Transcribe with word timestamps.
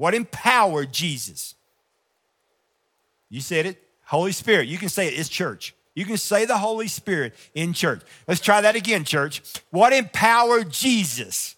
What 0.00 0.14
empowered 0.14 0.94
Jesus? 0.94 1.54
You 3.28 3.42
said 3.42 3.66
it. 3.66 3.82
Holy 4.06 4.32
Spirit. 4.32 4.66
You 4.66 4.78
can 4.78 4.88
say 4.88 5.08
it. 5.08 5.10
It's 5.10 5.28
church. 5.28 5.74
You 5.94 6.06
can 6.06 6.16
say 6.16 6.46
the 6.46 6.56
Holy 6.56 6.88
Spirit 6.88 7.34
in 7.52 7.74
church. 7.74 8.00
Let's 8.26 8.40
try 8.40 8.62
that 8.62 8.76
again, 8.76 9.04
church. 9.04 9.42
What 9.68 9.92
empowered 9.92 10.70
Jesus? 10.70 11.54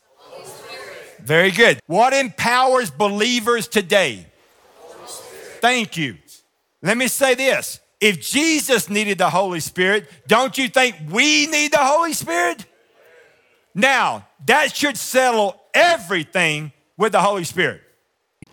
Very 1.20 1.52
good. 1.52 1.78
What 1.86 2.12
empowers 2.12 2.90
believers 2.90 3.68
today? 3.68 4.26
Thank 5.60 5.96
you. 5.96 6.16
Let 6.82 6.96
me 6.96 7.06
say 7.06 7.36
this. 7.36 7.78
If 8.00 8.20
Jesus 8.20 8.90
needed 8.90 9.18
the 9.18 9.30
Holy 9.30 9.60
Spirit, 9.60 10.10
don't 10.26 10.58
you 10.58 10.68
think 10.68 10.96
we 11.12 11.46
need 11.46 11.70
the 11.70 11.78
Holy 11.78 12.12
Spirit? 12.12 12.66
Now, 13.72 14.26
that 14.46 14.74
should 14.74 14.96
settle 14.96 15.62
everything 15.72 16.72
with 16.96 17.12
the 17.12 17.20
Holy 17.20 17.44
Spirit. 17.44 17.82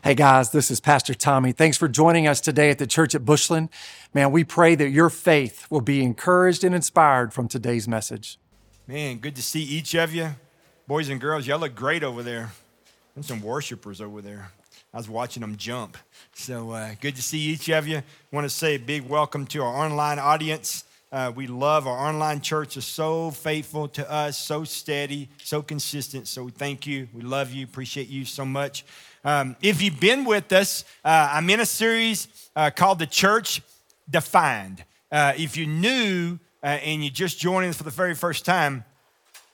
Hey 0.02 0.16
guys, 0.16 0.52
this 0.52 0.72
is 0.72 0.80
Pastor 0.80 1.14
Tommy. 1.14 1.52
Thanks 1.52 1.76
for 1.76 1.90
joining 1.90 2.26
us 2.26 2.40
today 2.40 2.70
at 2.70 2.78
the 2.78 2.88
church 2.88 3.14
at 3.16 3.26
Bushland. 3.26 3.68
Man, 4.14 4.32
we 4.32 4.46
pray 4.46 4.74
that 4.76 4.92
your 4.92 5.10
faith 5.10 5.70
will 5.70 5.82
be 5.82 6.02
encouraged 6.02 6.64
and 6.64 6.74
inspired 6.74 7.34
from 7.34 7.50
today's 7.50 7.86
message. 7.86 8.40
Man, 8.88 9.18
good 9.18 9.36
to 9.36 9.42
see 9.42 9.62
each 9.62 9.96
of 9.96 10.14
you. 10.14 10.30
Boys 10.88 11.10
and 11.10 11.20
girls, 11.20 11.46
y'all 11.46 11.60
look 11.60 11.76
great 11.76 12.02
over 12.02 12.24
there. 12.24 12.54
There's 13.14 13.26
some 13.26 13.42
worshipers 13.42 14.00
over 14.00 14.22
there. 14.22 14.52
I 14.94 14.98
was 14.98 15.10
watching 15.10 15.42
them 15.42 15.58
jump. 15.58 15.98
So 16.34 16.72
uh, 16.72 16.96
good 17.02 17.18
to 17.18 17.22
see 17.22 17.40
each 17.40 17.68
of 17.68 17.86
you. 17.86 18.02
Want 18.32 18.46
to 18.46 18.50
say 18.50 18.76
a 18.76 18.80
big 18.80 19.04
welcome 19.06 19.46
to 19.48 19.64
our 19.64 19.84
online 19.84 20.18
audience. 20.18 20.86
Uh, 21.12 21.34
we 21.36 21.46
love 21.46 21.88
our 21.88 22.08
online 22.08 22.40
church 22.40 22.78
is 22.78 22.86
so 22.86 23.32
faithful 23.32 23.90
to 23.90 24.10
us, 24.10 24.38
so 24.38 24.64
steady, 24.64 25.28
so 25.44 25.62
consistent. 25.62 26.30
So 26.30 26.46
we 26.46 26.52
thank 26.52 26.88
you. 26.88 27.10
We 27.14 27.22
love 27.22 27.52
you. 27.52 27.66
Appreciate 27.66 28.08
you 28.08 28.24
so 28.24 28.46
much. 28.46 28.86
Um, 29.24 29.58
if 29.62 29.82
you've 29.82 30.00
been 30.00 30.24
with 30.24 30.52
us, 30.54 30.86
uh, 31.04 31.32
I'm 31.34 31.50
in 31.50 31.60
a 31.60 31.66
series 31.66 32.28
uh, 32.56 32.70
called 32.70 33.00
The 33.00 33.06
Church 33.06 33.62
Defined. 34.10 34.84
Uh, 35.12 35.34
if 35.38 35.58
you're 35.58 35.68
new 35.68 36.40
uh, 36.64 36.68
and 36.68 37.04
you're 37.04 37.12
just 37.12 37.38
joining 37.40 37.70
us 37.70 37.78
for 37.78 37.84
the 37.84 37.90
very 37.90 38.16
first 38.16 38.46
time, 38.46 38.86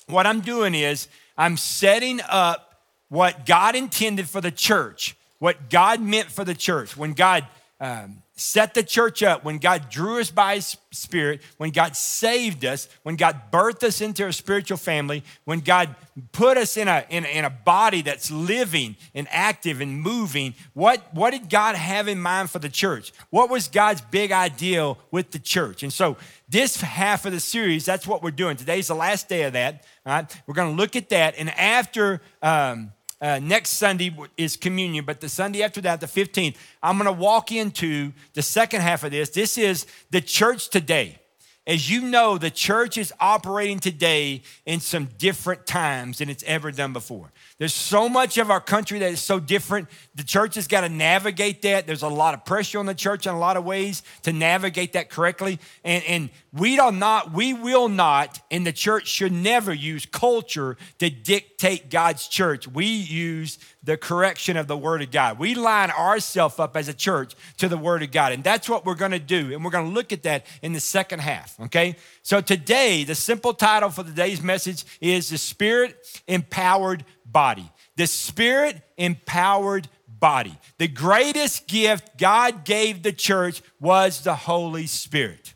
what 0.07 0.27
I'm 0.27 0.41
doing 0.41 0.75
is 0.75 1.07
I'm 1.37 1.57
setting 1.57 2.21
up 2.29 2.79
what 3.09 3.45
God 3.45 3.75
intended 3.75 4.29
for 4.29 4.39
the 4.39 4.51
church, 4.51 5.15
what 5.39 5.69
God 5.69 5.99
meant 5.99 6.29
for 6.31 6.43
the 6.43 6.55
church. 6.55 6.95
When 6.95 7.13
God 7.13 7.45
um, 7.79 8.23
set 8.37 8.73
the 8.73 8.83
church 8.83 9.21
up, 9.21 9.43
when 9.43 9.57
God 9.57 9.89
drew 9.89 10.19
us 10.19 10.31
by 10.31 10.55
His 10.55 10.77
Spirit, 10.91 11.41
when 11.57 11.71
God 11.71 11.95
saved 11.95 12.63
us, 12.63 12.87
when 13.03 13.17
God 13.17 13.51
birthed 13.51 13.83
us 13.83 13.99
into 13.99 14.25
a 14.25 14.31
spiritual 14.31 14.77
family, 14.77 15.23
when 15.43 15.59
God 15.59 15.93
put 16.31 16.57
us 16.57 16.77
in 16.77 16.87
a, 16.87 17.05
in, 17.09 17.25
in 17.25 17.43
a 17.43 17.49
body 17.49 18.01
that's 18.01 18.31
living 18.31 18.95
and 19.13 19.27
active 19.29 19.81
and 19.81 20.01
moving, 20.01 20.53
what, 20.73 21.13
what 21.13 21.31
did 21.31 21.49
God 21.49 21.75
have 21.75 22.07
in 22.07 22.21
mind 22.21 22.49
for 22.49 22.59
the 22.59 22.69
church? 22.69 23.11
What 23.29 23.49
was 23.49 23.67
God's 23.67 24.01
big 24.01 24.31
ideal 24.31 24.97
with 25.11 25.31
the 25.31 25.39
church? 25.39 25.83
And 25.83 25.91
so, 25.91 26.17
this 26.47 26.79
half 26.79 27.25
of 27.25 27.31
the 27.31 27.39
series, 27.39 27.85
that's 27.85 28.05
what 28.05 28.21
we're 28.21 28.31
doing. 28.31 28.55
Today's 28.55 28.87
the 28.87 28.95
last 28.95 29.27
day 29.27 29.43
of 29.43 29.53
that. 29.53 29.85
All 30.05 30.13
right? 30.13 30.41
We're 30.45 30.53
going 30.53 30.75
to 30.75 30.81
look 30.81 30.95
at 30.95 31.09
that. 31.09 31.35
And 31.37 31.49
after, 31.49 32.21
um, 32.41 32.91
uh, 33.21 33.39
next 33.41 33.71
Sunday 33.71 34.15
is 34.37 34.57
communion, 34.57 35.05
but 35.05 35.21
the 35.21 35.29
Sunday 35.29 35.63
after 35.63 35.81
that, 35.81 36.01
the 36.01 36.07
15th, 36.07 36.55
I'm 36.83 36.97
going 36.97 37.05
to 37.05 37.11
walk 37.11 37.51
into 37.51 38.11
the 38.33 38.41
second 38.41 38.81
half 38.81 39.03
of 39.03 39.11
this. 39.11 39.29
This 39.29 39.57
is 39.57 39.85
the 40.11 40.21
church 40.21 40.69
today. 40.69 41.19
As 41.67 41.89
you 41.89 42.01
know, 42.01 42.37
the 42.37 42.51
church 42.51 42.97
is 42.97 43.11
operating 43.19 43.79
today 43.79 44.43
in 44.65 44.79
some 44.79 45.05
different 45.17 45.65
times 45.65 46.19
than 46.19 46.29
it's 46.29 46.43
ever 46.43 46.71
done 46.71 46.93
before. 46.93 47.31
There's 47.57 47.73
so 47.73 48.09
much 48.09 48.37
of 48.37 48.51
our 48.51 48.59
country 48.59 48.99
that 48.99 49.11
is 49.11 49.21
so 49.21 49.39
different. 49.39 49.87
The 50.15 50.25
church 50.25 50.55
has 50.55 50.67
got 50.67 50.81
to 50.81 50.89
navigate 50.89 51.61
that. 51.61 51.87
There's 51.87 52.03
a 52.03 52.09
lot 52.09 52.33
of 52.33 52.43
pressure 52.43 52.79
on 52.79 52.85
the 52.85 52.93
church 52.93 53.27
in 53.27 53.33
a 53.33 53.39
lot 53.39 53.55
of 53.55 53.63
ways 53.63 54.03
to 54.23 54.33
navigate 54.33 54.91
that 54.93 55.09
correctly. 55.09 55.59
And, 55.85 56.03
and 56.03 56.29
we 56.51 56.75
do 56.75 56.91
not, 56.91 57.31
we 57.31 57.53
will 57.53 57.87
not, 57.87 58.41
and 58.51 58.67
the 58.67 58.73
church 58.73 59.07
should 59.07 59.31
never 59.31 59.73
use 59.73 60.05
culture 60.05 60.75
to 60.99 61.09
dictate 61.09 61.89
God's 61.89 62.27
church. 62.27 62.67
We 62.67 62.87
use 62.87 63.57
the 63.85 63.95
correction 63.95 64.57
of 64.57 64.67
the 64.67 64.77
Word 64.77 65.01
of 65.01 65.11
God. 65.11 65.39
We 65.39 65.55
line 65.55 65.91
ourselves 65.91 66.59
up 66.59 66.75
as 66.75 66.89
a 66.89 66.93
church 66.93 67.35
to 67.59 67.69
the 67.69 67.77
Word 67.77 68.03
of 68.03 68.11
God. 68.11 68.33
And 68.33 68.43
that's 68.43 68.67
what 68.67 68.85
we're 68.85 68.95
going 68.95 69.11
to 69.11 69.19
do. 69.19 69.53
And 69.53 69.63
we're 69.63 69.71
going 69.71 69.87
to 69.87 69.93
look 69.93 70.11
at 70.11 70.23
that 70.23 70.45
in 70.61 70.73
the 70.73 70.81
second 70.81 71.19
half, 71.19 71.57
okay? 71.61 71.95
So 72.21 72.41
today, 72.41 73.05
the 73.05 73.15
simple 73.15 73.53
title 73.53 73.89
for 73.89 74.03
today's 74.03 74.41
message 74.41 74.83
is 74.99 75.29
The 75.29 75.37
Spirit 75.37 76.05
Empowered 76.27 77.05
body. 77.35 77.69
The 77.97 78.07
spirit 78.07 78.81
empowered 78.95 79.89
body. 80.07 80.57
The 80.77 80.87
greatest 80.87 81.67
gift 81.67 82.17
God 82.17 82.63
gave 82.63 83.03
the 83.03 83.11
church 83.11 83.61
was 83.77 84.21
the 84.21 84.35
Holy 84.35 84.87
Spirit. 84.87 85.53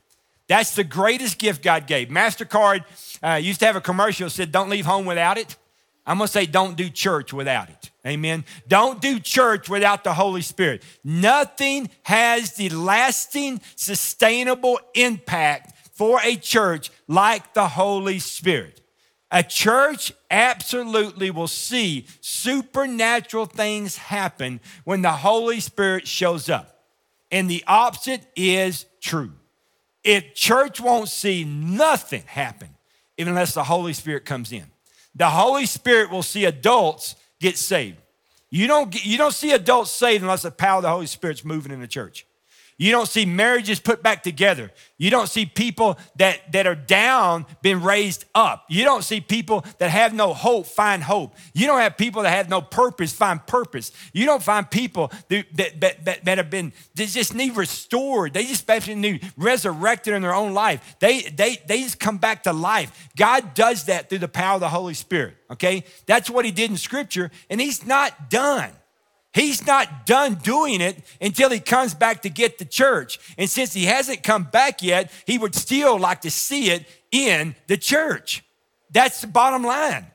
That's 0.50 0.76
the 0.76 0.84
greatest 0.84 1.40
gift 1.40 1.64
God 1.64 1.88
gave. 1.88 2.10
MasterCard 2.10 2.84
uh, 3.24 3.36
used 3.36 3.62
to 3.62 3.66
have 3.66 3.78
a 3.78 3.82
commercial 3.82 4.26
that 4.26 4.32
said, 4.32 4.52
Don't 4.52 4.70
leave 4.70 4.86
home 4.86 5.06
without 5.06 5.38
it. 5.38 5.56
I'm 6.06 6.18
gonna 6.18 6.28
say, 6.28 6.46
Don't 6.46 6.76
do 6.76 6.90
church 6.90 7.32
without 7.32 7.70
it. 7.70 7.92
Amen. 8.06 8.44
Don't 8.68 9.00
do 9.00 9.18
church 9.18 9.70
without 9.70 10.04
the 10.04 10.14
Holy 10.14 10.42
Spirit. 10.42 10.84
Nothing 11.02 11.90
has 12.04 12.56
the 12.56 12.68
lasting, 12.72 13.62
sustainable 13.78 14.82
impact 14.96 15.76
for 15.94 16.20
a 16.26 16.36
church 16.36 16.92
like 17.08 17.54
the 17.54 17.70
Holy 17.70 18.20
Spirit. 18.20 18.82
A 19.32 19.44
church 19.44 20.12
absolutely 20.32 21.30
will 21.30 21.48
see 21.48 22.08
supernatural 22.22 23.46
things 23.46 23.98
happen 23.98 24.60
when 24.84 25.02
the 25.02 25.12
Holy 25.12 25.60
Spirit 25.60 26.08
shows 26.08 26.50
up. 26.50 26.84
And 27.32 27.50
the 27.50 27.64
opposite 27.68 28.26
is 28.36 28.86
true. 29.02 29.34
If 30.04 30.34
church 30.34 30.82
won't 30.82 31.10
see 31.10 31.44
nothing 31.44 32.24
happen 32.26 32.70
even 33.18 33.34
unless 33.34 33.54
the 33.54 33.66
Holy 33.66 33.94
Spirit 33.94 34.26
comes 34.26 34.52
in. 34.52 34.66
The 35.14 35.30
Holy 35.30 35.66
Spirit 35.66 36.10
will 36.10 36.24
see 36.24 36.46
adults 36.46 37.16
get 37.40 37.58
saved. 37.58 37.98
You 38.50 38.66
don't, 38.66 39.06
you 39.06 39.18
don't 39.18 39.34
see 39.34 39.52
adults 39.52 39.92
saved 39.92 40.24
unless 40.24 40.44
the 40.44 40.52
power 40.52 40.78
of 40.78 40.84
the 40.84 40.90
Holy 40.90 41.06
Spirit's 41.06 41.44
moving 41.44 41.72
in 41.72 41.82
the 41.82 41.88
church. 41.88 42.26
You 42.80 42.94
don't 42.94 43.10
see 43.10 43.26
marriages 43.26 43.82
put 43.82 44.02
back 44.02 44.24
together. 44.24 44.72
You 44.98 45.12
don't 45.12 45.28
see 45.28 45.46
people 45.46 46.00
that, 46.16 46.50
that 46.54 46.66
are 46.66 46.76
down 46.76 47.46
being 47.62 47.84
raised 47.84 48.24
up. 48.34 48.64
You 48.70 48.86
don't 48.86 49.04
see 49.04 49.20
people 49.20 49.66
that 49.80 49.90
have 49.90 50.14
no 50.14 50.34
hope 50.34 50.66
find 50.66 51.04
hope. 51.04 51.36
You 51.54 51.68
don't 51.68 51.82
have 51.82 51.98
people 51.98 52.22
that 52.24 52.30
have 52.30 52.48
no 52.48 52.62
purpose 52.62 53.12
find 53.12 53.46
purpose. 53.46 53.92
You 54.14 54.26
don't 54.26 54.42
find 54.42 54.72
people 54.72 55.12
that, 55.28 55.46
that, 55.56 56.06
that, 56.06 56.24
that 56.24 56.38
have 56.38 56.50
been, 56.50 56.72
they 56.96 57.06
just 57.06 57.36
need 57.36 57.58
restored. 57.58 58.34
They 58.34 58.46
just 58.46 58.66
basically 58.66 58.96
need 58.96 59.30
resurrected 59.36 60.14
in 60.14 60.22
their 60.22 60.34
own 60.34 60.54
life. 60.54 60.96
They, 61.00 61.24
they, 61.24 61.62
they 61.68 61.82
just 61.84 62.00
come 62.00 62.18
back 62.18 62.44
to 62.44 62.54
life. 62.54 63.10
God 63.18 63.56
does 63.56 63.86
that 63.86 64.08
through 64.08 64.20
the 64.20 64.30
power 64.30 64.56
of 64.56 64.62
the 64.62 64.70
Holy 64.70 64.94
Spirit, 64.94 65.36
okay? 65.52 65.84
That's 66.06 66.30
what 66.30 66.46
he 66.46 66.52
did 66.52 66.72
in 66.72 66.78
Scripture, 66.78 67.30
and 67.50 67.60
he's 67.60 67.86
not 67.86 68.30
done. 68.30 68.72
He's 69.34 69.66
not 69.66 70.06
done 70.06 70.36
doing 70.36 70.82
it 70.82 71.04
until 71.22 71.50
he 71.50 71.60
comes 71.60 71.94
back 71.94 72.24
to 72.24 72.30
get 72.30 72.58
the 72.58 72.66
church. 72.66 73.20
And 73.38 73.50
since 73.50 73.74
he 73.74 73.86
hasn't 73.86 74.24
come 74.24 74.44
back 74.44 74.82
yet, 74.82 75.12
he 75.26 75.38
would 75.38 75.54
still 75.54 76.00
like 76.00 76.22
to 76.22 76.32
see 76.32 76.72
it 76.72 76.88
in 77.12 77.56
the 77.68 77.78
church. 77.78 78.44
That's 78.92 79.22
the 79.22 79.28
bottom 79.28 79.64
line. 79.64 80.08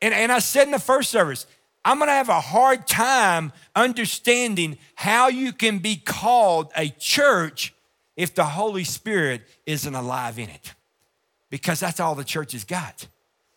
And, 0.00 0.14
and 0.14 0.32
I 0.32 0.38
said 0.38 0.64
in 0.64 0.70
the 0.70 0.78
first 0.78 1.10
service, 1.10 1.46
I'm 1.84 1.98
gonna 1.98 2.12
have 2.12 2.30
a 2.30 2.40
hard 2.40 2.86
time 2.86 3.52
understanding 3.76 4.78
how 4.94 5.28
you 5.28 5.52
can 5.52 5.78
be 5.78 5.96
called 5.96 6.72
a 6.74 6.88
church 6.88 7.74
if 8.16 8.34
the 8.34 8.44
Holy 8.44 8.84
Spirit 8.84 9.42
isn't 9.66 9.94
alive 9.94 10.38
in 10.38 10.48
it. 10.48 10.74
Because 11.50 11.80
that's 11.80 12.00
all 12.00 12.14
the 12.14 12.24
church 12.24 12.52
has 12.52 12.64
got. 12.64 13.06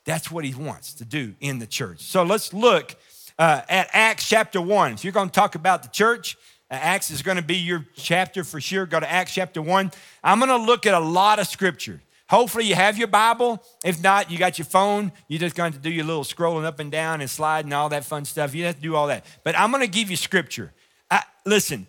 That's 0.04 0.30
what 0.30 0.46
he 0.46 0.54
wants 0.54 0.94
to 0.96 1.06
do 1.06 1.36
in 1.40 1.60
the 1.60 1.68
church. 1.68 2.02
So 2.02 2.24
let's 2.24 2.54
look 2.54 2.96
uh, 3.40 3.62
at 3.70 3.90
Acts 3.94 4.28
chapter 4.28 4.62
1. 4.62 4.94
If 4.94 5.04
you're 5.04 5.14
going 5.14 5.30
to 5.30 5.34
talk 5.34 5.56
about 5.56 5.84
the 5.84 5.90
church, 5.90 6.38
uh, 6.70 6.76
Acts 6.76 7.12
is 7.12 7.22
going 7.22 7.38
to 7.38 7.44
be 7.44 7.58
your 7.58 7.86
chapter 7.96 8.44
for 8.44 8.60
sure. 8.60 8.86
Go 8.86 9.00
to 9.00 9.12
Acts 9.12 9.34
chapter 9.34 9.62
1. 9.62 9.92
I'm 10.24 10.40
going 10.40 10.50
to 10.50 10.58
look 10.58 10.86
at 10.86 10.94
a 10.94 11.00
lot 11.00 11.40
of 11.40 11.48
scripture. 11.48 12.02
Hopefully, 12.30 12.66
you 12.66 12.76
have 12.76 12.98
your 12.98 13.08
Bible. 13.08 13.64
If 13.86 14.04
not, 14.04 14.30
you 14.30 14.38
got 14.38 14.58
your 14.58 14.66
phone. 14.66 15.14
You're 15.30 15.40
just 15.40 15.56
going 15.56 15.72
to 15.72 15.80
do 15.80 15.90
your 15.90 16.04
little 16.04 16.26
scrolling 16.26 16.66
up 16.66 16.80
and 16.80 16.92
down 16.92 17.22
and 17.22 17.30
sliding, 17.30 17.72
all 17.72 17.90
that 17.90 18.04
fun 18.04 18.26
stuff. 18.26 18.54
You 18.54 18.66
have 18.66 18.76
to 18.76 18.82
do 18.82 18.96
all 18.96 19.08
that. 19.08 19.26
But 19.46 19.58
I'm 19.58 19.72
going 19.72 19.84
to 19.84 19.90
give 19.90 20.10
you 20.10 20.18
scripture. 20.18 20.74
I, 21.10 21.24
listen, 21.46 21.88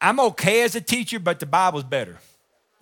I'm 0.00 0.20
okay 0.20 0.62
as 0.62 0.74
a 0.74 0.82
teacher, 0.82 1.18
but 1.18 1.40
the 1.40 1.46
Bible's 1.46 1.84
better. 1.84 2.18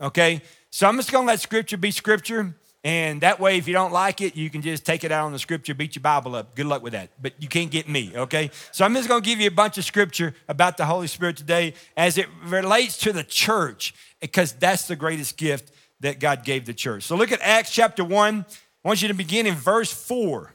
Okay? 0.01 0.43
So 0.71 0.89
I'm 0.89 0.97
just 0.97 1.13
going 1.13 1.25
to 1.25 1.29
let 1.29 1.41
scripture 1.41 1.77
be 1.77 1.93
scripture. 1.93 2.57
And 2.87 3.23
that 3.23 3.41
way, 3.41 3.59
if 3.59 3.67
you 3.67 3.75
don't 3.75 3.93
like 3.93 4.21
it, 4.21 4.37
you 4.37 4.49
can 4.49 4.63
just 4.63 4.87
take 4.87 5.03
it 5.03 5.11
out 5.11 5.27
on 5.27 5.33
the 5.33 5.41
scripture, 5.41 5.75
beat 5.75 5.97
your 5.97 6.05
Bible 6.05 6.37
up. 6.37 6.55
Good 6.55 6.67
luck 6.67 6.85
with 6.85 6.93
that. 6.93 7.11
But 7.21 7.33
you 7.41 7.49
can't 7.49 7.69
get 7.69 7.89
me, 7.89 8.13
okay? 8.15 8.53
So 8.71 8.85
I'm 8.85 8.95
just 8.95 9.09
going 9.09 9.21
to 9.21 9.29
give 9.29 9.41
you 9.41 9.49
a 9.49 9.51
bunch 9.51 9.77
of 9.77 9.85
scripture 9.85 10.37
about 10.49 10.77
the 10.77 10.85
Holy 10.85 11.09
Spirit 11.09 11.37
today 11.37 11.75
as 11.97 12.17
it 12.17 12.29
relates 12.45 12.97
to 12.99 13.13
the 13.13 13.25
church, 13.25 13.93
because 14.21 14.53
that's 14.53 14.87
the 14.87 14.95
greatest 14.95 15.37
gift 15.37 15.73
that 15.99 16.21
God 16.21 16.45
gave 16.45 16.65
the 16.65 16.73
church. 16.73 17.03
So 17.03 17.17
look 17.17 17.33
at 17.33 17.41
Acts 17.43 17.73
chapter 17.73 18.05
1. 18.05 18.47
I 18.49 18.89
want 18.89 19.03
you 19.03 19.09
to 19.09 19.15
begin 19.15 19.49
in 19.49 19.55
verse 19.55 19.93
4. 19.93 20.53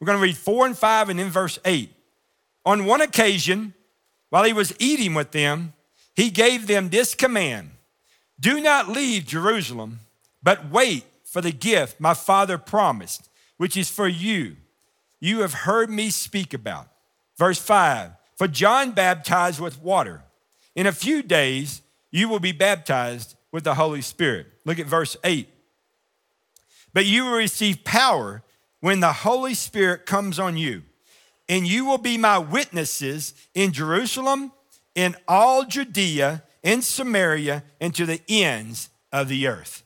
We're 0.00 0.04
going 0.04 0.18
to 0.18 0.22
read 0.22 0.36
4 0.36 0.66
and 0.66 0.76
5 0.76 1.08
and 1.08 1.18
then 1.18 1.30
verse 1.30 1.58
8. 1.64 1.90
On 2.66 2.84
one 2.84 3.00
occasion, 3.00 3.72
while 4.28 4.44
he 4.44 4.52
was 4.52 4.74
eating 4.78 5.14
with 5.14 5.30
them, 5.30 5.72
he 6.14 6.28
gave 6.28 6.66
them 6.66 6.90
this 6.90 7.14
command 7.14 7.70
Do 8.38 8.60
not 8.60 8.90
leave 8.90 9.24
Jerusalem, 9.24 10.00
but 10.42 10.70
wait 10.70 11.06
for 11.30 11.40
the 11.40 11.52
gift 11.52 12.00
my 12.00 12.12
father 12.12 12.58
promised, 12.58 13.30
which 13.56 13.76
is 13.76 13.88
for 13.88 14.08
you. 14.08 14.56
You 15.20 15.40
have 15.40 15.54
heard 15.54 15.88
me 15.88 16.10
speak 16.10 16.52
about. 16.52 16.88
Verse 17.38 17.58
5 17.58 18.10
For 18.36 18.48
John 18.48 18.90
baptized 18.90 19.60
with 19.60 19.80
water. 19.80 20.24
In 20.74 20.86
a 20.86 20.92
few 20.92 21.22
days, 21.22 21.82
you 22.10 22.28
will 22.28 22.40
be 22.40 22.52
baptized 22.52 23.36
with 23.52 23.62
the 23.62 23.74
Holy 23.74 24.02
Spirit. 24.02 24.48
Look 24.64 24.80
at 24.80 24.86
verse 24.86 25.16
8. 25.22 25.48
But 26.92 27.06
you 27.06 27.24
will 27.24 27.36
receive 27.36 27.84
power 27.84 28.42
when 28.80 28.98
the 28.98 29.12
Holy 29.12 29.54
Spirit 29.54 30.06
comes 30.06 30.40
on 30.40 30.56
you, 30.56 30.82
and 31.48 31.64
you 31.64 31.84
will 31.84 31.98
be 31.98 32.18
my 32.18 32.38
witnesses 32.38 33.34
in 33.54 33.70
Jerusalem, 33.70 34.50
in 34.96 35.14
all 35.28 35.64
Judea, 35.64 36.42
in 36.64 36.82
Samaria, 36.82 37.62
and 37.80 37.94
to 37.94 38.04
the 38.04 38.20
ends 38.28 38.88
of 39.12 39.28
the 39.28 39.46
earth. 39.46 39.84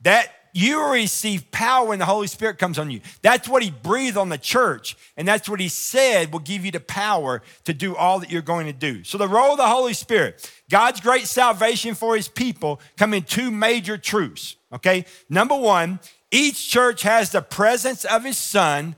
That 0.00 0.30
you 0.54 0.90
receive 0.92 1.50
power 1.50 1.88
when 1.88 1.98
the 1.98 2.06
Holy 2.06 2.28
Spirit 2.28 2.58
comes 2.58 2.78
on 2.78 2.90
you. 2.90 3.00
That's 3.22 3.48
what 3.48 3.62
He 3.62 3.70
breathed 3.70 4.16
on 4.16 4.28
the 4.28 4.38
church, 4.38 4.96
and 5.16 5.26
that's 5.26 5.48
what 5.48 5.58
He 5.60 5.68
said 5.68 6.32
will 6.32 6.38
give 6.38 6.64
you 6.64 6.70
the 6.70 6.80
power 6.80 7.42
to 7.64 7.74
do 7.74 7.96
all 7.96 8.20
that 8.20 8.30
you're 8.30 8.40
going 8.40 8.66
to 8.66 8.72
do. 8.72 9.02
So, 9.02 9.18
the 9.18 9.28
role 9.28 9.52
of 9.52 9.58
the 9.58 9.66
Holy 9.66 9.94
Spirit, 9.94 10.50
God's 10.70 11.00
great 11.00 11.26
salvation 11.26 11.94
for 11.94 12.16
His 12.16 12.28
people, 12.28 12.80
come 12.96 13.12
in 13.12 13.24
two 13.24 13.50
major 13.50 13.98
truths. 13.98 14.56
Okay, 14.72 15.04
number 15.28 15.56
one, 15.56 15.98
each 16.30 16.70
church 16.70 17.02
has 17.02 17.30
the 17.30 17.42
presence 17.42 18.04
of 18.04 18.24
His 18.24 18.38
Son 18.38 18.94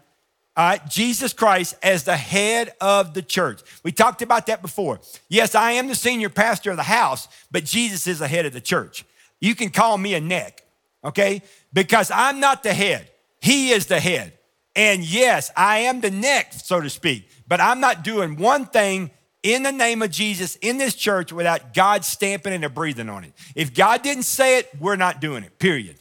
uh, 0.56 0.78
Jesus 0.88 1.32
Christ 1.32 1.76
as 1.82 2.04
the 2.04 2.16
head 2.16 2.72
of 2.80 3.14
the 3.14 3.22
church. 3.22 3.62
We 3.82 3.92
talked 3.92 4.22
about 4.22 4.46
that 4.46 4.62
before. 4.62 5.00
Yes, 5.28 5.54
I 5.54 5.72
am 5.72 5.86
the 5.86 5.94
senior 5.94 6.30
pastor 6.30 6.70
of 6.70 6.76
the 6.76 6.82
house, 6.82 7.28
but 7.50 7.64
Jesus 7.64 8.06
is 8.06 8.20
the 8.20 8.28
head 8.28 8.46
of 8.46 8.52
the 8.52 8.60
church. 8.60 9.04
You 9.40 9.54
can 9.54 9.70
call 9.70 9.98
me 9.98 10.14
a 10.14 10.20
neck, 10.20 10.62
okay? 11.06 11.42
Because 11.72 12.10
I'm 12.10 12.40
not 12.40 12.62
the 12.62 12.74
head, 12.74 13.10
He 13.40 13.70
is 13.70 13.86
the 13.86 14.00
head. 14.00 14.34
And 14.74 15.02
yes, 15.02 15.50
I 15.56 15.78
am 15.78 16.02
the 16.02 16.10
neck, 16.10 16.52
so 16.52 16.82
to 16.82 16.90
speak, 16.90 17.30
but 17.48 17.62
I'm 17.62 17.80
not 17.80 18.04
doing 18.04 18.36
one 18.36 18.66
thing 18.66 19.10
in 19.42 19.62
the 19.62 19.72
name 19.72 20.02
of 20.02 20.10
Jesus 20.10 20.56
in 20.56 20.76
this 20.76 20.94
church 20.94 21.32
without 21.32 21.72
God 21.72 22.04
stamping 22.04 22.52
and 22.52 22.74
breathing 22.74 23.08
on 23.08 23.24
it. 23.24 23.32
If 23.54 23.72
God 23.72 24.02
didn't 24.02 24.24
say 24.24 24.58
it, 24.58 24.68
we're 24.78 24.96
not 24.96 25.20
doing 25.20 25.44
it, 25.44 25.58
period. 25.58 25.96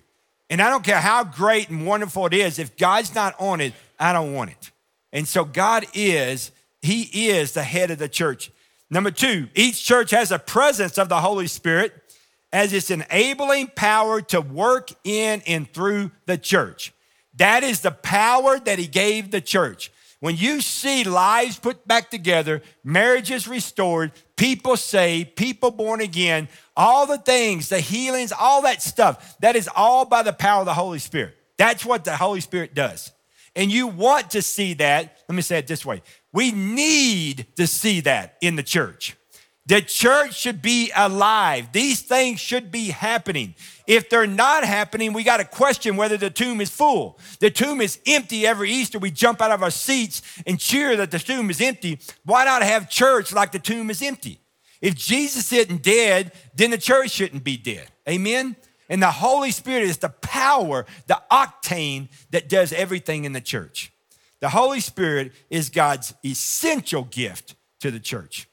And 0.49 0.61
I 0.61 0.69
don't 0.69 0.83
care 0.83 0.99
how 0.99 1.23
great 1.23 1.69
and 1.69 1.87
wonderful 1.87 2.25
it 2.25 2.33
is, 2.33 2.59
if 2.59 2.75
God's 2.75 3.15
not 3.15 3.33
on 3.39 3.61
it, 3.61 3.73
I 3.99 4.11
don't 4.13 4.33
want 4.33 4.51
it. 4.51 4.71
And 5.13 5.27
so 5.27 5.45
God 5.45 5.85
is, 5.93 6.51
He 6.81 7.29
is 7.29 7.53
the 7.53 7.63
head 7.63 7.91
of 7.91 7.97
the 7.97 8.09
church. 8.09 8.51
Number 8.89 9.11
two, 9.11 9.47
each 9.55 9.85
church 9.85 10.11
has 10.11 10.31
a 10.31 10.39
presence 10.39 10.97
of 10.97 11.07
the 11.09 11.21
Holy 11.21 11.47
Spirit 11.47 11.93
as 12.51 12.73
its 12.73 12.89
enabling 12.89 13.67
power 13.75 14.21
to 14.21 14.41
work 14.41 14.89
in 15.03 15.41
and 15.47 15.71
through 15.71 16.11
the 16.25 16.37
church. 16.37 16.93
That 17.35 17.63
is 17.63 17.81
the 17.81 17.91
power 17.91 18.59
that 18.59 18.79
He 18.79 18.87
gave 18.87 19.31
the 19.31 19.41
church. 19.41 19.91
When 20.21 20.37
you 20.37 20.61
see 20.61 21.03
lives 21.03 21.59
put 21.59 21.87
back 21.87 22.09
together, 22.09 22.61
marriages 22.83 23.47
restored, 23.47 24.11
people 24.37 24.77
saved, 24.77 25.35
people 25.35 25.71
born 25.71 26.01
again, 26.01 26.47
all 26.75 27.05
the 27.05 27.17
things, 27.17 27.69
the 27.69 27.79
healings, 27.79 28.31
all 28.31 28.61
that 28.63 28.81
stuff, 28.81 29.37
that 29.39 29.55
is 29.55 29.69
all 29.75 30.05
by 30.05 30.23
the 30.23 30.33
power 30.33 30.61
of 30.61 30.65
the 30.65 30.73
Holy 30.73 30.99
Spirit. 30.99 31.35
That's 31.57 31.85
what 31.85 32.05
the 32.05 32.15
Holy 32.15 32.41
Spirit 32.41 32.73
does 32.73 33.11
and 33.55 33.71
you 33.71 33.87
want 33.87 34.31
to 34.31 34.41
see 34.41 34.73
that, 34.75 35.17
let 35.29 35.35
me 35.35 35.41
say 35.41 35.57
it 35.57 35.67
this 35.67 35.85
way 35.85 36.01
we 36.33 36.51
need 36.51 37.47
to 37.55 37.65
see 37.65 38.01
that 38.01 38.37
in 38.41 38.55
the 38.55 38.63
church. 38.63 39.15
The 39.67 39.81
church 39.81 40.37
should 40.37 40.61
be 40.61 40.91
alive. 40.95 41.71
These 41.71 42.01
things 42.03 42.39
should 42.39 42.71
be 42.71 42.89
happening. 42.89 43.55
If 43.87 44.09
they're 44.09 44.27
not 44.27 44.63
happening, 44.63 45.11
we 45.11 45.23
got 45.23 45.37
to 45.37 45.45
question 45.45 45.97
whether 45.97 46.17
the 46.17 46.29
tomb 46.29 46.61
is 46.61 46.69
full. 46.69 47.19
The 47.39 47.49
tomb 47.49 47.81
is 47.81 47.99
empty 48.05 48.45
every 48.45 48.69
Easter. 48.69 48.99
We 48.99 49.09
jump 49.09 49.41
out 49.41 49.51
of 49.51 49.63
our 49.63 49.71
seats 49.71 50.21
and 50.45 50.59
cheer 50.59 50.95
that 50.97 51.09
the 51.09 51.17
tomb 51.17 51.49
is 51.49 51.61
empty. 51.61 51.99
Why 52.23 52.45
not 52.45 52.61
have 52.61 52.89
church 52.89 53.33
like 53.33 53.51
the 53.51 53.59
tomb 53.59 53.89
is 53.89 54.03
empty? 54.03 54.39
If 54.81 54.93
Jesus 54.93 55.51
isn't 55.51 55.81
dead, 55.81 56.31
then 56.53 56.69
the 56.69 56.77
church 56.77 57.09
shouldn't 57.09 57.43
be 57.43 57.57
dead. 57.57 57.87
Amen? 58.07 58.55
And 58.87 59.01
the 59.01 59.11
Holy 59.11 59.49
Spirit 59.49 59.83
is 59.83 59.97
the 59.97 60.09
power, 60.09 60.85
the 61.07 61.19
octane 61.31 62.09
that 62.29 62.49
does 62.49 62.71
everything 62.71 63.25
in 63.25 63.33
the 63.33 63.41
church. 63.41 63.91
The 64.41 64.49
Holy 64.49 64.79
Spirit 64.79 65.31
is 65.49 65.69
God's 65.69 66.13
essential 66.23 67.03
gift 67.03 67.55
to 67.79 67.89
the 67.89 67.99
church. 67.99 68.47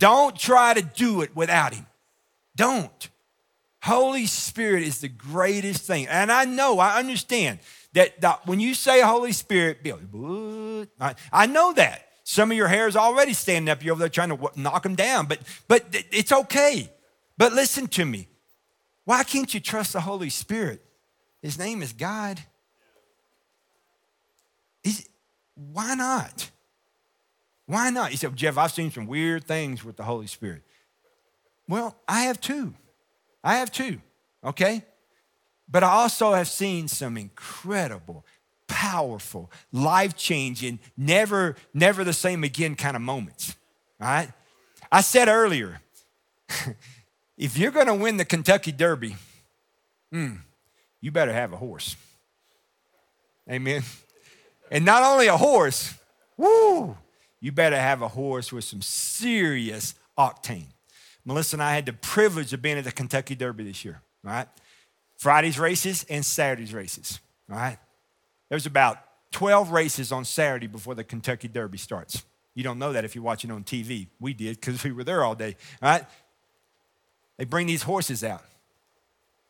Don't 0.00 0.34
try 0.34 0.72
to 0.74 0.80
do 0.82 1.20
it 1.20 1.36
without 1.36 1.74
Him. 1.74 1.86
Don't. 2.56 3.08
Holy 3.82 4.26
Spirit 4.26 4.82
is 4.82 5.00
the 5.00 5.08
greatest 5.08 5.86
thing. 5.86 6.08
And 6.08 6.32
I 6.32 6.46
know, 6.46 6.78
I 6.78 6.98
understand 6.98 7.60
that, 7.92 8.20
that 8.22 8.46
when 8.46 8.60
you 8.60 8.74
say 8.74 9.02
Holy 9.02 9.32
Spirit, 9.32 9.86
I 11.32 11.46
know 11.46 11.72
that. 11.74 12.06
Some 12.24 12.50
of 12.50 12.56
your 12.56 12.68
hair 12.68 12.86
is 12.88 12.96
already 12.96 13.32
standing 13.32 13.68
up. 13.70 13.84
You're 13.84 13.92
over 13.92 14.00
there 14.00 14.08
trying 14.08 14.36
to 14.36 14.50
knock 14.56 14.82
them 14.84 14.94
down, 14.94 15.26
but, 15.26 15.40
but 15.68 15.84
it's 16.12 16.32
okay. 16.32 16.90
But 17.36 17.52
listen 17.52 17.86
to 17.88 18.04
me. 18.04 18.28
Why 19.04 19.24
can't 19.24 19.52
you 19.52 19.60
trust 19.60 19.92
the 19.92 20.00
Holy 20.00 20.30
Spirit? 20.30 20.82
His 21.42 21.58
name 21.58 21.82
is 21.82 21.92
God. 21.92 22.40
He's, 24.82 25.08
why 25.54 25.94
not? 25.94 26.50
Why 27.70 27.90
not? 27.90 28.10
He 28.10 28.16
said, 28.16 28.34
Jeff, 28.34 28.58
I've 28.58 28.72
seen 28.72 28.90
some 28.90 29.06
weird 29.06 29.44
things 29.44 29.84
with 29.84 29.96
the 29.96 30.02
Holy 30.02 30.26
Spirit. 30.26 30.62
Well, 31.68 31.94
I 32.08 32.22
have 32.22 32.40
too. 32.40 32.74
I 33.44 33.58
have 33.58 33.70
too, 33.70 34.00
okay? 34.42 34.84
But 35.70 35.84
I 35.84 35.90
also 35.90 36.32
have 36.32 36.48
seen 36.48 36.88
some 36.88 37.16
incredible, 37.16 38.26
powerful, 38.66 39.52
life 39.70 40.16
changing, 40.16 40.80
never, 40.96 41.54
never 41.72 42.02
the 42.02 42.12
same 42.12 42.42
again 42.42 42.74
kind 42.74 42.96
of 42.96 43.02
moments, 43.02 43.54
all 44.00 44.08
right? 44.08 44.32
I 44.90 45.00
said 45.00 45.28
earlier, 45.28 45.80
if 47.38 47.56
you're 47.56 47.70
to 47.70 47.94
win 47.94 48.16
the 48.16 48.24
Kentucky 48.24 48.72
Derby, 48.72 49.14
hmm, 50.10 50.38
you 51.00 51.12
better 51.12 51.32
have 51.32 51.52
a 51.52 51.56
horse. 51.56 51.94
Amen. 53.48 53.84
And 54.72 54.84
not 54.84 55.04
only 55.04 55.28
a 55.28 55.36
horse, 55.36 55.94
woo, 56.36 56.96
you 57.40 57.52
better 57.52 57.76
have 57.76 58.02
a 58.02 58.08
horse 58.08 58.52
with 58.52 58.64
some 58.64 58.82
serious 58.82 59.94
octane. 60.18 60.66
Melissa 61.24 61.56
and 61.56 61.62
I 61.62 61.74
had 61.74 61.86
the 61.86 61.92
privilege 61.92 62.52
of 62.52 62.62
being 62.62 62.78
at 62.78 62.84
the 62.84 62.92
Kentucky 62.92 63.34
Derby 63.34 63.64
this 63.64 63.84
year, 63.84 64.00
right? 64.22 64.48
Friday's 65.16 65.58
races 65.58 66.04
and 66.08 66.24
Saturday's 66.24 66.72
races, 66.72 67.20
right? 67.48 67.78
There's 68.48 68.66
about 68.66 68.98
12 69.32 69.70
races 69.70 70.12
on 70.12 70.24
Saturday 70.24 70.66
before 70.66 70.94
the 70.94 71.04
Kentucky 71.04 71.48
Derby 71.48 71.78
starts. 71.78 72.24
You 72.54 72.64
don't 72.64 72.78
know 72.78 72.92
that 72.92 73.04
if 73.04 73.14
you're 73.14 73.24
watching 73.24 73.50
on 73.50 73.64
TV. 73.64 74.08
We 74.18 74.34
did 74.34 74.60
because 74.60 74.82
we 74.82 74.92
were 74.92 75.04
there 75.04 75.22
all 75.24 75.34
day, 75.34 75.56
right? 75.80 76.04
They 77.36 77.44
bring 77.44 77.66
these 77.66 77.82
horses 77.82 78.24
out. 78.24 78.42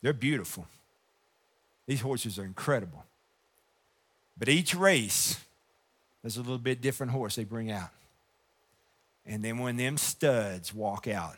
They're 0.03 0.13
beautiful. 0.13 0.67
These 1.87 2.03
horses 2.03 2.39
are 2.39 2.45
incredible. 2.45 3.05
But 4.39 4.49
each 4.49 4.75
race, 4.75 5.39
there's 6.23 6.37
a 6.37 6.41
little 6.41 6.59
bit 6.59 6.81
different 6.81 7.13
horse 7.13 7.37
they 7.37 7.45
bring 7.45 7.71
out. 7.71 7.91
And 9.27 9.45
then 9.45 9.59
when 9.59 9.77
them 9.77 9.97
studs 9.97 10.75
walk 10.75 11.07
out 11.07 11.37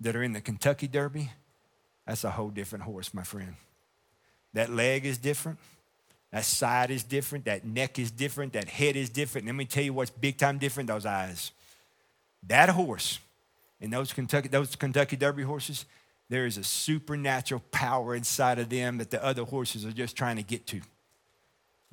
that 0.00 0.16
are 0.16 0.22
in 0.22 0.32
the 0.32 0.40
Kentucky 0.40 0.88
Derby, 0.88 1.30
that's 2.06 2.24
a 2.24 2.30
whole 2.30 2.50
different 2.50 2.84
horse, 2.84 3.14
my 3.14 3.22
friend. 3.22 3.54
That 4.52 4.70
leg 4.70 5.04
is 5.04 5.18
different. 5.18 5.58
That 6.32 6.44
side 6.44 6.90
is 6.90 7.02
different. 7.02 7.44
That 7.44 7.64
neck 7.64 7.98
is 7.98 8.10
different. 8.10 8.54
That 8.54 8.68
head 8.68 8.96
is 8.96 9.08
different. 9.08 9.46
let 9.46 9.54
me 9.54 9.64
tell 9.64 9.84
you 9.84 9.92
what's 9.92 10.10
big 10.10 10.36
time 10.36 10.58
different 10.58 10.88
those 10.88 11.06
eyes. 11.06 11.52
That 12.46 12.70
horse 12.70 13.20
and 13.80 13.92
those 13.92 14.12
Kentucky, 14.12 14.48
those 14.48 14.76
Kentucky 14.76 15.16
Derby 15.16 15.42
horses, 15.42 15.84
there 16.28 16.46
is 16.46 16.58
a 16.58 16.64
supernatural 16.64 17.62
power 17.70 18.14
inside 18.14 18.58
of 18.58 18.68
them 18.68 18.98
that 18.98 19.10
the 19.10 19.22
other 19.24 19.44
horses 19.44 19.84
are 19.84 19.92
just 19.92 20.16
trying 20.16 20.36
to 20.36 20.42
get 20.42 20.66
to. 20.68 20.80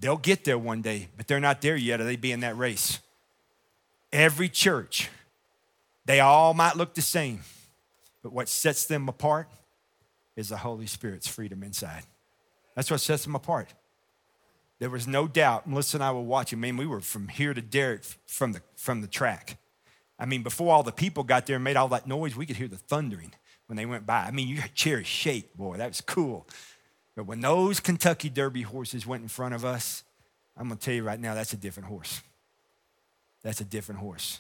They'll 0.01 0.17
get 0.17 0.43
there 0.43 0.58
one 0.58 0.81
day, 0.81 1.10
but 1.15 1.27
they're 1.27 1.39
not 1.39 1.62
there 1.62 1.75
yet, 1.77 2.01
or 2.01 2.03
they 2.03 2.15
be 2.15 2.31
in 2.31 2.39
that 2.39 2.58
race. 2.58 3.00
Every 4.12 4.50
church, 4.50 5.10
they 6.05 6.20
all 6.20 6.55
might 6.55 6.75
look 6.75 6.96
the 6.96 7.01
same, 7.03 7.41
but 8.24 8.34
what 8.34 8.50
sets 8.50 8.86
them 8.86 9.08
apart 9.08 9.48
is 10.36 10.50
the 10.50 10.58
Holy 10.58 10.88
Spirit's 10.88 11.27
freedom 11.27 11.62
inside. 11.62 12.03
That's 12.75 12.89
what 12.89 13.00
sets 13.00 13.24
them 13.24 13.36
apart. 13.36 13.74
There 14.79 14.89
was 14.89 15.08
no 15.08 15.27
doubt. 15.27 15.70
Melissa 15.70 15.98
and 15.98 16.03
I 16.03 16.12
were 16.12 16.22
watching. 16.22 16.60
Man, 16.60 16.77
we 16.77 16.88
were 16.88 17.01
from 17.01 17.27
here 17.27 17.53
to 17.53 17.62
Derek 17.62 18.03
from 18.25 18.53
the, 18.53 18.62
from 18.75 19.01
the 19.01 19.08
track. 19.08 19.60
I 20.17 20.25
mean, 20.25 20.41
before 20.41 20.74
all 20.74 20.81
the 20.81 20.91
people 20.91 21.24
got 21.24 21.46
there 21.46 21.58
and 21.58 21.63
made 21.63 21.77
all 21.77 21.89
that 21.89 22.08
noise, 22.08 22.36
we 22.36 22.48
could 22.48 22.55
hear 22.55 22.67
the 22.67 22.77
thundering 22.77 23.34
when 23.67 23.77
they 23.77 23.86
went 23.86 24.08
by. 24.08 24.24
I 24.24 24.31
mean, 24.31 24.48
your 24.48 24.63
chair 24.74 25.03
shake, 25.03 25.55
boy, 25.55 25.77
that 25.77 25.88
was 25.88 26.01
cool. 26.01 26.48
But 27.22 27.28
when 27.28 27.42
those 27.42 27.80
Kentucky 27.80 28.30
Derby 28.30 28.63
horses 28.63 29.06
went 29.06 29.22
in 29.22 29.30
front 29.30 29.54
of 29.54 29.63
us, 29.63 30.04
I'm 30.58 30.70
gonna 30.70 30.80
tell 30.80 30.96
you 30.96 31.04
right 31.04 31.20
now, 31.20 31.36
that's 31.36 31.54
a 31.54 31.56
different 31.56 31.88
horse. 31.88 32.20
That's 33.44 33.62
a 33.62 33.63
different 33.63 34.01
horse. 34.01 34.40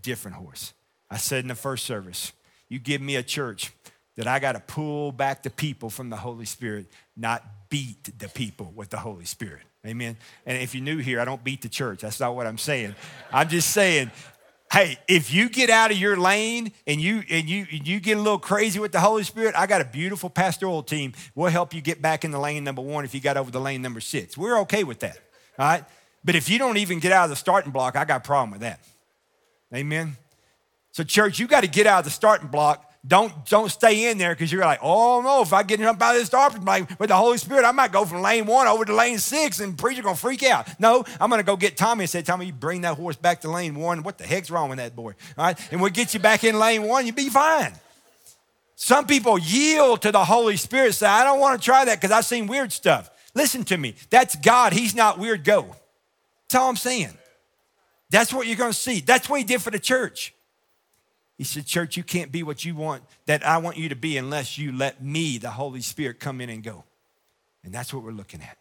Different 0.00 0.36
horse. 0.36 0.72
I 1.10 1.16
said 1.16 1.40
in 1.42 1.48
the 1.48 1.56
first 1.56 1.86
service, 1.86 2.32
you 2.68 2.78
give 2.78 3.00
me 3.00 3.16
a 3.16 3.24
church 3.24 3.72
that 4.14 4.28
I 4.28 4.38
got 4.38 4.52
to 4.52 4.60
pull 4.60 5.10
back 5.10 5.42
the 5.42 5.50
people 5.50 5.90
from 5.90 6.10
the 6.10 6.16
Holy 6.16 6.44
Spirit, 6.44 6.86
not 7.16 7.44
beat 7.70 8.16
the 8.20 8.28
people 8.28 8.72
with 8.76 8.90
the 8.90 8.98
Holy 8.98 9.24
Spirit. 9.24 9.62
Amen. 9.84 10.16
And 10.46 10.62
if 10.62 10.76
you're 10.76 10.84
new 10.84 10.98
here, 10.98 11.20
I 11.20 11.24
don't 11.24 11.42
beat 11.42 11.62
the 11.62 11.68
church. 11.68 12.02
That's 12.02 12.20
not 12.20 12.36
what 12.36 12.46
I'm 12.46 12.58
saying. 12.58 12.94
I'm 13.32 13.48
just 13.48 13.70
saying, 13.70 14.12
hey, 14.72 14.98
if 15.08 15.32
you 15.32 15.48
get 15.48 15.70
out 15.70 15.90
of 15.90 15.96
your 15.96 16.16
lane 16.16 16.72
and 16.86 17.00
you 17.00 17.22
and 17.28 17.48
you 17.48 17.66
you 17.70 18.00
get 18.00 18.16
a 18.16 18.20
little 18.20 18.38
crazy 18.38 18.78
with 18.78 18.92
the 18.92 19.00
Holy 19.00 19.24
Spirit, 19.24 19.54
I 19.56 19.66
got 19.66 19.80
a 19.80 19.84
beautiful 19.84 20.30
pastoral 20.30 20.82
team. 20.82 21.12
We'll 21.34 21.50
help 21.50 21.74
you 21.74 21.80
get 21.80 22.00
back 22.00 22.24
in 22.24 22.30
the 22.30 22.38
lane 22.38 22.64
number 22.64 22.82
one 22.82 23.04
if 23.04 23.14
you 23.14 23.20
got 23.20 23.36
over 23.36 23.50
the 23.50 23.60
lane 23.60 23.82
number 23.82 24.00
six. 24.00 24.36
We're 24.36 24.60
okay 24.60 24.84
with 24.84 25.00
that. 25.00 25.18
All 25.58 25.66
right. 25.66 25.84
But 26.24 26.34
if 26.34 26.48
you 26.48 26.58
don't 26.58 26.76
even 26.76 26.98
get 26.98 27.12
out 27.12 27.24
of 27.24 27.30
the 27.30 27.36
starting 27.36 27.72
block, 27.72 27.96
I 27.96 28.04
got 28.04 28.18
a 28.18 28.26
problem 28.26 28.50
with 28.50 28.60
that. 28.60 28.80
Amen. 29.74 30.16
So, 30.92 31.04
church, 31.04 31.38
you 31.38 31.46
got 31.46 31.62
to 31.62 31.68
get 31.68 31.86
out 31.86 32.00
of 32.00 32.04
the 32.04 32.10
starting 32.10 32.48
block 32.48 32.89
don't 33.06 33.46
don't 33.46 33.70
stay 33.70 34.10
in 34.10 34.18
there 34.18 34.34
because 34.34 34.52
you're 34.52 34.60
like, 34.60 34.80
oh 34.82 35.22
no, 35.22 35.40
if 35.40 35.52
I 35.52 35.62
get 35.62 35.80
out 35.80 36.02
of 36.02 36.14
this 36.14 36.32
like, 36.32 36.98
with 36.98 37.08
the 37.08 37.16
Holy 37.16 37.38
Spirit, 37.38 37.64
I 37.64 37.72
might 37.72 37.92
go 37.92 38.04
from 38.04 38.20
lane 38.20 38.44
one 38.46 38.66
over 38.66 38.84
to 38.84 38.94
lane 38.94 39.18
six, 39.18 39.60
and 39.60 39.76
preacher 39.76 40.02
gonna 40.02 40.16
freak 40.16 40.42
out. 40.42 40.68
No, 40.78 41.04
I'm 41.18 41.30
gonna 41.30 41.42
go 41.42 41.56
get 41.56 41.78
Tommy 41.78 42.04
and 42.04 42.10
say, 42.10 42.20
Tommy, 42.20 42.46
you 42.46 42.52
bring 42.52 42.82
that 42.82 42.96
horse 42.96 43.16
back 43.16 43.40
to 43.40 43.50
lane 43.50 43.74
one. 43.74 44.02
What 44.02 44.18
the 44.18 44.26
heck's 44.26 44.50
wrong 44.50 44.68
with 44.68 44.78
that 44.78 44.94
boy? 44.94 45.14
All 45.38 45.44
right, 45.44 45.72
and 45.72 45.80
we'll 45.80 45.90
get 45.90 46.12
you 46.12 46.20
back 46.20 46.44
in 46.44 46.58
lane 46.58 46.82
one. 46.82 47.06
You'll 47.06 47.16
be 47.16 47.30
fine. 47.30 47.72
Some 48.76 49.06
people 49.06 49.38
yield 49.38 50.02
to 50.02 50.12
the 50.12 50.24
Holy 50.24 50.56
Spirit. 50.56 50.94
Say, 50.94 51.06
I 51.06 51.22
don't 51.22 51.38
want 51.38 51.60
to 51.60 51.64
try 51.64 51.84
that 51.84 52.00
because 52.00 52.10
I've 52.10 52.24
seen 52.24 52.46
weird 52.46 52.72
stuff. 52.72 53.10
Listen 53.34 53.62
to 53.64 53.76
me. 53.76 53.94
That's 54.08 54.36
God. 54.36 54.72
He's 54.72 54.94
not 54.94 55.18
weird. 55.18 55.44
Go. 55.44 55.76
That's 56.48 56.54
all 56.54 56.70
I'm 56.70 56.76
saying. 56.76 57.16
That's 58.08 58.32
what 58.32 58.46
you're 58.46 58.56
going 58.56 58.72
to 58.72 58.78
see. 58.78 59.00
That's 59.00 59.28
what 59.28 59.38
He 59.38 59.44
did 59.44 59.60
for 59.60 59.70
the 59.70 59.78
church. 59.78 60.34
He 61.40 61.44
said, 61.44 61.64
Church, 61.64 61.96
you 61.96 62.02
can't 62.02 62.30
be 62.30 62.42
what 62.42 62.66
you 62.66 62.74
want, 62.74 63.02
that 63.24 63.46
I 63.46 63.56
want 63.56 63.78
you 63.78 63.88
to 63.88 63.96
be, 63.96 64.18
unless 64.18 64.58
you 64.58 64.72
let 64.76 65.02
me, 65.02 65.38
the 65.38 65.48
Holy 65.48 65.80
Spirit, 65.80 66.20
come 66.20 66.38
in 66.38 66.50
and 66.50 66.62
go. 66.62 66.84
And 67.64 67.72
that's 67.72 67.94
what 67.94 68.02
we're 68.02 68.10
looking 68.10 68.42
at. 68.42 68.58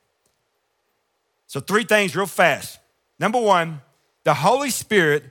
So, 1.48 1.59
three 1.59 1.83
things 1.83 2.15
real 2.15 2.25
fast. 2.25 2.79
Number 3.19 3.38
one, 3.38 3.81
the 4.24 4.33
Holy 4.33 4.69
Spirit 4.69 5.25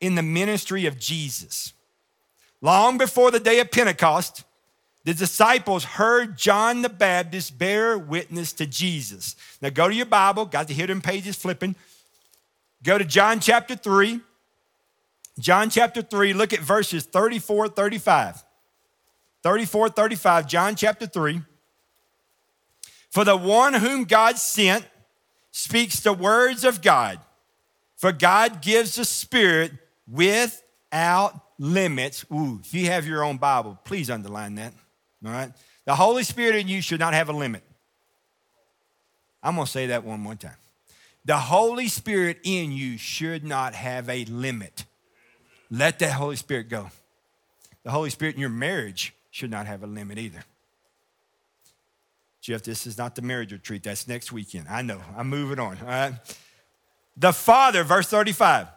in 0.00 0.14
the 0.14 0.22
ministry 0.22 0.86
of 0.86 0.98
Jesus. 0.98 1.74
Long 2.62 2.96
before 2.96 3.30
the 3.30 3.38
day 3.38 3.60
of 3.60 3.70
Pentecost, 3.70 4.42
the 5.04 5.12
disciples 5.12 5.84
heard 5.84 6.38
John 6.38 6.80
the 6.80 6.88
Baptist 6.88 7.58
bear 7.58 7.98
witness 7.98 8.54
to 8.54 8.66
Jesus. 8.66 9.36
Now, 9.60 9.68
go 9.68 9.90
to 9.90 9.94
your 9.94 10.06
Bible, 10.06 10.46
got 10.46 10.68
the 10.68 10.74
hidden 10.74 11.02
pages 11.02 11.36
flipping. 11.36 11.76
Go 12.82 12.96
to 12.96 13.04
John 13.04 13.40
chapter 13.40 13.76
3. 13.76 14.22
John 15.38 15.70
chapter 15.70 16.02
3, 16.02 16.32
look 16.32 16.52
at 16.52 16.60
verses 16.60 17.04
34, 17.04 17.68
35. 17.68 18.44
34, 19.42 19.88
35, 19.90 20.46
John 20.46 20.76
chapter 20.76 21.06
3. 21.06 21.42
For 23.10 23.24
the 23.24 23.36
one 23.36 23.74
whom 23.74 24.04
God 24.04 24.38
sent 24.38 24.86
speaks 25.50 26.00
the 26.00 26.12
words 26.12 26.64
of 26.64 26.82
God. 26.82 27.20
For 27.96 28.12
God 28.12 28.62
gives 28.62 28.96
the 28.96 29.04
Spirit 29.04 29.72
without 30.08 31.40
limits. 31.58 32.24
Ooh, 32.32 32.60
if 32.62 32.74
you 32.74 32.86
have 32.86 33.06
your 33.06 33.22
own 33.22 33.36
Bible, 33.36 33.78
please 33.84 34.10
underline 34.10 34.56
that. 34.56 34.72
All 35.24 35.32
right? 35.32 35.52
The 35.84 35.94
Holy 35.94 36.24
Spirit 36.24 36.56
in 36.56 36.68
you 36.68 36.80
should 36.80 37.00
not 37.00 37.14
have 37.14 37.28
a 37.28 37.32
limit. 37.32 37.62
I'm 39.42 39.54
going 39.54 39.66
to 39.66 39.70
say 39.70 39.86
that 39.88 40.04
one 40.04 40.20
more 40.20 40.34
time. 40.34 40.56
The 41.24 41.36
Holy 41.36 41.88
Spirit 41.88 42.40
in 42.44 42.72
you 42.72 42.98
should 42.98 43.44
not 43.44 43.74
have 43.74 44.08
a 44.08 44.24
limit. 44.24 44.84
Let 45.70 45.98
that 46.00 46.12
Holy 46.12 46.36
Spirit 46.36 46.68
go. 46.68 46.90
The 47.82 47.90
Holy 47.90 48.10
Spirit 48.10 48.34
in 48.34 48.40
your 48.40 48.50
marriage 48.50 49.14
should 49.30 49.50
not 49.50 49.66
have 49.66 49.82
a 49.82 49.86
limit 49.86 50.18
either. 50.18 50.44
Jeff, 52.40 52.62
this 52.62 52.86
is 52.86 52.98
not 52.98 53.14
the 53.14 53.22
marriage 53.22 53.52
retreat. 53.52 53.82
That's 53.82 54.06
next 54.06 54.30
weekend. 54.30 54.68
I 54.68 54.82
know. 54.82 55.00
I'm 55.16 55.28
moving 55.28 55.58
on. 55.58 55.78
All 55.80 55.86
right. 55.86 56.12
The 57.16 57.32
Father, 57.32 57.84
verse 57.84 58.08
35. 58.08 58.68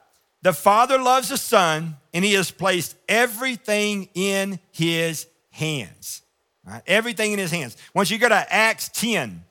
The 0.41 0.53
Father 0.53 0.97
loves 0.97 1.29
the 1.29 1.37
Son, 1.37 1.97
and 2.13 2.23
He 2.23 2.33
has 2.33 2.49
placed 2.49 2.95
everything 3.09 4.07
in 4.13 4.59
His 4.71 5.27
hands. 5.51 6.21
Right? 6.65 6.81
Everything 6.87 7.33
in 7.33 7.39
His 7.39 7.51
hands. 7.51 7.75
Once 7.93 8.09
you 8.09 8.17
go 8.17 8.29
to 8.29 8.53
Acts 8.53 8.89
10, 8.89 9.43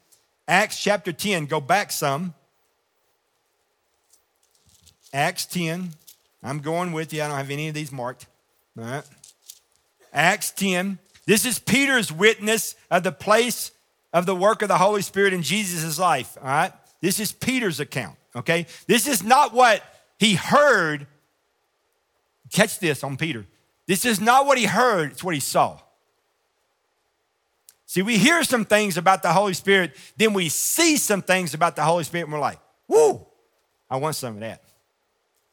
Acts 0.49 0.83
chapter 0.83 1.13
10, 1.13 1.47
go 1.47 1.61
back 1.61 1.91
some. 1.91 2.33
Acts 5.13 5.45
10. 5.47 5.91
I'm 6.47 6.61
going 6.61 6.93
with 6.93 7.13
you. 7.13 7.23
I 7.23 7.29
don't 7.29 7.37
have 7.37 7.51
any 7.51 7.69
of 7.69 7.75
these 7.75 7.91
marked. 7.91 8.27
All 8.79 8.85
right. 8.85 9.05
Acts 10.13 10.51
10. 10.53 10.99
This 11.27 11.45
is 11.45 11.59
Peter's 11.59 12.13
witness 12.13 12.77
of 12.91 13.03
the 13.03 13.13
place 13.13 13.73
of 14.13 14.27
the 14.27 14.35
work 14.35 14.63
of 14.63 14.69
the 14.69 14.79
Holy 14.79 15.03
Spirit 15.03 15.33
in 15.33 15.43
Jesus' 15.43 15.99
life. 15.99 16.39
All 16.41 16.47
right. 16.47 16.73
This 17.01 17.21
is 17.21 17.33
Peter's 17.33 17.81
account. 17.81 18.17
Okay. 18.35 18.67
This 18.87 19.07
is 19.07 19.23
not 19.23 19.53
what 19.53 19.83
he 20.19 20.35
heard. 20.35 21.07
Catch 22.53 22.79
this 22.79 23.03
on 23.03 23.17
Peter. 23.17 23.45
This 23.87 24.05
is 24.05 24.21
not 24.21 24.47
what 24.47 24.59
he 24.59 24.65
heard, 24.65 25.13
it's 25.13 25.25
what 25.25 25.35
he 25.35 25.41
saw. 25.41 25.79
See, 27.87 28.03
we 28.03 28.19
hear 28.19 28.43
some 28.43 28.65
things 28.65 28.97
about 28.97 29.23
the 29.23 29.33
Holy 29.33 29.55
Spirit, 29.55 29.97
then 30.17 30.33
we 30.33 30.49
see 30.49 30.97
some 30.97 31.23
things 31.23 31.55
about 31.55 31.77
the 31.77 31.83
Holy 31.83 32.03
Spirit, 32.03 32.25
and 32.25 32.33
we're 32.33 32.41
like, 32.41 32.59
whoo, 32.89 33.25
I 33.89 33.97
want 33.97 34.17
some 34.17 34.35
of 34.35 34.41
that. 34.41 34.63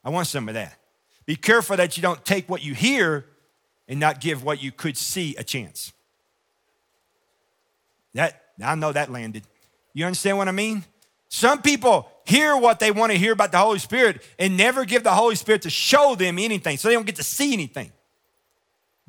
I 0.03 0.09
want 0.09 0.27
some 0.27 0.47
of 0.49 0.55
that. 0.55 0.77
Be 1.25 1.35
careful 1.35 1.77
that 1.77 1.97
you 1.97 2.03
don't 2.03 2.23
take 2.25 2.49
what 2.49 2.63
you 2.63 2.73
hear 2.73 3.25
and 3.87 3.99
not 3.99 4.19
give 4.19 4.43
what 4.43 4.61
you 4.61 4.71
could 4.71 4.97
see 4.97 5.35
a 5.37 5.43
chance. 5.43 5.93
That 8.13 8.41
I 8.63 8.75
know 8.75 8.91
that 8.91 9.11
landed. 9.11 9.43
You 9.93 10.05
understand 10.05 10.37
what 10.37 10.47
I 10.47 10.51
mean? 10.51 10.83
Some 11.29 11.61
people 11.61 12.09
hear 12.25 12.55
what 12.55 12.79
they 12.79 12.91
want 12.91 13.11
to 13.11 13.17
hear 13.17 13.33
about 13.33 13.51
the 13.51 13.57
Holy 13.57 13.79
Spirit 13.79 14.21
and 14.37 14.55
never 14.55 14.85
give 14.85 15.03
the 15.03 15.13
Holy 15.13 15.35
Spirit 15.35 15.63
to 15.63 15.69
show 15.69 16.15
them 16.15 16.37
anything, 16.37 16.77
so 16.77 16.87
they 16.87 16.93
don't 16.93 17.05
get 17.05 17.15
to 17.15 17.23
see 17.23 17.53
anything. 17.53 17.91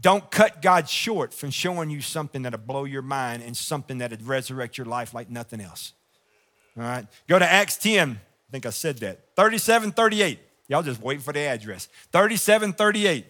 Don't 0.00 0.30
cut 0.30 0.61
God 0.61 0.88
short 0.88 1.33
from 1.33 1.50
showing 1.50 1.90
you 1.90 2.00
something 2.00 2.42
that'll 2.42 2.59
blow 2.59 2.85
your 2.85 3.02
mind 3.02 3.42
and 3.42 3.56
something 3.56 3.99
that'll 3.99 4.18
resurrect 4.25 4.76
your 4.76 4.87
life 4.87 5.14
like 5.14 5.30
nothing 5.30 5.61
else. 5.61 5.92
All 6.76 6.83
right. 6.83 7.06
Go 7.28 7.38
to 7.38 7.50
Acts 7.50 7.76
10. 7.76 8.11
I 8.11 8.16
think 8.50 8.66
I 8.66 8.71
said 8.71 8.99
that. 8.99 9.21
37, 9.37 9.92
38. 9.92 10.38
Y'all 10.68 10.83
just 10.83 11.02
waiting 11.02 11.23
for 11.23 11.33
the 11.33 11.40
address. 11.40 11.88
3738. 12.12 13.26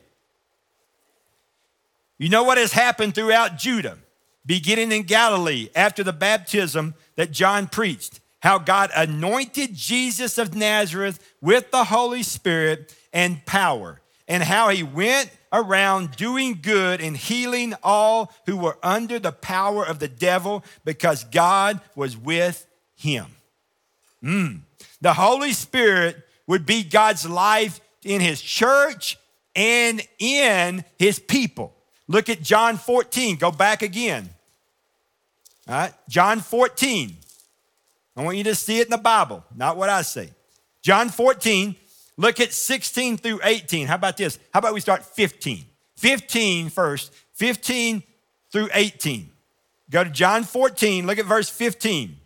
You 2.19 2.29
know 2.29 2.45
what 2.45 2.59
has 2.59 2.73
happened 2.73 3.15
throughout 3.15 3.59
Judah, 3.59 3.99
beginning 4.47 4.93
in 4.93 5.03
Galilee 5.03 5.69
after 5.75 6.05
the 6.05 6.13
baptism 6.13 6.95
that 7.17 7.33
John 7.33 7.67
preached? 7.67 8.21
How 8.41 8.59
God 8.59 8.91
anointed 8.95 9.75
Jesus 9.75 10.39
of 10.39 10.55
Nazareth 10.55 11.19
with 11.41 11.71
the 11.71 11.85
Holy 11.85 12.23
Spirit 12.23 12.95
and 13.13 13.45
power, 13.47 14.01
and 14.29 14.43
how 14.43 14.69
he 14.69 14.83
went 14.83 15.31
around 15.53 16.13
doing 16.17 16.59
good 16.61 17.01
and 17.01 17.17
healing 17.17 17.75
all 17.83 18.33
who 18.47 18.57
were 18.57 18.77
under 18.83 19.19
the 19.19 19.33
power 19.33 19.85
of 19.85 19.99
the 19.99 20.09
devil 20.09 20.65
because 20.85 21.25
God 21.25 21.81
was 21.95 22.17
with 22.17 22.67
him. 22.97 23.27
Mm. 24.23 24.61
The 25.01 25.15
Holy 25.15 25.53
Spirit 25.53 26.24
would 26.47 26.67
be 26.67 26.83
God's 26.83 27.29
life 27.29 27.81
in 28.05 28.21
his 28.21 28.41
church 28.41 29.19
and 29.55 30.03
in 30.19 30.85
his 30.99 31.19
people. 31.19 31.75
Look 32.07 32.29
at 32.29 32.43
John 32.43 32.77
14. 32.77 33.37
Go 33.37 33.51
back 33.51 33.83
again. 33.83 34.29
All 35.69 35.75
right, 35.75 35.95
John 36.09 36.41
14. 36.41 37.17
I 38.17 38.23
want 38.23 38.37
you 38.37 38.45
to 38.45 38.55
see 38.55 38.79
it 38.79 38.87
in 38.87 38.91
the 38.91 38.99
Bible, 38.99 39.45
not 39.57 39.77
what 39.77 39.89
I 39.89 40.03
say. 40.03 40.31
John 40.83 41.09
14, 41.09 41.75
look 42.17 42.39
at 42.41 42.53
16 42.53 43.17
through 43.17 43.41
18. 43.43 43.87
How 43.87 43.95
about 43.97 44.17
this? 44.17 44.39
How 44.53 44.59
about 44.59 44.75
we 44.75 44.81
start 44.81 45.05
15? 45.05 45.65
15 45.97 46.69
first, 46.69 47.13
15 47.33 48.03
through 48.53 48.69
18. 48.73 49.31
Go 49.91 50.05
to 50.05 50.11
John 50.11 50.45
14, 50.45 51.07
look 51.07 51.19
at 51.19 51.25
verse 51.25 51.49
15. 51.49 52.17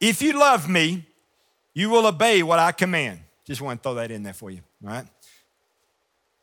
If 0.00 0.22
you 0.22 0.38
love 0.38 0.68
me, 0.68 1.04
you 1.74 1.90
will 1.90 2.06
obey 2.06 2.42
what 2.42 2.58
I 2.58 2.72
command. 2.72 3.20
Just 3.48 3.62
want 3.62 3.82
to 3.82 3.82
throw 3.82 3.94
that 3.94 4.10
in 4.10 4.22
there 4.22 4.34
for 4.34 4.50
you, 4.50 4.60
all 4.84 4.90
right? 4.90 5.06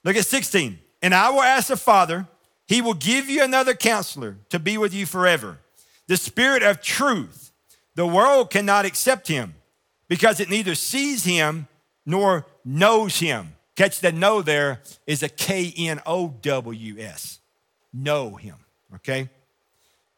Look 0.03 0.15
at 0.15 0.25
16. 0.25 0.79
And 1.03 1.13
I 1.13 1.29
will 1.29 1.43
ask 1.43 1.67
the 1.67 1.77
Father, 1.77 2.27
he 2.67 2.81
will 2.81 2.95
give 2.95 3.29
you 3.29 3.43
another 3.43 3.75
counselor 3.75 4.37
to 4.49 4.57
be 4.57 4.79
with 4.79 4.91
you 4.91 5.05
forever. 5.05 5.59
The 6.07 6.17
Spirit 6.17 6.63
of 6.63 6.81
truth. 6.81 7.51
The 7.93 8.07
world 8.07 8.49
cannot 8.49 8.85
accept 8.85 9.27
him 9.27 9.53
because 10.07 10.39
it 10.39 10.49
neither 10.49 10.73
sees 10.73 11.23
him 11.23 11.67
nor 12.07 12.47
knows 12.65 13.19
him. 13.19 13.53
Catch 13.75 13.99
that 14.01 14.15
know 14.15 14.41
there 14.41 14.81
is 15.05 15.21
a 15.21 15.29
K 15.29 15.71
N 15.77 16.01
O 16.07 16.29
W 16.41 16.95
S. 16.99 17.39
Know 17.93 18.35
him, 18.35 18.55
okay? 18.95 19.29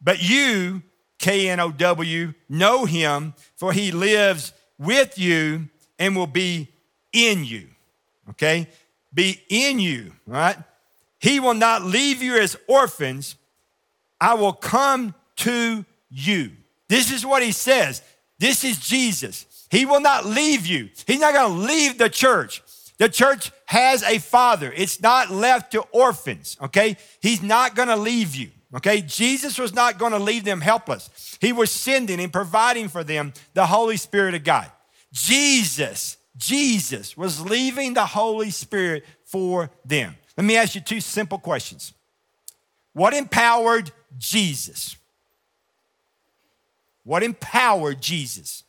But 0.02 0.24
you, 0.24 0.84
K 1.20 1.50
N 1.50 1.60
O 1.60 1.72
W, 1.72 2.34
know 2.48 2.86
him, 2.86 3.34
for 3.58 3.74
he 3.74 3.92
lives 3.92 4.54
with 4.80 5.20
you 5.20 5.68
and 6.00 6.16
will 6.16 6.28
be 6.28 6.70
in 7.18 7.44
you. 7.44 7.68
Okay? 8.30 8.68
Be 9.14 9.42
in 9.50 9.80
you, 9.80 10.14
right? 10.26 10.58
He 11.20 11.40
will 11.40 11.54
not 11.54 11.84
leave 11.84 12.22
you 12.22 12.38
as 12.38 12.58
orphans. 12.68 13.36
I 14.20 14.36
will 14.36 14.54
come 14.54 15.16
to 15.38 15.86
you. 16.10 16.52
This 16.88 17.12
is 17.12 17.26
what 17.26 17.44
he 17.44 17.52
says. 17.52 18.02
This 18.40 18.64
is 18.64 18.80
Jesus. 18.80 19.46
He 19.70 19.86
will 19.86 20.00
not 20.00 20.26
leave 20.26 20.66
you. 20.66 20.90
He's 21.06 21.20
not 21.20 21.34
going 21.34 21.52
to 21.52 21.68
leave 21.74 21.98
the 21.98 22.10
church. 22.10 22.62
The 22.98 23.10
church 23.10 23.52
has 23.66 24.04
a 24.04 24.20
father. 24.20 24.74
It's 24.76 25.02
not 25.02 25.30
left 25.30 25.72
to 25.74 25.82
orphans, 25.92 26.58
okay? 26.62 26.98
He's 27.22 27.44
not 27.44 27.76
going 27.76 27.90
to 27.90 27.96
leave 27.96 28.36
you, 28.36 28.50
okay? 28.76 29.02
Jesus 29.02 29.60
was 29.60 29.74
not 29.74 30.00
going 30.00 30.14
to 30.14 30.20
leave 30.20 30.44
them 30.44 30.62
helpless. 30.62 31.38
He 31.40 31.54
was 31.54 31.70
sending 31.70 32.20
and 32.20 32.34
providing 32.34 32.88
for 32.88 33.04
them 33.04 33.34
the 33.54 33.68
Holy 33.68 33.98
Spirit 33.98 34.34
of 34.34 34.44
God. 34.44 34.72
Jesus, 35.12 36.18
Jesus 36.38 37.18
was 37.18 37.42
leaving 37.42 37.94
the 37.94 38.06
Holy 38.06 38.52
Spirit 38.52 39.06
for 39.26 39.72
them. 39.84 40.16
Let 40.38 40.46
me 40.46 40.56
ask 40.56 40.76
you 40.76 40.82
two 40.82 41.02
simple 41.02 41.40
questions. 41.40 41.94
What 42.94 43.14
empowered 43.14 43.92
Jesus? 44.18 44.96
What 47.04 47.24
empowered 47.24 48.02
Jesus? 48.02 48.64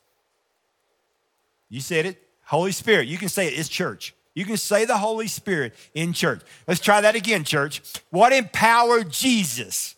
You 1.68 1.80
said 1.80 2.06
it. 2.06 2.22
Holy 2.44 2.72
Spirit. 2.72 3.08
You 3.08 3.18
can 3.18 3.28
say 3.28 3.48
it. 3.48 3.58
It's 3.58 3.68
church. 3.68 4.14
You 4.34 4.44
can 4.44 4.56
say 4.56 4.84
the 4.84 4.96
Holy 4.96 5.26
Spirit 5.26 5.74
in 5.94 6.12
church. 6.12 6.42
Let's 6.66 6.80
try 6.80 7.00
that 7.00 7.16
again, 7.16 7.44
church. 7.44 7.82
What 8.10 8.32
empowered 8.32 9.10
Jesus? 9.10 9.96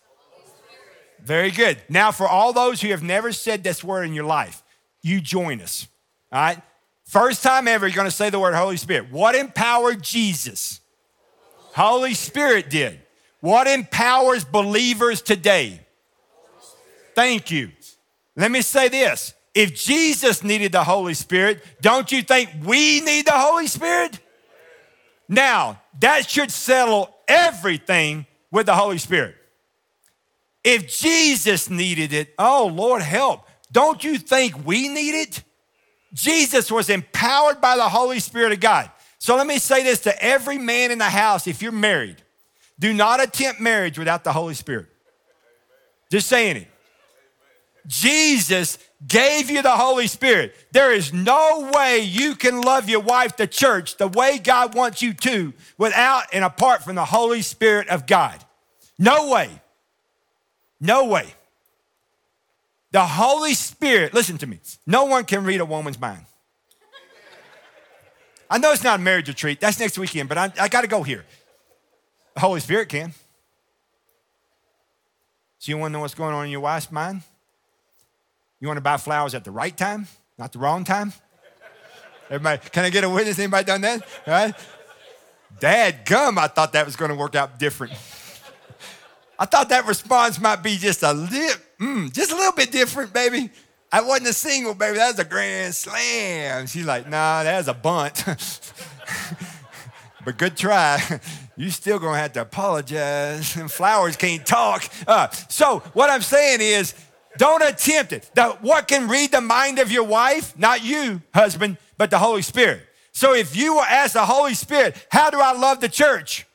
Very 1.23 1.51
good. 1.51 1.79
Now, 1.89 2.11
for 2.11 2.27
all 2.27 2.53
those 2.53 2.81
who 2.81 2.89
have 2.89 3.03
never 3.03 3.33
said 3.33 3.63
this 3.63 3.85
word 3.85 4.05
in 4.05 4.15
your 4.15 4.25
life, 4.25 4.63
you 5.03 5.21
join 5.21 5.61
us. 5.61 5.87
All 6.33 6.41
right? 6.41 6.63
First 7.11 7.43
time 7.43 7.67
ever, 7.67 7.89
you're 7.89 7.97
going 7.97 8.07
to 8.07 8.15
say 8.15 8.31
the 8.31 8.39
word 8.39 8.55
Holy 8.55 8.77
Spirit. 8.77 9.11
What 9.11 9.35
empowered 9.35 10.01
Jesus? 10.01 10.79
Holy 11.75 12.15
Spirit 12.15 12.71
did. 12.71 13.01
What 13.41 13.67
empowers 13.67 14.45
believers 14.45 15.21
today? 15.21 15.81
Thank 17.17 17.51
you. 17.51 17.73
Let 18.37 18.53
me 18.53 18.63
say 18.63 18.89
this. 18.89 19.35
If 19.57 19.75
Jesus 19.75 20.45
needed 20.45 20.71
the 20.71 20.85
Holy 20.85 21.15
Spirit, 21.15 21.65
don't 21.81 22.13
you 22.13 22.23
think 22.23 22.49
we 22.65 23.01
need 23.01 23.27
the 23.27 23.33
Holy 23.33 23.67
Spirit? 23.67 24.21
Now, 25.29 25.83
that 25.99 26.31
should 26.31 26.53
settle 26.53 27.13
everything 27.27 28.25
with 28.53 28.67
the 28.67 28.77
Holy 28.77 28.99
Spirit. 28.99 29.35
If 30.63 30.97
Jesus 30.97 31.69
needed 31.69 32.13
it, 32.13 32.35
oh 32.39 32.71
Lord, 32.73 33.03
help. 33.03 33.49
Don't 33.73 34.05
you 34.05 34.17
think 34.17 34.65
we 34.65 34.87
need 34.87 35.17
it? 35.23 35.43
Jesus 36.13 36.71
was 36.71 36.91
empowered 36.91 37.61
by 37.61 37.77
the 37.77 37.89
Holy 37.89 38.19
Spirit 38.19 38.53
of 38.53 38.61
God. 38.61 38.91
So 39.19 39.37
let 39.37 39.47
me 39.47 39.59
say 39.59 39.83
this 39.83 40.01
to 40.01 40.25
every 40.25 40.59
man 40.59 40.91
in 40.91 40.99
the 40.99 41.05
house 41.05 41.47
if 41.47 41.63
you're 41.63 41.73
married, 41.73 42.23
do 42.79 42.93
not 42.93 43.23
attempt 43.23 43.61
marriage 43.61 43.99
without 43.99 44.25
the 44.25 44.33
Holy 44.33 44.55
Spirit. 44.55 44.87
Just 46.11 46.29
saying 46.29 46.57
it. 46.57 46.69
Jesus 47.87 48.79
gave 49.07 49.51
you 49.51 49.63
the 49.63 49.71
Holy 49.71 50.07
Spirit. 50.07 50.55
There 50.73 50.93
is 50.93 51.13
no 51.13 51.71
way 51.73 52.01
you 52.01 52.35
can 52.35 52.61
love 52.61 52.89
your 52.89 53.01
wife, 53.01 53.37
the 53.37 53.47
church, 53.47 53.97
the 53.97 54.09
way 54.09 54.39
God 54.39 54.75
wants 54.75 55.03
you 55.03 55.15
to 55.15 55.53
without 55.79 56.25
and 56.33 56.45
apart 56.45 56.83
from 56.83 56.97
the 56.97 57.05
Holy 57.05 57.43
Spirit 57.43 57.89
of 57.89 58.07
God. 58.07 58.45
No 58.99 59.31
way. 59.31 59.51
No 60.81 61.07
way. 61.07 61.35
The 62.93 63.05
Holy 63.05 63.55
Spirit, 63.55 64.13
listen 64.15 64.39
to 64.39 64.47
me, 64.47 64.59
no 64.87 65.05
one 65.05 65.25
can 65.25 65.45
read 65.45 65.61
a 65.61 65.65
woman's 65.65 66.01
mind. 66.01 66.25
I 68.53 68.59
know 68.59 68.73
it's 68.73 68.83
not 68.83 68.99
a 68.99 69.03
marriage 69.03 69.29
retreat, 69.29 69.61
that's 69.61 69.79
next 69.79 69.97
weekend, 69.97 70.29
but 70.29 70.37
I, 70.37 70.53
I 70.59 70.69
got 70.69 70.81
to 70.81 70.89
go 70.89 71.05
here. 71.05 71.25
The 72.35 72.41
Holy 72.41 72.61
Spirit 72.61 72.89
can. 72.89 73.13
So, 75.59 75.71
you 75.71 75.79
want 75.79 75.91
to 75.91 75.93
know 75.93 76.01
what's 76.01 76.15
going 76.15 76.35
on 76.35 76.47
in 76.47 76.51
your 76.51 76.61
wife's 76.61 76.91
mind? 76.91 77.23
You 78.61 78.67
want 78.67 78.79
to 78.79 78.83
buy 78.83 78.97
flowers 78.97 79.35
at 79.35 79.45
the 79.45 79.51
right 79.51 79.77
time, 79.77 80.09
not 80.39 80.53
the 80.53 80.59
wrong 80.59 80.85
time? 80.85 81.13
Everybody, 82.31 82.69
can 82.71 82.85
I 82.85 82.91
get 82.91 83.05
a 83.05 83.11
witness? 83.11 83.39
Anybody 83.39 83.65
done 83.65 83.81
that? 83.83 84.03
All 84.27 84.33
right? 84.33 84.55
Dad 85.59 86.05
gum, 86.05 86.39
I 86.39 86.47
thought 86.49 86.73
that 86.73 86.87
was 86.87 86.97
going 86.97 87.11
to 87.11 87.17
work 87.17 87.35
out 87.35 87.59
different. 87.59 87.93
I 89.39 89.47
thought 89.47 89.69
that 89.69 89.87
response 89.87 90.41
might 90.41 90.63
be 90.63 90.77
just 90.77 91.03
a 91.03 91.13
little, 91.13 91.61
mm, 91.81 92.13
just 92.13 92.33
a 92.33 92.37
little 92.37 92.53
bit 92.53 92.71
different, 92.71 93.13
baby. 93.13 93.51
I 93.93 94.03
wasn't 94.03 94.29
a 94.29 94.33
single, 94.33 94.75
baby. 94.75 94.99
That 94.99 95.09
was 95.09 95.19
a 95.19 95.25
grand 95.25 95.75
slam. 95.75 96.67
She's 96.67 96.87
like, 96.87 97.09
nah, 97.09 97.43
that 97.43 97.59
was 97.59 97.69
a 97.69 97.75
bunt. 97.75 98.25
but 100.25 100.39
good 100.39 100.57
try. 100.57 101.21
You 101.57 101.71
still 101.71 101.99
gonna 101.99 102.19
have 102.19 102.33
to 102.35 102.43
apologize. 102.43 103.57
And 103.57 103.71
Flowers 103.71 104.17
can't 104.17 104.47
talk. 104.47 104.89
Uh, 105.07 105.29
so 105.49 105.81
what 105.93 106.09
I'm 106.09 106.23
saying 106.23 106.61
is, 106.61 106.95
don't 107.37 107.63
attempt 107.63 108.13
it. 108.13 108.31
The, 108.35 108.51
what 108.61 108.89
can 108.89 109.09
read 109.09 109.33
the 109.33 109.41
mind 109.41 109.79
of 109.79 109.91
your 109.91 110.05
wife? 110.05 110.57
Not 110.59 110.85
you, 110.85 111.23
husband, 111.33 111.79
but 111.97 112.11
the 112.11 112.19
Holy 112.19 112.43
Spirit. 112.43 112.83
So 113.13 113.35
if 113.35 113.57
you 113.57 113.75
will 113.75 113.83
ask 113.83 114.15
the 114.15 114.25
Holy 114.25 114.55
Spirit, 114.55 114.97
how 115.11 115.31
do 115.31 115.41
I 115.41 115.53
love 115.53 115.81
the 115.81 115.89
church? 115.89 116.47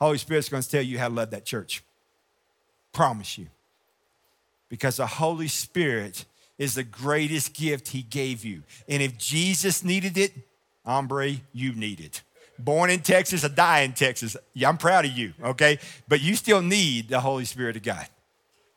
Holy 0.00 0.18
Spirit's 0.18 0.48
to 0.48 0.62
tell 0.62 0.82
you 0.82 0.98
how 0.98 1.08
to 1.08 1.14
love 1.14 1.30
that 1.30 1.44
church. 1.44 1.82
Promise 2.92 3.38
you. 3.38 3.48
Because 4.68 4.96
the 4.96 5.06
Holy 5.06 5.48
Spirit 5.48 6.24
is 6.58 6.74
the 6.74 6.84
greatest 6.84 7.54
gift 7.54 7.88
he 7.88 8.02
gave 8.02 8.44
you. 8.44 8.62
And 8.88 9.02
if 9.02 9.16
Jesus 9.16 9.84
needed 9.84 10.18
it, 10.18 10.32
hombre, 10.84 11.36
you 11.52 11.72
need 11.72 12.00
it. 12.00 12.22
Born 12.58 12.90
in 12.90 13.00
Texas, 13.00 13.44
I 13.44 13.48
die 13.48 13.80
in 13.80 13.92
Texas. 13.92 14.36
Yeah, 14.52 14.68
I'm 14.68 14.78
proud 14.78 15.04
of 15.04 15.12
you, 15.12 15.32
okay? 15.42 15.78
But 16.08 16.20
you 16.20 16.34
still 16.34 16.60
need 16.60 17.08
the 17.08 17.20
Holy 17.20 17.44
Spirit 17.44 17.76
of 17.76 17.84
God. 17.84 18.06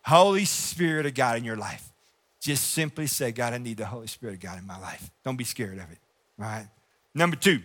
Holy 0.05 0.45
Spirit 0.45 1.07
of 1.07 1.15
God 1.15 1.37
in 1.37 1.43
your 1.43 1.55
life. 1.55 1.91
Just 2.39 2.71
simply 2.73 3.07
say, 3.07 3.31
God, 3.31 3.53
I 3.53 3.57
need 3.57 3.77
the 3.77 3.85
Holy 3.85 4.07
Spirit 4.07 4.35
of 4.35 4.39
God 4.39 4.59
in 4.59 4.65
my 4.65 4.79
life. 4.79 5.11
Don't 5.23 5.35
be 5.35 5.43
scared 5.43 5.77
of 5.77 5.91
it. 5.91 5.97
All 6.39 6.45
right. 6.45 6.67
Number 7.13 7.35
two, 7.35 7.61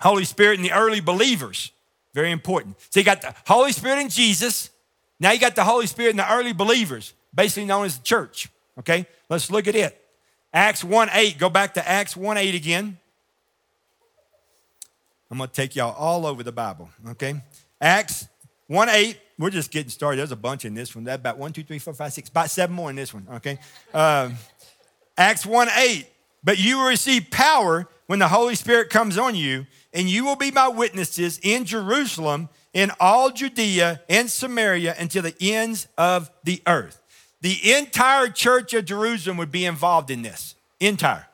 Holy 0.00 0.24
Spirit 0.24 0.58
in 0.58 0.62
the 0.62 0.72
early 0.72 1.00
believers. 1.00 1.72
Very 2.12 2.30
important. 2.30 2.76
So 2.90 3.00
you 3.00 3.04
got 3.04 3.22
the 3.22 3.34
Holy 3.46 3.72
Spirit 3.72 4.00
in 4.00 4.08
Jesus. 4.08 4.70
Now 5.24 5.32
you 5.32 5.40
got 5.40 5.54
the 5.54 5.64
Holy 5.64 5.86
Spirit 5.86 6.10
in 6.10 6.16
the 6.18 6.30
early 6.30 6.52
believers, 6.52 7.14
basically 7.34 7.64
known 7.64 7.86
as 7.86 7.96
the 7.96 8.04
church. 8.04 8.50
Okay, 8.78 9.06
let's 9.30 9.50
look 9.50 9.66
at 9.66 9.74
it. 9.74 9.98
Acts 10.52 10.84
1 10.84 11.08
8. 11.10 11.38
Go 11.38 11.48
back 11.48 11.72
to 11.74 11.88
Acts 11.88 12.14
1 12.14 12.36
8 12.36 12.54
again. 12.54 12.98
I'm 15.30 15.38
to 15.38 15.46
take 15.46 15.76
y'all 15.76 15.94
all 15.94 16.26
over 16.26 16.42
the 16.42 16.52
Bible. 16.52 16.90
Okay, 17.08 17.40
Acts 17.80 18.28
1 18.66 18.90
8. 18.90 19.18
We're 19.38 19.48
just 19.48 19.70
getting 19.70 19.88
started. 19.88 20.18
There's 20.18 20.30
a 20.30 20.36
bunch 20.36 20.66
in 20.66 20.74
this 20.74 20.94
one. 20.94 21.04
That 21.04 21.20
about 21.20 21.38
one, 21.38 21.54
two, 21.54 21.62
three, 21.62 21.78
four, 21.78 21.94
five, 21.94 22.12
six, 22.12 22.28
about 22.28 22.50
seven 22.50 22.76
more 22.76 22.90
in 22.90 22.96
this 22.96 23.14
one. 23.14 23.26
Okay. 23.36 23.58
Um, 23.94 24.34
Acts 25.16 25.46
1 25.46 25.68
8. 25.74 26.06
But 26.44 26.58
you 26.58 26.76
will 26.76 26.88
receive 26.88 27.30
power 27.30 27.88
when 28.08 28.18
the 28.18 28.28
Holy 28.28 28.56
Spirit 28.56 28.90
comes 28.90 29.16
on 29.16 29.36
you, 29.36 29.64
and 29.94 30.06
you 30.06 30.26
will 30.26 30.36
be 30.36 30.50
my 30.50 30.68
witnesses 30.68 31.40
in 31.42 31.64
Jerusalem, 31.64 32.50
in 32.74 32.90
all 33.00 33.30
Judea 33.30 34.02
and 34.08 34.28
Samaria, 34.28 34.94
until 34.98 35.22
the 35.22 35.34
ends 35.40 35.88
of 35.96 36.30
the 36.42 36.60
earth. 36.66 37.00
The 37.40 37.72
entire 37.72 38.28
church 38.28 38.74
of 38.74 38.84
Jerusalem 38.84 39.36
would 39.36 39.52
be 39.52 39.64
involved 39.64 40.10
in 40.10 40.22
this. 40.22 40.56
Entire. 40.80 41.26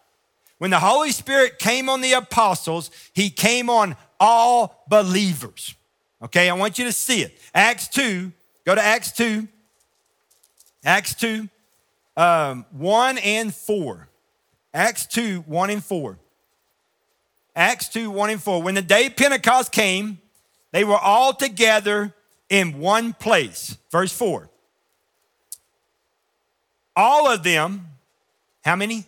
When 0.58 0.70
the 0.70 0.78
Holy 0.78 1.10
Spirit 1.10 1.58
came 1.58 1.88
on 1.88 2.02
the 2.02 2.12
apostles, 2.12 2.90
he 3.14 3.30
came 3.30 3.70
on 3.70 3.96
all 4.20 4.84
believers. 4.88 5.74
Okay, 6.22 6.50
I 6.50 6.52
want 6.52 6.78
you 6.78 6.84
to 6.84 6.92
see 6.92 7.22
it. 7.22 7.38
Acts 7.54 7.88
2, 7.88 8.30
go 8.66 8.74
to 8.74 8.82
Acts 8.82 9.12
2. 9.12 9.48
Acts 10.84 11.14
2, 11.14 11.48
um, 12.16 12.66
1 12.72 13.18
and 13.18 13.54
4. 13.54 14.08
Acts 14.72 15.06
2, 15.06 15.40
1 15.46 15.70
and 15.70 15.84
4. 15.84 16.18
Acts 17.56 17.88
2, 17.88 18.10
1 18.10 18.30
and 18.30 18.42
4. 18.42 18.62
When 18.62 18.74
the 18.74 18.82
day 18.82 19.10
Pentecost 19.10 19.72
came, 19.72 20.18
they 20.72 20.84
were 20.84 20.98
all 20.98 21.32
together 21.32 22.14
in 22.48 22.78
one 22.78 23.12
place. 23.12 23.76
Verse 23.90 24.12
4. 24.12 24.48
All 26.96 27.30
of 27.30 27.42
them, 27.42 27.86
how 28.62 28.76
many? 28.76 29.04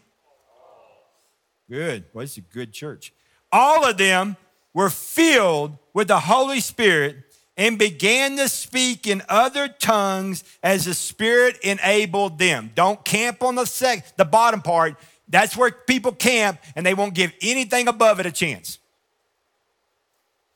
Good. 1.68 2.04
Well, 2.12 2.24
it's 2.24 2.36
a 2.36 2.40
good 2.40 2.72
church. 2.72 3.12
All 3.50 3.84
of 3.84 3.96
them 3.96 4.36
were 4.74 4.90
filled 4.90 5.76
with 5.92 6.08
the 6.08 6.20
Holy 6.20 6.60
Spirit 6.60 7.16
and 7.56 7.78
began 7.78 8.36
to 8.36 8.48
speak 8.48 9.06
in 9.06 9.22
other 9.28 9.68
tongues 9.68 10.42
as 10.62 10.86
the 10.86 10.94
Spirit 10.94 11.58
enabled 11.62 12.38
them. 12.38 12.70
Don't 12.74 13.04
camp 13.04 13.42
on 13.42 13.56
the 13.56 13.66
sec- 13.66 14.16
the 14.16 14.24
bottom 14.24 14.62
part. 14.62 14.96
That's 15.28 15.56
where 15.56 15.70
people 15.70 16.12
camp 16.12 16.60
and 16.74 16.84
they 16.84 16.94
won't 16.94 17.14
give 17.14 17.32
anything 17.42 17.88
above 17.88 18.20
it 18.20 18.26
a 18.26 18.32
chance. 18.32 18.78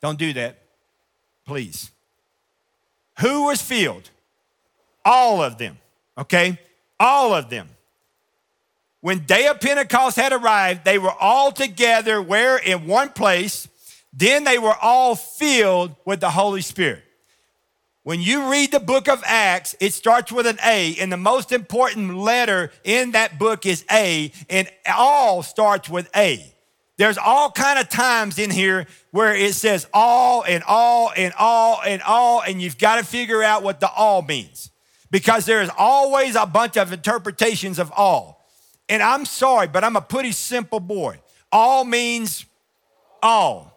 Don't 0.01 0.19
do 0.19 0.33
that, 0.35 0.59
please. 1.47 1.91
Who 3.21 3.45
was 3.45 3.63
filled? 3.63 4.11
All 5.05 5.43
of 5.43 5.57
them, 5.57 5.79
okay? 6.19 6.59
All 7.01 7.35
of 7.35 7.49
them. 7.49 7.69
When 9.01 9.21
day 9.21 9.47
of 9.47 9.61
Pentecost 9.61 10.17
had 10.17 10.33
arrived, 10.33 10.85
they 10.85 10.99
were 10.99 11.13
all 11.13 11.53
together 11.53 12.21
where 12.21 12.59
in 12.59 12.87
one 12.87 13.11
place 13.11 13.69
Then 14.17 14.45
they 14.45 14.59
were 14.59 14.75
all 14.81 15.15
filled 15.15 15.95
with 16.07 16.21
the 16.21 16.31
Holy 16.31 16.63
Spirit. 16.63 17.03
When 18.03 18.23
you 18.23 18.51
read 18.51 18.73
the 18.73 18.81
book 18.81 19.09
of 19.09 19.23
Acts, 19.27 19.77
it 19.79 19.93
starts 19.93 20.33
with 20.33 20.47
an 20.47 20.59
A, 20.65 20.97
and 20.97 21.13
the 21.13 21.19
most 21.19 21.53
important 21.53 22.17
letter 22.17 22.73
in 22.83 23.11
that 23.11 23.39
book 23.39 23.67
is 23.67 23.85
A, 23.91 24.33
and 24.49 24.71
all 24.91 25.43
starts 25.43 25.91
with 25.91 26.09
A. 26.17 26.51
There's 26.99 27.19
all 27.19 27.51
kind 27.51 27.79
of 27.79 27.89
times 27.89 28.39
in 28.39 28.51
here 28.51 28.87
where 29.11 29.35
it 29.35 29.55
says 29.55 29.87
all 29.93 30.45
and 30.45 30.65
all 30.67 31.13
and 31.15 31.35
all 31.39 31.81
and 31.85 32.01
all, 32.03 32.43
and 32.43 32.61
you've 32.61 32.79
got 32.79 32.97
to 32.97 33.05
figure 33.05 33.43
out 33.43 33.63
what 33.63 33.81
the 33.81 33.91
all 33.91 34.23
means 34.23 34.71
because 35.11 35.45
there's 35.45 35.71
always 35.77 36.37
a 36.37 36.47
bunch 36.47 36.77
of 36.77 36.93
interpretations 36.93 37.79
of 37.79 37.93
all. 37.97 38.47
And 38.89 39.03
I'm 39.03 39.25
sorry, 39.25 39.67
but 39.67 39.85
I'm 39.85 39.97
a 39.97 40.01
pretty 40.01 40.33
simple 40.33 40.81
boy. 40.81 41.21
All 41.53 41.85
means 41.85 42.47
all. 43.23 43.73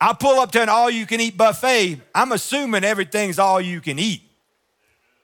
I 0.00 0.12
pull 0.12 0.38
up 0.40 0.52
to 0.52 0.62
an 0.62 0.68
all 0.68 0.88
you 0.88 1.06
can 1.06 1.20
eat 1.20 1.36
buffet, 1.36 2.00
I'm 2.14 2.32
assuming 2.32 2.84
everything's 2.84 3.38
all 3.38 3.60
you 3.60 3.80
can 3.80 3.98
eat. 3.98 4.22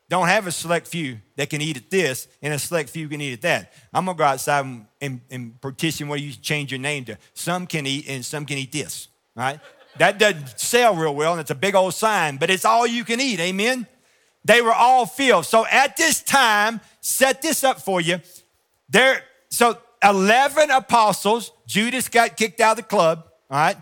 Don't 0.09 0.29
have 0.29 0.47
a 0.47 0.53
select 0.53 0.87
few 0.87 1.19
that 1.35 1.51
can 1.51 1.61
eat 1.61 1.77
at 1.77 1.91
this 1.91 2.29
and 2.41 2.55
a 2.55 2.59
select 2.59 2.91
few 2.91 3.09
can 3.09 3.21
eat 3.21 3.33
at 3.33 3.43
that. 3.43 3.73
I'm 3.93 4.05
gonna 4.05 4.17
go 4.17 4.25
outside 4.25 4.65
and, 4.65 4.87
and, 5.01 5.21
and 5.31 5.61
petition 5.61 6.07
what 6.09 6.21
you 6.21 6.33
change 6.33 6.71
your 6.71 6.81
name 6.81 7.05
to. 7.07 7.19
Some 7.35 7.67
can 7.67 7.87
eat 7.87 8.09
and 8.09 8.25
some 8.25 8.47
can 8.47 8.57
eat 8.59 8.71
this, 8.71 9.09
right? 9.35 9.59
That 9.99 10.19
doesn't 10.19 10.61
sell 10.61 10.95
real 10.95 11.15
well 11.15 11.33
and 11.33 11.41
it's 11.41 11.51
a 11.51 11.57
big 11.57 11.75
old 11.75 11.95
sign, 11.95 12.37
but 12.37 12.51
it's 12.51 12.65
all 12.65 12.87
you 12.87 13.05
can 13.05 13.21
eat, 13.21 13.41
amen? 13.41 13.87
They 14.45 14.63
were 14.63 14.73
all 14.73 15.07
filled. 15.07 15.45
So 15.45 15.67
at 15.67 15.97
this 15.97 16.23
time, 16.23 16.81
set 17.01 17.43
this 17.43 17.65
up 17.65 17.81
for 17.81 18.01
you. 18.01 18.21
There, 18.89 19.25
so 19.51 19.77
11 20.05 20.71
apostles, 20.71 21.51
Judas 21.67 22.09
got 22.09 22.37
kicked 22.37 22.61
out 22.61 22.73
of 22.73 22.77
the 22.77 22.83
club, 22.85 23.25
all 23.51 23.59
right? 23.59 23.77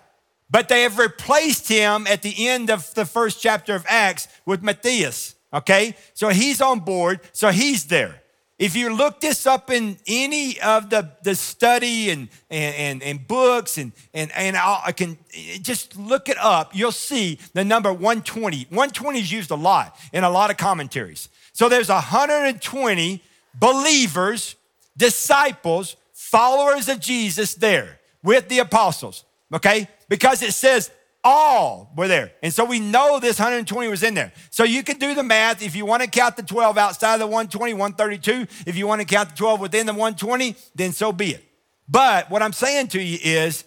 But 0.49 0.69
they 0.69 0.83
have 0.83 0.99
replaced 0.99 1.69
him 1.69 2.07
at 2.07 2.23
the 2.23 2.49
end 2.49 2.71
of 2.71 2.95
the 2.95 3.05
first 3.05 3.43
chapter 3.43 3.75
of 3.75 3.85
Acts 3.89 4.29
with 4.47 4.63
Matthias. 4.63 5.34
Okay? 5.55 5.97
So 6.13 6.29
he's 6.29 6.61
on 6.61 6.81
board. 6.81 7.21
So 7.33 7.51
he's 7.51 7.85
there. 7.87 8.21
If 8.59 8.77
you 8.77 8.95
look 8.95 9.21
this 9.21 9.47
up 9.47 9.71
in 9.71 9.97
any 10.07 10.61
of 10.61 10.91
the, 10.91 11.11
the 11.23 11.35
study 11.35 12.11
and, 12.11 12.29
and, 12.51 12.75
and, 12.77 13.03
and 13.03 13.27
books 13.27 13.79
and, 13.79 13.93
and, 14.13 14.31
and 14.37 14.57
I 14.57 14.93
can 14.93 15.19
just 15.61 15.97
look 15.97 16.29
it 16.29 16.39
up, 16.39 16.75
you'll 16.75 16.93
see 16.93 17.39
the 17.53 17.65
number 17.65 17.93
120. 17.93 18.67
120 18.71 19.19
is 19.19 19.33
used 19.33 19.51
a 19.51 19.57
lot 19.57 19.97
in 20.13 20.23
a 20.23 20.31
lot 20.31 20.51
of 20.51 20.57
commentaries. 20.57 21.29
So 21.53 21.69
there's 21.69 21.89
120 21.89 23.23
believers, 23.55 24.55
disciples, 24.97 25.97
followers 26.13 26.89
of 26.89 27.01
Jesus 27.01 27.55
there 27.55 27.99
with 28.23 28.49
the 28.49 28.61
apostles 28.61 29.25
okay? 29.55 29.89
Because 30.09 30.43
it 30.43 30.53
says 30.53 30.91
all 31.25 31.91
were 31.97 32.07
there. 32.07 32.33
And 32.43 32.53
so 32.53 32.65
we 32.65 32.79
know 32.79 33.19
this 33.19 33.39
120 33.39 33.89
was 33.89 34.03
in 34.03 34.15
there. 34.15 34.33
So 34.51 34.63
you 34.63 34.83
can 34.83 34.99
do 34.99 35.15
the 35.15 35.23
math. 35.23 35.63
If 35.63 35.75
you 35.75 35.87
want 35.87 36.03
to 36.03 36.09
count 36.09 36.37
the 36.37 36.43
12 36.43 36.77
outside 36.77 37.15
of 37.15 37.21
the 37.21 37.27
120, 37.27 37.73
132. 37.73 38.47
If 38.67 38.77
you 38.77 38.87
want 38.87 39.01
to 39.01 39.07
count 39.07 39.31
the 39.31 39.37
12 39.37 39.61
within 39.61 39.87
the 39.87 39.93
120, 39.93 40.55
then 40.75 40.93
so 40.93 41.11
be 41.11 41.31
it. 41.31 41.45
But 41.89 42.31
what 42.31 42.43
I'm 42.43 42.53
saying 42.53 42.89
to 42.89 43.03
you 43.03 43.19
is 43.23 43.65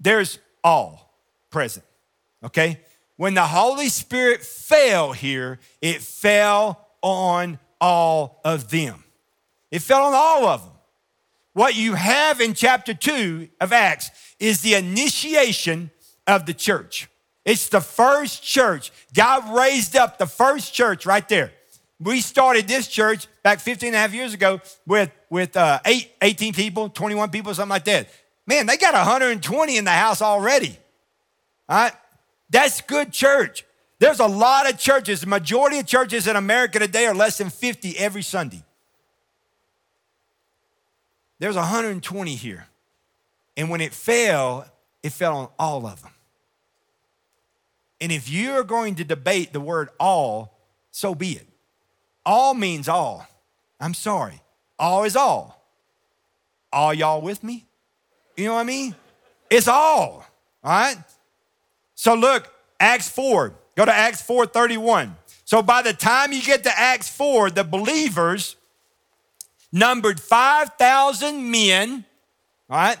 there's 0.00 0.38
all 0.62 1.18
present, 1.50 1.84
okay? 2.42 2.80
When 3.16 3.34
the 3.34 3.46
Holy 3.46 3.88
Spirit 3.88 4.42
fell 4.42 5.12
here, 5.12 5.60
it 5.80 6.00
fell 6.02 6.88
on 7.00 7.58
all 7.80 8.40
of 8.44 8.70
them. 8.70 9.04
It 9.70 9.82
fell 9.82 10.02
on 10.04 10.14
all 10.14 10.46
of 10.46 10.62
them. 10.62 10.72
What 11.52 11.76
you 11.76 11.94
have 11.94 12.40
in 12.40 12.54
chapter 12.54 12.94
2 12.94 13.48
of 13.60 13.72
Acts 13.72 14.10
is 14.40 14.60
the 14.62 14.74
initiation 14.74 15.90
of 16.26 16.46
the 16.46 16.54
church. 16.54 17.08
It's 17.44 17.68
the 17.68 17.80
first 17.80 18.42
church. 18.42 18.90
God 19.14 19.54
raised 19.54 19.96
up 19.96 20.18
the 20.18 20.26
first 20.26 20.72
church 20.72 21.04
right 21.04 21.28
there. 21.28 21.52
We 22.00 22.20
started 22.20 22.66
this 22.66 22.88
church 22.88 23.28
back 23.42 23.60
15 23.60 23.88
and 23.88 23.96
a 23.96 23.98
half 23.98 24.14
years 24.14 24.34
ago 24.34 24.60
with, 24.86 25.10
with 25.30 25.56
uh, 25.56 25.80
eight, 25.84 26.10
18 26.20 26.54
people, 26.54 26.88
21 26.88 27.30
people, 27.30 27.54
something 27.54 27.70
like 27.70 27.84
that. 27.84 28.08
Man, 28.46 28.66
they 28.66 28.76
got 28.76 28.94
120 28.94 29.76
in 29.76 29.84
the 29.84 29.90
house 29.90 30.20
already. 30.20 30.76
All 31.68 31.78
right? 31.78 31.92
That's 32.50 32.80
good 32.80 33.12
church. 33.12 33.64
There's 33.98 34.20
a 34.20 34.26
lot 34.26 34.70
of 34.70 34.78
churches. 34.78 35.20
The 35.20 35.26
majority 35.26 35.78
of 35.78 35.86
churches 35.86 36.26
in 36.26 36.36
America 36.36 36.78
today 36.78 37.06
are 37.06 37.14
less 37.14 37.38
than 37.38 37.48
50 37.48 37.96
every 37.96 38.22
Sunday. 38.22 38.62
There's 41.38 41.56
120 41.56 42.34
here. 42.34 42.66
And 43.56 43.70
when 43.70 43.80
it 43.80 43.92
fell, 43.92 44.66
it 45.02 45.12
fell 45.12 45.36
on 45.36 45.48
all 45.58 45.86
of 45.86 46.02
them. 46.02 46.13
And 48.04 48.12
if 48.12 48.28
you're 48.28 48.64
going 48.64 48.96
to 48.96 49.04
debate 49.04 49.54
the 49.54 49.60
word 49.60 49.88
all, 49.98 50.58
so 50.90 51.14
be 51.14 51.32
it. 51.36 51.46
All 52.26 52.52
means 52.52 52.86
all. 52.86 53.26
I'm 53.80 53.94
sorry. 53.94 54.42
All 54.78 55.04
is 55.04 55.16
all. 55.16 55.66
All 56.70 56.92
y'all 56.92 57.22
with 57.22 57.42
me? 57.42 57.64
You 58.36 58.44
know 58.44 58.56
what 58.56 58.60
I 58.60 58.64
mean? 58.64 58.94
It's 59.48 59.68
all. 59.68 60.26
All 60.62 60.70
right? 60.70 60.98
So 61.94 62.12
look, 62.12 62.52
Acts 62.78 63.08
4. 63.08 63.54
Go 63.74 63.86
to 63.86 63.94
Acts 63.94 64.20
4:31. 64.20 65.16
So 65.46 65.62
by 65.62 65.80
the 65.80 65.94
time 65.94 66.30
you 66.30 66.42
get 66.42 66.62
to 66.64 66.78
Acts 66.78 67.08
4, 67.08 67.52
the 67.52 67.64
believers 67.64 68.54
numbered 69.72 70.20
5,000 70.20 71.50
men, 71.50 72.04
all 72.68 72.76
right? 72.76 72.98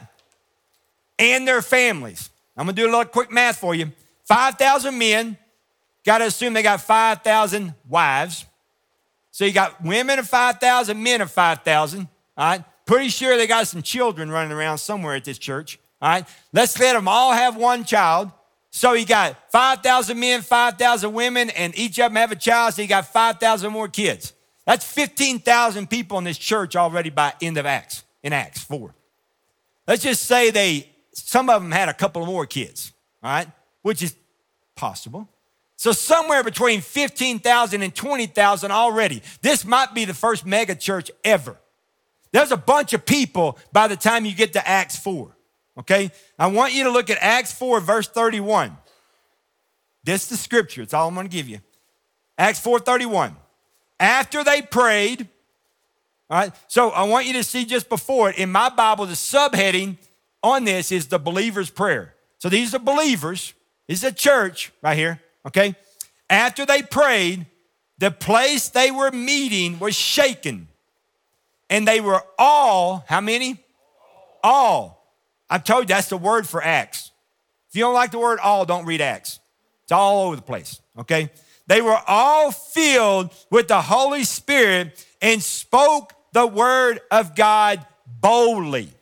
and 1.18 1.46
their 1.46 1.60
families. 1.60 2.30
I'm 2.56 2.64
gonna 2.64 2.72
do 2.72 2.86
a 2.86 2.90
little 2.90 3.04
quick 3.04 3.30
math 3.30 3.58
for 3.58 3.74
you. 3.74 3.92
5,000 4.24 4.96
men, 4.96 5.38
gotta 6.04 6.26
assume 6.26 6.52
they 6.52 6.62
got 6.62 6.80
5,000 6.80 7.74
wives. 7.88 8.46
So 9.30 9.44
you 9.44 9.52
got 9.52 9.82
women 9.82 10.18
of 10.18 10.28
5,000, 10.28 11.02
men 11.02 11.20
of 11.20 11.30
5,000, 11.30 12.08
all 12.36 12.46
right? 12.46 12.64
Pretty 12.86 13.08
sure 13.08 13.36
they 13.36 13.46
got 13.46 13.66
some 13.66 13.82
children 13.82 14.30
running 14.30 14.52
around 14.52 14.78
somewhere 14.78 15.14
at 15.14 15.24
this 15.24 15.38
church, 15.38 15.78
all 16.00 16.10
right? 16.10 16.28
Let's 16.52 16.78
let 16.78 16.92
them 16.92 17.08
all 17.08 17.32
have 17.32 17.56
one 17.56 17.84
child. 17.84 18.30
So 18.70 18.92
you 18.92 19.06
got 19.06 19.36
5,000 19.50 20.18
men, 20.18 20.42
5,000 20.42 21.12
women, 21.12 21.50
and 21.50 21.76
each 21.78 21.98
of 21.98 22.10
them 22.10 22.16
have 22.16 22.32
a 22.32 22.36
child, 22.36 22.74
so 22.74 22.82
you 22.82 22.88
got 22.88 23.06
5,000 23.06 23.72
more 23.72 23.88
kids. 23.88 24.32
That's 24.66 24.84
15,000 24.84 25.88
people 25.88 26.18
in 26.18 26.24
this 26.24 26.38
church 26.38 26.74
already 26.74 27.10
by 27.10 27.34
end 27.40 27.56
of 27.56 27.66
Acts, 27.66 28.04
in 28.22 28.32
Acts 28.32 28.62
4. 28.64 28.94
Let's 29.86 30.02
just 30.02 30.24
say 30.24 30.50
they 30.50 30.88
some 31.12 31.48
of 31.48 31.62
them 31.62 31.70
had 31.70 31.88
a 31.88 31.94
couple 31.94 32.24
more 32.26 32.46
kids, 32.46 32.92
all 33.22 33.30
right, 33.30 33.48
which 33.84 34.02
is 34.02 34.16
possible. 34.74 35.28
So 35.76 35.92
somewhere 35.92 36.42
between 36.42 36.80
15,000 36.80 37.82
and 37.82 37.94
20,000 37.94 38.70
already. 38.70 39.22
This 39.42 39.64
might 39.64 39.92
be 39.92 40.06
the 40.06 40.14
first 40.14 40.46
mega 40.46 40.74
church 40.74 41.10
ever. 41.22 41.58
There's 42.32 42.50
a 42.50 42.56
bunch 42.56 42.94
of 42.94 43.04
people 43.04 43.58
by 43.72 43.86
the 43.86 43.96
time 43.96 44.24
you 44.24 44.34
get 44.34 44.54
to 44.54 44.66
Acts 44.66 44.98
4. 44.98 45.36
Okay? 45.80 46.10
I 46.38 46.46
want 46.46 46.72
you 46.72 46.84
to 46.84 46.90
look 46.90 47.10
at 47.10 47.18
Acts 47.20 47.52
4, 47.52 47.80
verse 47.80 48.08
31. 48.08 48.76
This 50.02 50.22
is 50.22 50.28
the 50.30 50.36
scripture. 50.38 50.80
It's 50.80 50.94
all 50.94 51.08
I'm 51.08 51.14
going 51.14 51.28
to 51.28 51.36
give 51.36 51.48
you. 51.48 51.60
Acts 52.38 52.60
4:31. 52.60 53.36
After 54.00 54.42
they 54.42 54.62
prayed, 54.62 55.28
all 56.28 56.38
right. 56.38 56.52
So 56.68 56.90
I 56.90 57.04
want 57.04 57.26
you 57.26 57.34
to 57.34 57.44
see 57.44 57.64
just 57.64 57.88
before 57.88 58.30
it 58.30 58.38
in 58.38 58.50
my 58.50 58.68
Bible, 58.68 59.06
the 59.06 59.12
subheading 59.12 59.98
on 60.42 60.64
this 60.64 60.90
is 60.90 61.06
the 61.06 61.18
believer's 61.18 61.70
prayer. 61.70 62.14
So 62.38 62.48
these 62.48 62.74
are 62.74 62.78
believers. 62.78 63.54
This 63.88 63.98
is 63.98 64.04
a 64.04 64.12
church 64.12 64.72
right 64.82 64.96
here, 64.96 65.20
okay? 65.46 65.74
After 66.30 66.64
they 66.64 66.82
prayed, 66.82 67.46
the 67.98 68.10
place 68.10 68.68
they 68.70 68.90
were 68.90 69.10
meeting 69.10 69.78
was 69.78 69.94
shaken. 69.94 70.68
And 71.70 71.86
they 71.86 72.00
were 72.00 72.22
all, 72.38 73.04
how 73.08 73.20
many? 73.20 73.62
All. 74.42 75.12
I 75.48 75.58
told 75.58 75.84
you 75.84 75.94
that's 75.94 76.08
the 76.08 76.16
word 76.16 76.46
for 76.46 76.62
Acts. 76.62 77.10
If 77.68 77.76
you 77.76 77.82
don't 77.82 77.94
like 77.94 78.10
the 78.10 78.18
word 78.18 78.38
all, 78.40 78.64
don't 78.64 78.86
read 78.86 79.00
Acts. 79.00 79.40
It's 79.82 79.92
all 79.92 80.26
over 80.26 80.36
the 80.36 80.42
place, 80.42 80.80
okay? 80.98 81.30
They 81.66 81.80
were 81.80 82.00
all 82.06 82.52
filled 82.52 83.34
with 83.50 83.68
the 83.68 83.82
Holy 83.82 84.24
Spirit 84.24 85.06
and 85.20 85.42
spoke 85.42 86.14
the 86.32 86.46
word 86.46 87.00
of 87.10 87.34
God 87.34 87.84
boldly. 88.06 88.93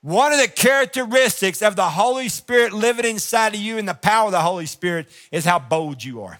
One 0.00 0.32
of 0.32 0.38
the 0.38 0.48
characteristics 0.48 1.60
of 1.60 1.74
the 1.74 1.88
Holy 1.88 2.28
Spirit 2.28 2.72
living 2.72 3.04
inside 3.04 3.54
of 3.54 3.60
you 3.60 3.78
and 3.78 3.88
the 3.88 3.94
power 3.94 4.26
of 4.26 4.32
the 4.32 4.40
Holy 4.40 4.66
Spirit 4.66 5.08
is 5.32 5.44
how 5.44 5.58
bold 5.58 6.02
you 6.02 6.22
are. 6.22 6.38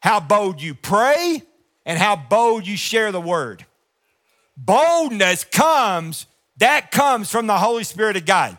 How 0.00 0.20
bold 0.20 0.60
you 0.60 0.74
pray 0.74 1.42
and 1.86 1.98
how 1.98 2.16
bold 2.16 2.66
you 2.66 2.76
share 2.76 3.12
the 3.12 3.20
word. 3.20 3.64
Boldness 4.56 5.44
comes, 5.44 6.26
that 6.58 6.90
comes 6.90 7.30
from 7.30 7.46
the 7.46 7.58
Holy 7.58 7.84
Spirit 7.84 8.16
of 8.16 8.26
God. 8.26 8.58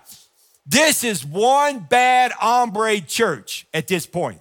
This 0.65 1.03
is 1.03 1.25
one 1.25 1.79
bad 1.79 2.31
hombre 2.31 3.01
church 3.01 3.67
at 3.73 3.87
this 3.87 4.05
point. 4.05 4.39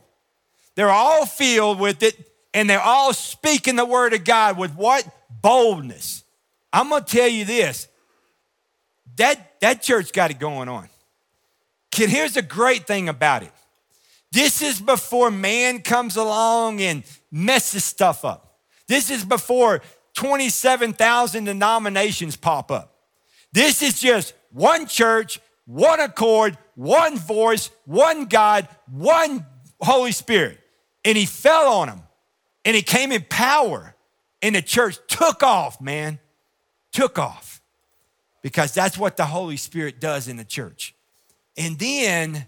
They're 0.75 0.91
all 0.91 1.27
filled 1.27 1.81
with 1.81 2.03
it 2.03 2.17
and 2.55 2.69
they're 2.69 2.81
all 2.81 3.13
speaking 3.13 3.77
the 3.77 3.85
word 3.85 4.15
of 4.15 4.25
God 4.25 4.57
with 4.57 4.75
what? 4.75 5.07
Boldness. 5.43 6.25
I'm 6.73 6.89
going 6.89 7.05
to 7.05 7.17
tell 7.17 7.29
you 7.29 7.45
this 7.45 7.89
that, 9.19 9.61
that 9.61 9.83
church 9.83 10.13
got 10.13 10.31
it 10.31 10.39
going 10.39 10.69
on. 10.69 10.89
Kid, 11.91 12.11
here's 12.11 12.35
the 12.35 12.43
great 12.43 12.87
thing 12.87 13.09
about 13.09 13.43
it. 13.43 13.53
This 14.31 14.61
is 14.63 14.81
before 14.81 15.31
man 15.31 15.81
comes 15.81 16.17
along 16.17 16.81
and 16.81 17.03
messes 17.31 17.85
stuff 17.85 18.25
up. 18.25 18.59
This 18.87 19.11
is 19.11 19.25
before 19.25 19.83
27,000 20.15 21.45
denominations 21.45 22.37
pop 22.37 22.71
up. 22.71 22.95
This 23.53 23.83
is 23.83 24.01
just 24.01 24.35
one 24.51 24.87
church, 24.87 25.41
one 25.65 26.01
accord, 26.01 26.59
one 26.75 27.19
voice, 27.19 27.71
one 27.85 28.27
God, 28.27 28.69
one 28.91 29.47
Holy 29.81 30.13
Spirit. 30.13 30.59
And 31.05 31.17
he 31.17 31.27
fell 31.27 31.69
on 31.69 31.89
them 31.89 32.03
and 32.65 32.77
he 32.77 32.83
came 32.83 33.13
in 33.13 33.25
power. 33.29 33.95
And 34.41 34.55
the 34.55 34.63
church 34.63 34.99
took 35.09 35.43
off, 35.43 35.81
man. 35.81 36.21
Took 36.93 37.19
off. 37.19 37.48
Because 38.43 38.73
that's 38.73 38.97
what 38.97 39.17
the 39.17 39.27
Holy 39.27 39.57
Spirit 39.57 40.01
does 40.01 40.29
in 40.29 40.37
the 40.37 40.45
church. 40.45 40.95
And 41.57 41.79
then 41.79 42.47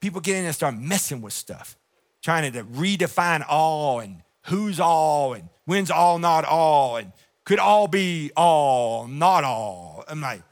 people 0.00 0.20
get 0.20 0.36
in 0.36 0.44
and 0.44 0.54
start 0.54 0.76
messing 0.76 1.20
with 1.20 1.32
stuff, 1.32 1.76
trying 2.22 2.52
to 2.52 2.64
redefine 2.64 3.44
all 3.48 4.00
and 4.00 4.22
who's 4.46 4.78
all 4.80 5.34
and 5.34 5.48
when's 5.64 5.90
all 5.90 6.18
not 6.18 6.44
all 6.44 6.96
and 6.96 7.12
could 7.44 7.58
all 7.58 7.88
be 7.88 8.30
all, 8.36 9.06
not 9.06 9.44
all. 9.44 10.04
I'm 10.06 10.20
like, 10.20 10.42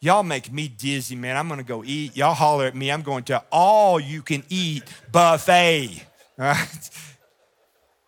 y'all 0.00 0.22
make 0.22 0.52
me 0.52 0.68
dizzy, 0.68 1.16
man. 1.16 1.38
I'm 1.38 1.48
gonna 1.48 1.62
go 1.62 1.82
eat. 1.82 2.16
Y'all 2.16 2.34
holler 2.34 2.66
at 2.66 2.74
me. 2.74 2.92
I'm 2.92 3.00
going 3.00 3.24
to 3.24 3.42
all 3.50 3.98
you 3.98 4.20
can 4.20 4.44
eat 4.50 4.84
buffet. 5.10 6.04
All 6.38 6.46
right? 6.46 6.90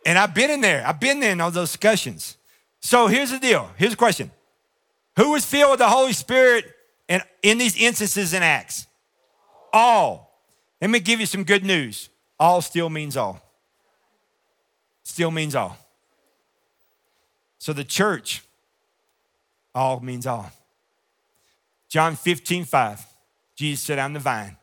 And 0.05 0.19
I've 0.19 0.35
been 0.35 0.51
in 0.51 0.61
there. 0.61 0.85
I've 0.87 1.01
been 1.01 1.23
in 1.23 1.41
all 1.41 1.51
those 1.51 1.71
discussions. 1.71 2.37
So 2.81 3.07
here's 3.07 3.31
the 3.31 3.39
deal. 3.39 3.71
Here's 3.77 3.93
the 3.93 3.97
question. 3.97 4.31
Who 5.17 5.33
was 5.33 5.45
filled 5.45 5.73
with 5.73 5.79
the 5.79 5.89
Holy 5.89 6.13
Spirit 6.13 6.65
in, 7.09 7.21
in 7.43 7.59
these 7.59 7.77
instances 7.77 8.35
in 8.35 8.43
Acts? 8.43 8.87
All. 9.73 10.41
Let 10.81 10.91
me 10.91 11.01
give 11.01 11.21
you 11.21 11.27
some 11.27 11.45
good 11.45 11.65
news. 11.65 12.11
All 12.39 12.61
still 12.61 12.91
means 12.91 13.17
all. 13.17 13.41
Still 15.03 15.31
means 15.31 15.55
all. 15.55 15.77
So 17.59 17.73
the 17.73 17.85
church, 17.85 18.43
all 19.75 20.01
means 20.01 20.27
all. 20.27 20.51
John 21.89 22.17
15, 22.17 22.65
5. 22.65 23.07
Jesus 23.55 23.85
said, 23.85 23.99
I'm 23.99 24.13
the 24.13 24.21
vine, 24.21 24.57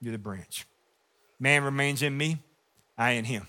you're 0.00 0.12
the 0.12 0.18
branch. 0.18 0.66
Man 1.38 1.62
remains 1.62 2.02
in 2.02 2.16
me, 2.16 2.38
I 2.98 3.12
in 3.12 3.24
him 3.24 3.46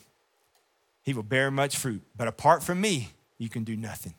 he 1.04 1.14
will 1.14 1.24
bear 1.24 1.52
much 1.52 1.78
fruit. 1.78 2.02
But 2.16 2.28
apart 2.28 2.64
from 2.64 2.82
me, 2.82 3.10
you 3.38 3.50
can 3.50 3.64
do 3.64 3.76
nothing. 3.76 4.16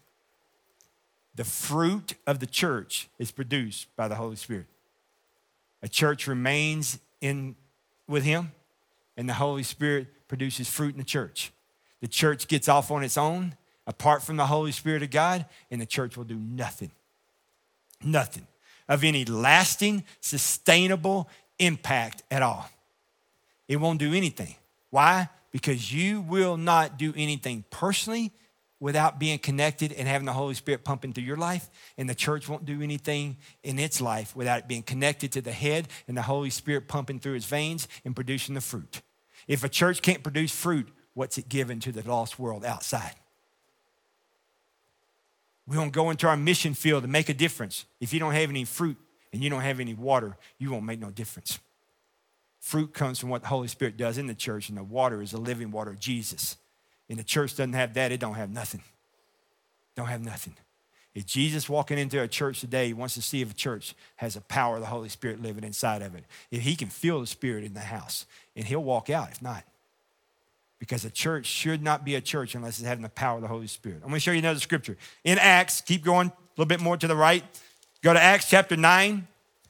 The 1.35 1.44
fruit 1.44 2.14
of 2.27 2.38
the 2.38 2.47
church 2.47 3.09
is 3.18 3.33
produced 3.33 3.88
by 3.97 4.09
the 4.09 4.14
Holy 4.14 4.37
Spirit. 4.37 4.66
A 5.83 5.88
church 5.88 6.27
remains 6.27 6.99
in 7.20 7.57
with 8.09 8.25
him, 8.25 8.53
and 9.16 9.29
the 9.29 9.35
Holy 9.35 9.62
Spirit 9.62 10.29
produces 10.29 10.68
fruit 10.68 10.92
in 10.92 10.99
the 10.99 11.05
church. 11.05 11.53
The 12.01 12.09
church 12.09 12.49
gets 12.49 12.68
off 12.68 12.90
on 12.90 13.03
its 13.03 13.18
own, 13.18 13.57
apart 13.87 14.23
from 14.23 14.37
the 14.37 14.47
Holy 14.47 14.73
Spirit 14.73 15.03
of 15.03 15.11
God, 15.11 15.47
and 15.70 15.81
the 15.81 15.87
church 15.87 16.16
will 16.16 16.25
do 16.25 16.37
nothing. 16.37 16.90
Nothing 18.03 18.47
of 18.88 19.03
any 19.03 19.25
lasting, 19.25 20.05
sustainable 20.20 21.29
impact 21.59 22.23
at 22.31 22.42
all. 22.42 22.68
It 23.66 23.77
won't 23.77 23.99
do 23.99 24.12
anything. 24.12 24.55
Why? 24.90 25.29
because 25.55 25.92
you 25.92 26.20
will 26.20 26.57
not 26.57 26.99
do 26.99 27.14
anything 27.16 27.64
personally 27.70 28.33
without 28.80 29.18
being 29.18 29.38
connected 29.38 29.92
and 29.92 30.06
having 30.08 30.26
the 30.26 30.32
Holy 30.32 30.54
Spirit 30.54 30.84
pumping 30.84 31.12
through 31.12 31.24
your 31.24 31.37
life. 31.37 31.70
And 31.96 32.08
the 32.08 32.14
church 32.14 32.48
won't 32.48 32.64
do 32.64 32.82
anything 32.82 33.37
in 33.62 33.78
its 33.78 34.00
life 34.00 34.34
without 34.37 34.60
it 34.60 34.68
being 34.68 34.82
connected 34.82 35.32
to 35.32 35.40
the 35.40 35.52
head 35.52 35.88
and 36.08 36.16
the 36.16 36.22
Holy 36.22 36.50
Spirit 36.50 36.88
pumping 36.88 37.20
through 37.20 37.34
its 37.34 37.46
veins 37.46 37.88
and 38.04 38.14
producing 38.14 38.54
the 38.54 38.60
fruit. 38.60 39.02
If 39.46 39.64
a 39.64 39.68
church 39.68 40.02
can't 40.02 40.22
produce 40.22 40.54
fruit, 40.54 40.88
what's 41.14 41.38
it 41.38 41.48
given 41.48 41.80
to 41.80 41.92
the 41.92 42.06
lost 42.08 42.38
world 42.38 42.64
outside? 42.64 43.14
We 45.66 45.78
won't 45.78 45.92
go 45.92 46.10
into 46.10 46.26
our 46.28 46.37
mission 46.37 46.74
field 46.74 47.04
to 47.04 47.08
make 47.08 47.28
a 47.28 47.34
difference. 47.34 47.87
If 48.00 48.12
you 48.12 48.20
don't 48.20 48.34
have 48.34 48.50
any 48.50 48.64
fruit 48.64 48.98
and 49.32 49.42
you 49.42 49.48
don't 49.48 49.62
have 49.62 49.80
any 49.80 49.94
water, 49.94 50.37
you 50.58 50.70
won't 50.70 50.84
make 50.84 51.00
no 51.00 51.10
difference. 51.10 51.58
Fruit 52.60 52.92
comes 52.92 53.18
from 53.18 53.28
what 53.28 53.42
the 53.42 53.48
Holy 53.48 53.68
Spirit 53.68 53.96
does 53.96 54.16
in 54.16 54.26
the 54.26 54.34
church, 54.34 54.68
and 54.68 54.78
the 54.78 54.84
water 54.84 55.20
is 55.20 55.32
the 55.32 55.38
living 55.38 55.70
water 55.70 55.90
of 55.90 56.00
Jesus. 56.00 56.56
And 57.08 57.18
the 57.18 57.24
church 57.24 57.52
doesn't 57.52 57.74
have 57.74 57.94
that, 57.94 58.12
it 58.12 58.20
don't 58.20 58.34
have 58.34 58.50
nothing. 58.50 58.82
Don't 59.96 60.06
have 60.06 60.24
nothing. 60.24 60.54
If 61.14 61.26
Jesus 61.26 61.68
walking 61.68 61.96
into 61.96 62.20
a 62.20 62.26
church 62.26 62.60
today, 62.60 62.88
he 62.88 62.92
wants 62.92 63.14
to 63.14 63.22
see 63.22 63.40
if 63.40 63.50
a 63.52 63.54
church 63.54 63.94
has 64.16 64.34
the 64.34 64.40
power 64.40 64.76
of 64.76 64.80
the 64.80 64.88
Holy 64.88 65.08
Spirit 65.08 65.40
living 65.40 65.62
inside 65.62 66.02
of 66.02 66.14
it. 66.16 66.24
If 66.50 66.62
he 66.62 66.74
can 66.74 66.88
feel 66.88 67.20
the 67.20 67.26
Spirit 67.26 67.62
in 67.62 67.74
the 67.74 67.80
house, 67.80 68.26
and 68.56 68.64
he'll 68.64 68.82
walk 68.82 69.10
out 69.10 69.30
if 69.30 69.40
not. 69.40 69.64
Because 70.80 71.04
a 71.04 71.10
church 71.10 71.46
should 71.46 71.82
not 71.82 72.04
be 72.04 72.16
a 72.16 72.20
church 72.20 72.56
unless 72.56 72.80
it's 72.80 72.88
having 72.88 73.02
the 73.02 73.08
power 73.08 73.36
of 73.36 73.42
the 73.42 73.48
Holy 73.48 73.68
Spirit. 73.68 73.98
I'm 74.02 74.08
going 74.08 74.14
to 74.14 74.20
show 74.20 74.32
you 74.32 74.40
another 74.40 74.58
scripture. 74.58 74.96
In 75.22 75.38
Acts, 75.38 75.80
keep 75.80 76.02
going 76.02 76.28
a 76.28 76.32
little 76.56 76.68
bit 76.68 76.80
more 76.80 76.96
to 76.96 77.06
the 77.06 77.16
right. 77.16 77.44
Go 78.02 78.12
to 78.12 78.20
Acts 78.20 78.50
chapter 78.50 78.76
9. 78.76 79.26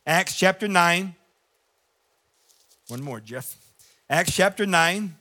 Acts 0.07 0.37
chapter 0.37 0.67
9. 0.67 1.15
One 2.89 3.03
more, 3.03 3.21
Jeff. 3.21 3.55
Acts 4.09 4.35
chapter 4.35 4.67
9. 4.67 5.15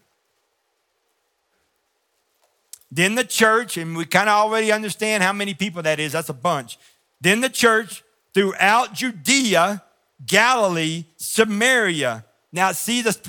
Then 2.95 3.15
the 3.15 3.23
church, 3.23 3.75
and 3.77 3.97
we 3.97 4.05
kind 4.05 4.29
of 4.29 4.35
already 4.35 4.71
understand 4.71 5.23
how 5.23 5.33
many 5.33 5.55
people 5.55 5.81
that 5.81 5.99
is, 5.99 6.11
that's 6.11 6.29
a 6.29 6.33
bunch. 6.33 6.77
Then 7.19 7.41
the 7.41 7.49
church 7.49 8.03
throughout 8.35 8.93
Judea, 8.93 9.81
Galilee, 10.27 11.05
Samaria. 11.17 12.23
Now, 12.51 12.71
see 12.71 13.01
this, 13.01 13.19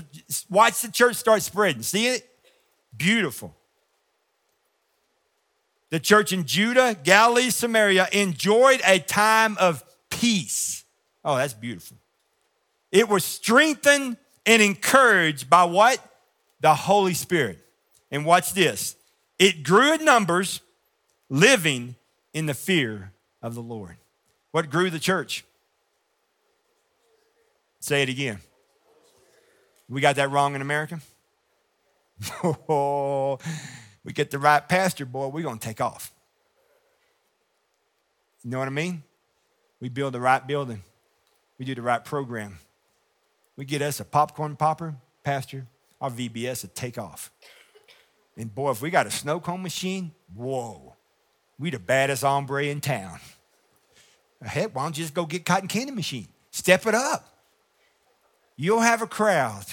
watch 0.50 0.82
the 0.82 0.90
church 0.90 1.16
start 1.16 1.40
spreading. 1.40 1.80
See 1.80 2.08
it? 2.08 2.28
Beautiful. 2.94 3.56
The 5.88 5.98
church 5.98 6.34
in 6.34 6.44
Judah, 6.44 6.94
Galilee, 7.02 7.48
Samaria 7.48 8.08
enjoyed 8.12 8.82
a 8.86 8.98
time 8.98 9.56
of 9.56 9.82
peace. 10.10 10.84
Oh, 11.24 11.36
that's 11.36 11.54
beautiful. 11.54 11.96
It 12.92 13.08
was 13.08 13.24
strengthened 13.24 14.18
and 14.44 14.60
encouraged 14.60 15.48
by 15.48 15.64
what? 15.64 16.00
The 16.60 16.74
Holy 16.74 17.14
Spirit. 17.14 17.60
And 18.10 18.26
watch 18.26 18.52
this 18.52 18.96
it 19.44 19.62
grew 19.62 19.92
in 19.92 20.06
numbers, 20.06 20.62
living 21.28 21.96
in 22.32 22.46
the 22.46 22.54
fear 22.54 23.12
of 23.42 23.54
the 23.54 23.60
Lord. 23.60 23.98
What 24.52 24.70
grew 24.70 24.88
the 24.88 24.98
church? 24.98 25.44
Say 27.78 28.02
it 28.02 28.08
again. 28.08 28.38
We 29.86 30.00
got 30.00 30.16
that 30.16 30.30
wrong 30.30 30.54
in 30.54 30.62
America? 30.62 30.98
Oh, 32.42 33.38
we 34.04 34.14
get 34.14 34.30
the 34.30 34.38
right 34.38 34.66
pastor, 34.66 35.04
boy, 35.04 35.26
we're 35.26 35.42
going 35.42 35.58
to 35.58 35.66
take 35.66 35.82
off. 35.82 36.10
You 38.42 38.50
know 38.50 38.60
what 38.60 38.68
I 38.68 38.70
mean? 38.70 39.02
We 39.78 39.90
build 39.90 40.14
the 40.14 40.20
right 40.20 40.46
building, 40.46 40.82
we 41.58 41.66
do 41.66 41.74
the 41.74 41.82
right 41.82 42.02
program, 42.02 42.60
we 43.56 43.66
get 43.66 43.82
us 43.82 44.00
a 44.00 44.06
popcorn 44.06 44.56
popper, 44.56 44.94
Pastor, 45.22 45.66
our 46.00 46.10
VBS 46.10 46.62
would 46.62 46.74
take 46.74 46.96
off. 46.96 47.30
And 48.36 48.52
boy, 48.54 48.70
if 48.72 48.82
we 48.82 48.90
got 48.90 49.06
a 49.06 49.10
snow 49.10 49.40
cone 49.40 49.62
machine, 49.62 50.12
whoa, 50.34 50.94
we 51.58 51.70
the 51.70 51.78
baddest 51.78 52.22
hombre 52.22 52.64
in 52.64 52.80
town. 52.80 53.20
Heck, 54.42 54.74
why 54.74 54.82
don't 54.82 54.98
you 54.98 55.04
just 55.04 55.14
go 55.14 55.24
get 55.24 55.44
cotton 55.44 55.68
candy 55.68 55.92
machine? 55.92 56.28
Step 56.50 56.86
it 56.86 56.94
up. 56.94 57.26
You'll 58.56 58.80
have 58.80 59.02
a 59.02 59.06
crowd. 59.06 59.64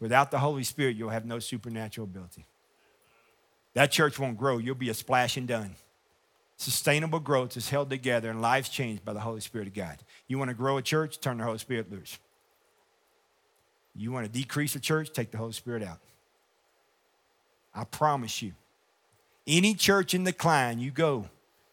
Without 0.00 0.30
the 0.30 0.38
Holy 0.38 0.64
Spirit, 0.64 0.96
you'll 0.96 1.10
have 1.10 1.24
no 1.24 1.38
supernatural 1.38 2.06
ability. 2.06 2.44
That 3.74 3.92
church 3.92 4.18
won't 4.18 4.36
grow. 4.36 4.58
You'll 4.58 4.74
be 4.74 4.88
a 4.88 4.94
splash 4.94 5.36
and 5.36 5.46
done. 5.46 5.76
Sustainable 6.56 7.20
growth 7.20 7.56
is 7.56 7.70
held 7.70 7.90
together 7.90 8.30
and 8.30 8.42
lives 8.42 8.68
changed 8.68 9.04
by 9.04 9.12
the 9.12 9.20
Holy 9.20 9.40
Spirit 9.40 9.68
of 9.68 9.74
God. 9.74 9.98
You 10.26 10.38
want 10.38 10.48
to 10.48 10.54
grow 10.54 10.76
a 10.76 10.82
church? 10.82 11.20
Turn 11.20 11.38
the 11.38 11.44
Holy 11.44 11.58
Spirit 11.58 11.90
loose. 11.90 12.18
You 13.94 14.10
want 14.12 14.26
to 14.26 14.32
decrease 14.32 14.72
the 14.72 14.80
church? 14.80 15.12
Take 15.12 15.30
the 15.30 15.38
Holy 15.38 15.52
Spirit 15.52 15.82
out. 15.82 15.98
I 17.74 17.84
promise 17.84 18.42
you. 18.42 18.52
Any 19.46 19.74
church 19.74 20.14
in 20.14 20.24
decline, 20.24 20.78
you 20.78 20.90
go, 20.90 21.26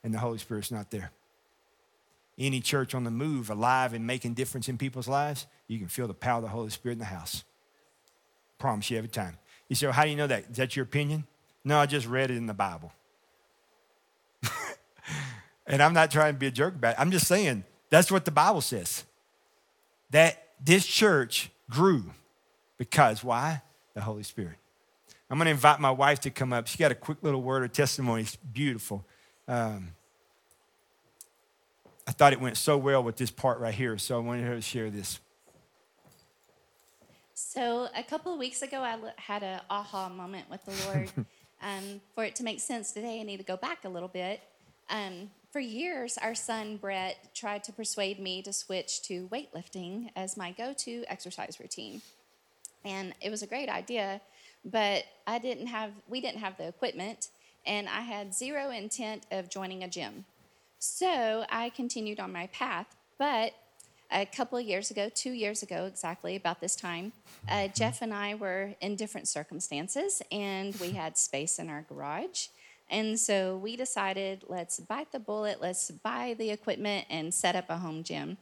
and 0.04 0.14
the 0.14 0.20
Holy 0.20 0.38
Spirit's 0.38 0.72
not 0.72 0.92
there. 0.92 1.12
Any 2.38 2.62
church 2.62 2.96
on 2.96 3.04
the 3.04 3.12
move, 3.12 3.50
alive 3.50 3.94
and 3.94 4.08
making 4.08 4.34
difference 4.34 4.70
in 4.70 4.78
people's 4.78 5.08
lives, 5.08 5.46
you 5.68 5.78
can 5.78 5.88
feel 5.88 6.08
the 6.08 6.14
power 6.14 6.38
of 6.38 6.44
the 6.44 6.50
Holy 6.50 6.70
Spirit 6.70 6.94
in 6.94 7.00
the 7.00 7.06
house. 7.06 7.44
Promise 8.58 8.90
you 8.92 8.98
every 8.98 9.10
time. 9.10 9.38
You 9.68 9.76
say, 9.76 9.88
well, 9.88 9.94
how 9.94 10.04
do 10.04 10.10
you 10.10 10.16
know 10.16 10.28
that? 10.28 10.46
Is 10.50 10.58
that 10.58 10.76
your 10.76 10.84
opinion? 10.84 11.26
No, 11.64 11.78
I 11.78 11.86
just 11.86 12.08
read 12.08 12.32
it 12.32 12.38
in 12.38 12.48
the 12.48 12.54
Bible. 12.54 12.92
and 15.68 15.84
I'm 15.84 15.94
not 15.94 16.12
trying 16.12 16.34
to 16.34 16.40
be 16.40 16.48
a 16.48 16.52
jerk 16.52 16.76
about 16.76 16.94
it. 16.94 17.00
I'm 17.00 17.12
just 17.12 17.28
saying 17.28 17.66
that's 17.90 18.12
what 18.12 18.26
the 18.26 18.32
Bible 18.32 18.62
says. 18.62 19.04
That 20.12 20.42
this 20.64 20.86
church 20.86 21.52
grew 21.70 22.06
because 22.78 23.24
why? 23.24 23.62
The 23.94 24.02
Holy 24.02 24.24
Spirit. 24.24 24.56
I'm 25.30 25.38
going 25.38 25.46
to 25.46 25.52
invite 25.52 25.80
my 25.80 25.92
wife 25.92 26.20
to 26.22 26.32
come 26.32 26.54
up. 26.54 26.68
She 26.68 26.78
got 26.78 26.92
a 26.92 26.96
quick 26.96 27.20
little 27.22 27.42
word 27.42 27.64
of 27.64 27.72
testimony. 27.72 28.24
It's 28.24 28.36
beautiful. 28.36 29.06
Um, 29.48 29.90
I 32.08 32.12
thought 32.12 32.34
it 32.34 32.42
went 32.42 32.58
so 32.58 32.78
well 32.78 33.04
with 33.04 33.18
this 33.18 33.30
part 33.30 33.60
right 33.60 33.74
here, 33.74 33.98
so 34.00 34.18
I 34.18 34.20
wanted 34.20 34.46
her 34.46 34.56
to 34.56 34.62
share 34.62 34.90
this. 34.90 35.20
So 37.36 37.88
a 37.96 38.04
couple 38.04 38.34
of 38.34 38.40
weeks 38.40 38.64
ago, 38.64 38.82
I 38.82 38.98
had 39.18 39.44
a 39.44 39.62
aha 39.70 40.10
moment 40.10 40.50
with 40.50 40.66
the 40.66 40.88
Lord. 40.88 41.12
um, 41.62 42.02
for 42.16 42.24
it 42.24 42.36
to 42.38 42.44
make 42.44 42.60
sense 42.60 42.92
today, 42.92 43.20
I 43.20 43.24
need 43.24 43.38
to 43.38 43.44
go 43.44 43.58
back 43.58 43.86
a 43.86 43.90
little 43.90 44.10
bit. 44.10 44.42
Um, 44.90 45.30
for 45.52 45.60
years, 45.60 46.18
our 46.18 46.34
son 46.34 46.78
Brett 46.78 47.36
tried 47.36 47.64
to 47.66 47.72
persuade 47.72 48.20
me 48.20 48.42
to 48.42 48.52
switch 48.52 49.04
to 49.04 49.28
weightlifting 49.28 50.10
as 50.16 50.36
my 50.36 50.52
go-to 50.52 51.04
exercise 51.08 51.60
routine, 51.60 52.02
and 52.84 53.14
it 53.22 53.30
was 53.30 53.44
a 53.44 53.48
great 53.48 53.70
idea. 53.70 54.22
But 54.66 55.06
I 55.26 55.40
didn't 55.40 55.68
have, 55.68 55.92
we 56.08 56.22
didn't 56.22 56.40
have 56.40 56.58
the 56.58 56.68
equipment, 56.68 57.30
and 57.66 57.88
I 57.88 58.02
had 58.02 58.34
zero 58.34 58.70
intent 58.72 59.26
of 59.32 59.50
joining 59.50 59.84
a 59.84 59.88
gym. 59.88 60.26
So 60.80 61.46
I 61.50 61.70
continued 61.70 62.20
on 62.20 62.32
my 62.32 62.48
path, 62.48 62.96
but 63.18 63.54
a 64.12 64.26
couple 64.26 64.60
years 64.60 64.92
ago, 64.92 65.10
two 65.14 65.32
years 65.32 65.62
ago 65.62 65.86
exactly, 65.86 66.36
about 66.36 66.62
this 66.62 66.76
time, 66.76 67.12
uh, 67.48 67.68
Jeff 67.68 68.02
and 68.02 68.14
I 68.14 68.36
were 68.36 68.74
in 68.82 68.96
different 68.96 69.28
circumstances 69.28 70.22
and 70.32 70.76
we 70.78 70.92
had 70.92 71.18
space 71.18 71.60
in 71.60 71.70
our 71.70 71.86
garage. 71.88 72.48
And 72.90 73.20
so 73.20 73.58
we 73.58 73.76
decided 73.76 74.46
let's 74.48 74.80
bite 74.80 75.12
the 75.12 75.20
bullet, 75.20 75.62
let's 75.62 75.92
buy 75.92 76.36
the 76.38 76.50
equipment 76.50 77.06
and 77.10 77.34
set 77.34 77.56
up 77.56 77.66
a 77.70 77.78
home 77.78 78.04
gym. 78.04 78.38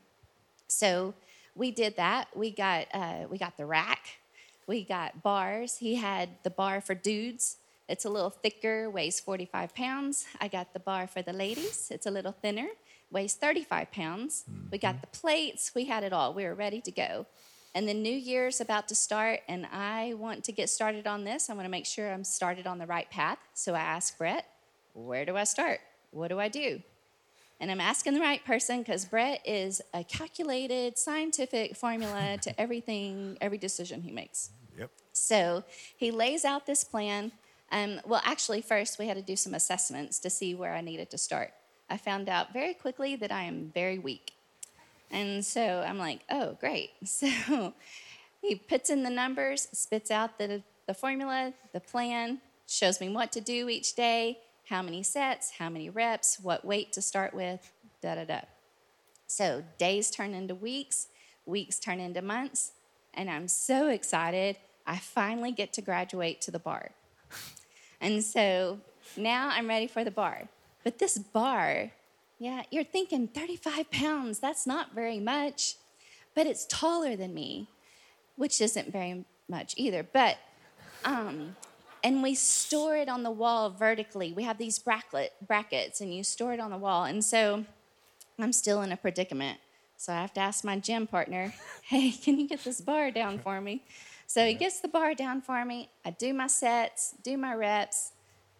So 0.68 1.14
we 1.56 1.72
did 1.72 1.98
that. 1.98 2.28
We 2.36 2.52
got, 2.52 2.88
uh, 2.94 3.26
we 3.30 3.38
got 3.38 3.58
the 3.58 3.66
rack, 3.66 4.20
we 4.68 4.84
got 4.84 5.24
bars. 5.24 5.78
He 5.78 5.96
had 5.96 6.30
the 6.44 6.50
bar 6.50 6.82
for 6.82 6.94
dudes. 6.94 7.58
It's 7.88 8.04
a 8.04 8.10
little 8.10 8.30
thicker, 8.30 8.90
weighs 8.90 9.20
45 9.20 9.74
pounds. 9.74 10.26
I 10.42 10.50
got 10.50 10.74
the 10.74 10.80
bar 10.80 11.08
for 11.08 11.22
the 11.22 11.32
ladies. 11.32 11.88
It's 11.90 12.06
a 12.06 12.12
little 12.12 12.34
thinner, 12.34 12.68
weighs 13.10 13.34
35 13.34 13.92
pounds. 13.92 14.44
We 14.70 14.78
got 14.78 14.96
mm-hmm. 14.96 15.02
the 15.02 15.18
plates. 15.18 15.72
We 15.74 15.86
had 15.86 16.04
it 16.04 16.12
all. 16.12 16.34
We 16.34 16.44
were 16.44 16.54
ready 16.54 16.82
to 16.82 16.92
go. 16.92 17.26
And 17.74 17.88
the 17.88 17.94
new 17.94 18.14
year's 18.14 18.60
about 18.60 18.88
to 18.90 18.96
start, 18.96 19.42
and 19.48 19.68
I 19.72 20.16
want 20.16 20.44
to 20.46 20.52
get 20.52 20.70
started 20.70 21.08
on 21.08 21.24
this. 21.24 21.50
I 21.50 21.54
want 21.54 21.66
to 21.66 21.70
make 21.70 21.86
sure 21.86 22.12
I'm 22.12 22.24
started 22.24 22.68
on 22.68 22.78
the 22.78 22.88
right 22.88 23.10
path. 23.10 23.38
So 23.54 23.74
I 23.74 23.80
asked 23.80 24.18
Brett, 24.18 24.46
Where 24.94 25.26
do 25.26 25.38
I 25.38 25.44
start? 25.46 25.80
What 26.12 26.30
do 26.30 26.40
I 26.40 26.50
do? 26.50 26.82
And 27.60 27.72
I'm 27.72 27.82
asking 27.82 28.14
the 28.14 28.20
right 28.20 28.44
person 28.46 28.80
because 28.80 29.06
Brett 29.06 29.42
is 29.46 29.82
a 29.94 30.04
calculated 30.04 30.98
scientific 30.98 31.76
formula 31.76 32.38
to 32.42 32.62
everything, 32.62 33.38
every 33.42 33.58
decision 33.58 34.02
he 34.02 34.12
makes. 34.12 34.52
Yep. 34.78 34.92
So 35.14 35.64
he 35.96 36.12
lays 36.12 36.46
out 36.46 36.66
this 36.66 36.84
plan. 36.84 37.32
Um, 37.72 38.00
well, 38.06 38.22
actually, 38.24 38.62
first 38.62 39.00
we 39.00 39.08
had 39.08 39.18
to 39.18 39.24
do 39.24 39.36
some 39.36 39.54
assessments 39.54 40.20
to 40.20 40.30
see 40.30 40.54
where 40.54 40.74
I 40.74 40.82
needed 40.82 41.10
to 41.12 41.18
start. 41.18 41.52
I 41.90 41.98
found 41.98 42.30
out 42.30 42.54
very 42.54 42.74
quickly 42.74 43.16
that 43.16 43.32
I 43.32 43.44
am 43.44 43.72
very 43.74 43.98
weak. 43.98 44.34
And 45.10 45.44
so 45.44 45.84
I'm 45.88 45.98
like, 45.98 46.22
oh, 46.30 46.58
great. 46.60 46.92
So 47.06 47.74
he 48.42 48.56
puts 48.56 48.90
in 48.90 49.04
the 49.04 49.10
numbers, 49.10 49.68
spits 49.74 50.12
out 50.12 50.38
the, 50.38 50.62
the 50.86 50.94
formula, 50.94 51.54
the 51.74 51.80
plan, 51.80 52.40
shows 52.68 53.02
me 53.02 53.10
what 53.10 53.32
to 53.32 53.42
do 53.42 53.68
each 53.68 53.96
day, 53.96 54.38
how 54.70 54.82
many 54.82 55.04
sets, 55.04 55.52
how 55.60 55.70
many 55.70 55.90
reps, 55.90 56.40
what 56.42 56.66
weight 56.66 56.92
to 56.94 57.02
start 57.02 57.34
with, 57.34 57.72
da 58.02 58.16
da 58.16 58.26
da. 58.26 58.42
So 59.28 59.64
days 59.78 60.12
turn 60.12 60.34
into 60.34 60.56
weeks, 60.56 61.08
weeks 61.46 61.80
turn 61.80 62.00
into 62.00 62.22
months, 62.22 62.72
and 63.14 63.30
I'm 63.30 63.48
so 63.48 63.88
excited. 63.88 64.58
I 64.86 64.98
finally 64.98 65.52
get 65.52 65.74
to 65.74 65.82
graduate 65.82 66.42
to 66.42 66.52
the 66.52 66.60
bar. 66.60 66.92
And 68.00 68.24
so 68.24 68.80
now 69.16 69.50
I'm 69.52 69.68
ready 69.68 69.88
for 69.88 70.04
the 70.04 70.12
bar. 70.12 70.50
But 70.84 71.00
this 71.00 71.18
bar, 71.18 71.92
yeah, 72.40 72.64
you're 72.70 72.84
thinking 72.84 73.28
35 73.28 73.90
pounds, 73.90 74.40
that's 74.40 74.68
not 74.68 74.94
very 74.94 75.20
much, 75.20 75.76
but 76.36 76.46
it's 76.46 76.66
taller 76.68 77.16
than 77.16 77.34
me, 77.34 77.68
which 78.36 78.62
isn't 78.62 78.92
very 78.92 79.26
much 79.50 79.74
either. 79.78 80.04
But, 80.04 80.38
um, 81.04 81.56
and 82.04 82.24
we 82.24 82.36
store 82.36 82.96
it 82.96 83.10
on 83.10 83.24
the 83.24 83.32
wall 83.32 83.70
vertically. 83.70 84.34
We 84.34 84.44
have 84.44 84.58
these 84.58 84.80
bracket, 84.80 85.34
brackets, 85.46 86.02
and 86.02 86.14
you 86.14 86.24
store 86.24 86.54
it 86.54 86.60
on 86.60 86.72
the 86.72 86.78
wall. 86.78 87.06
And 87.06 87.24
so 87.24 87.66
I'm 88.40 88.54
still 88.54 88.82
in 88.82 88.92
a 88.92 88.98
predicament. 88.98 89.60
So 89.98 90.14
I 90.14 90.22
have 90.22 90.34
to 90.34 90.42
ask 90.42 90.64
my 90.64 90.78
gym 90.78 91.08
partner, 91.08 91.54
hey, 91.84 92.12
can 92.12 92.40
you 92.40 92.48
get 92.48 92.64
this 92.64 92.82
bar 92.82 93.12
down 93.12 93.40
for 93.40 93.60
me? 93.60 93.84
So 94.28 94.46
he 94.46 94.54
gets 94.54 94.80
the 94.82 94.88
bar 94.88 95.14
down 95.14 95.42
for 95.42 95.64
me. 95.64 95.90
I 96.06 96.12
do 96.12 96.34
my 96.34 96.48
sets, 96.48 97.16
do 97.24 97.38
my 97.38 97.56
reps. 97.56 98.12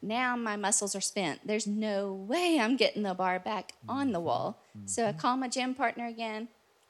Now 0.02 0.36
my 0.36 0.56
muscles 0.56 0.96
are 0.96 1.02
spent. 1.02 1.46
There's 1.46 1.68
no 1.68 2.14
way 2.14 2.60
I'm 2.60 2.78
getting 2.78 3.04
the 3.04 3.14
bar 3.14 3.40
back 3.40 3.74
on 3.90 4.12
the 4.12 4.20
mm-hmm. 4.20 4.28
wall. 4.28 4.62
So 4.86 5.06
I 5.06 5.10
mm-hmm. 5.10 5.20
call 5.20 5.38
my 5.38 5.50
gym 5.50 5.76
partner 5.76 6.08
again. 6.08 6.48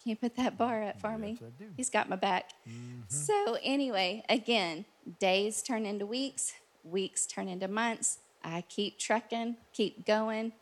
Can 0.08 0.12
you 0.12 0.16
put 0.16 0.36
that 0.38 0.58
bar 0.58 0.84
up 0.84 1.02
for 1.02 1.18
me? 1.18 1.38
I 1.42 1.50
do. 1.60 1.66
He's 1.76 1.90
got 1.90 2.08
my 2.08 2.16
back. 2.16 2.52
Mm-hmm. 2.66 3.02
So, 3.10 3.58
anyway, 3.62 4.24
again, 4.30 4.86
days 5.20 5.62
turn 5.62 5.86
into 5.86 6.06
weeks, 6.06 6.54
weeks 6.84 7.26
turn 7.26 7.48
into 7.48 7.68
months. 7.68 8.20
I 8.44 8.64
keep 8.70 8.98
trucking, 8.98 9.58
keep 9.74 10.06
going. 10.06 10.54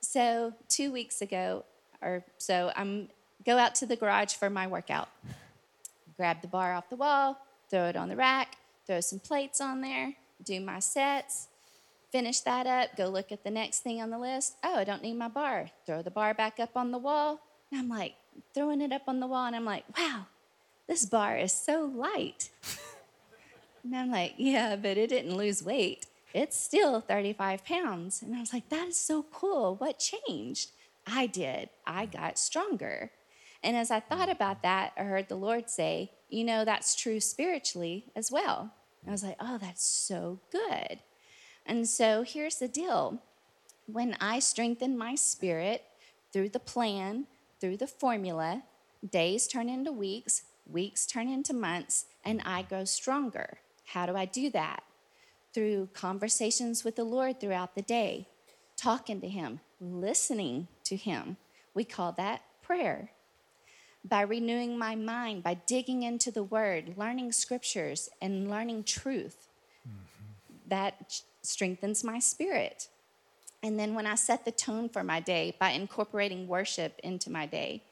So, 0.00 0.54
two 0.68 0.92
weeks 0.92 1.20
ago 1.20 1.64
or 2.00 2.24
so, 2.38 2.72
I'm 2.76 3.08
go 3.44 3.58
out 3.58 3.74
to 3.76 3.86
the 3.86 3.96
garage 3.96 4.34
for 4.34 4.50
my 4.50 4.66
workout. 4.66 5.08
Grab 6.16 6.42
the 6.42 6.48
bar 6.48 6.74
off 6.74 6.90
the 6.90 6.96
wall, 6.96 7.38
throw 7.70 7.86
it 7.86 7.96
on 7.96 8.08
the 8.08 8.16
rack, 8.16 8.56
throw 8.86 9.00
some 9.00 9.18
plates 9.18 9.60
on 9.60 9.80
there, 9.80 10.14
do 10.42 10.60
my 10.60 10.78
sets, 10.78 11.48
finish 12.10 12.40
that 12.40 12.66
up, 12.66 12.96
go 12.96 13.08
look 13.08 13.32
at 13.32 13.44
the 13.44 13.50
next 13.50 13.80
thing 13.80 14.00
on 14.00 14.10
the 14.10 14.18
list. 14.18 14.56
Oh, 14.64 14.76
I 14.76 14.84
don't 14.84 15.02
need 15.02 15.14
my 15.14 15.28
bar. 15.28 15.70
Throw 15.86 16.02
the 16.02 16.10
bar 16.10 16.34
back 16.34 16.58
up 16.58 16.76
on 16.76 16.90
the 16.90 16.98
wall. 16.98 17.40
And 17.70 17.80
I'm 17.80 17.88
like, 17.88 18.14
throwing 18.54 18.80
it 18.80 18.92
up 18.92 19.02
on 19.06 19.20
the 19.20 19.26
wall, 19.26 19.46
and 19.46 19.54
I'm 19.54 19.64
like, 19.64 19.84
wow, 19.96 20.26
this 20.86 21.04
bar 21.04 21.36
is 21.36 21.52
so 21.52 21.84
light. 21.84 22.50
And 23.84 23.96
I'm 23.96 24.10
like, 24.10 24.34
yeah, 24.36 24.76
but 24.76 24.96
it 24.96 25.10
didn't 25.10 25.36
lose 25.36 25.62
weight. 25.62 26.06
It's 26.34 26.58
still 26.58 27.00
35 27.00 27.64
pounds. 27.64 28.22
And 28.22 28.34
I 28.34 28.40
was 28.40 28.52
like, 28.52 28.68
that 28.68 28.88
is 28.88 28.96
so 28.96 29.24
cool. 29.32 29.76
What 29.76 29.98
changed? 29.98 30.70
I 31.06 31.26
did. 31.26 31.70
I 31.86 32.06
got 32.06 32.38
stronger. 32.38 33.10
And 33.62 33.76
as 33.76 33.90
I 33.90 34.00
thought 34.00 34.28
about 34.28 34.62
that, 34.62 34.92
I 34.96 35.02
heard 35.02 35.28
the 35.28 35.36
Lord 35.36 35.70
say, 35.70 36.12
you 36.28 36.44
know, 36.44 36.64
that's 36.64 36.94
true 36.94 37.20
spiritually 37.20 38.04
as 38.14 38.30
well. 38.30 38.72
I 39.06 39.10
was 39.10 39.22
like, 39.22 39.36
oh, 39.40 39.58
that's 39.58 39.84
so 39.84 40.40
good. 40.52 41.00
And 41.64 41.88
so 41.88 42.22
here's 42.22 42.56
the 42.56 42.68
deal 42.68 43.22
when 43.86 44.16
I 44.20 44.38
strengthen 44.38 44.98
my 44.98 45.14
spirit 45.14 45.84
through 46.32 46.50
the 46.50 46.60
plan, 46.60 47.26
through 47.60 47.78
the 47.78 47.86
formula, 47.86 48.62
days 49.08 49.46
turn 49.46 49.68
into 49.68 49.92
weeks, 49.92 50.42
weeks 50.66 51.06
turn 51.06 51.28
into 51.28 51.54
months, 51.54 52.06
and 52.24 52.42
I 52.44 52.62
grow 52.62 52.84
stronger. 52.84 53.58
How 53.92 54.06
do 54.06 54.16
I 54.16 54.26
do 54.26 54.50
that? 54.50 54.82
Through 55.54 55.88
conversations 55.94 56.84
with 56.84 56.96
the 56.96 57.04
Lord 57.04 57.40
throughout 57.40 57.74
the 57.74 57.82
day, 57.82 58.28
talking 58.76 59.20
to 59.22 59.28
Him, 59.28 59.60
listening 59.80 60.68
to 60.84 60.96
Him. 60.96 61.38
We 61.74 61.84
call 61.84 62.12
that 62.12 62.42
prayer. 62.62 63.10
By 64.04 64.22
renewing 64.22 64.78
my 64.78 64.94
mind, 64.94 65.42
by 65.42 65.54
digging 65.54 66.02
into 66.02 66.30
the 66.30 66.42
Word, 66.42 66.94
learning 66.96 67.32
scriptures, 67.32 68.10
and 68.20 68.50
learning 68.50 68.84
truth. 68.84 69.48
Mm-hmm. 69.86 70.68
That 70.68 71.22
strengthens 71.42 72.04
my 72.04 72.18
spirit. 72.18 72.88
And 73.62 73.78
then 73.78 73.94
when 73.94 74.06
I 74.06 74.14
set 74.14 74.44
the 74.44 74.52
tone 74.52 74.88
for 74.88 75.02
my 75.02 75.18
day 75.18 75.56
by 75.58 75.70
incorporating 75.70 76.46
worship 76.46 77.00
into 77.02 77.30
my 77.30 77.46
day, 77.46 77.82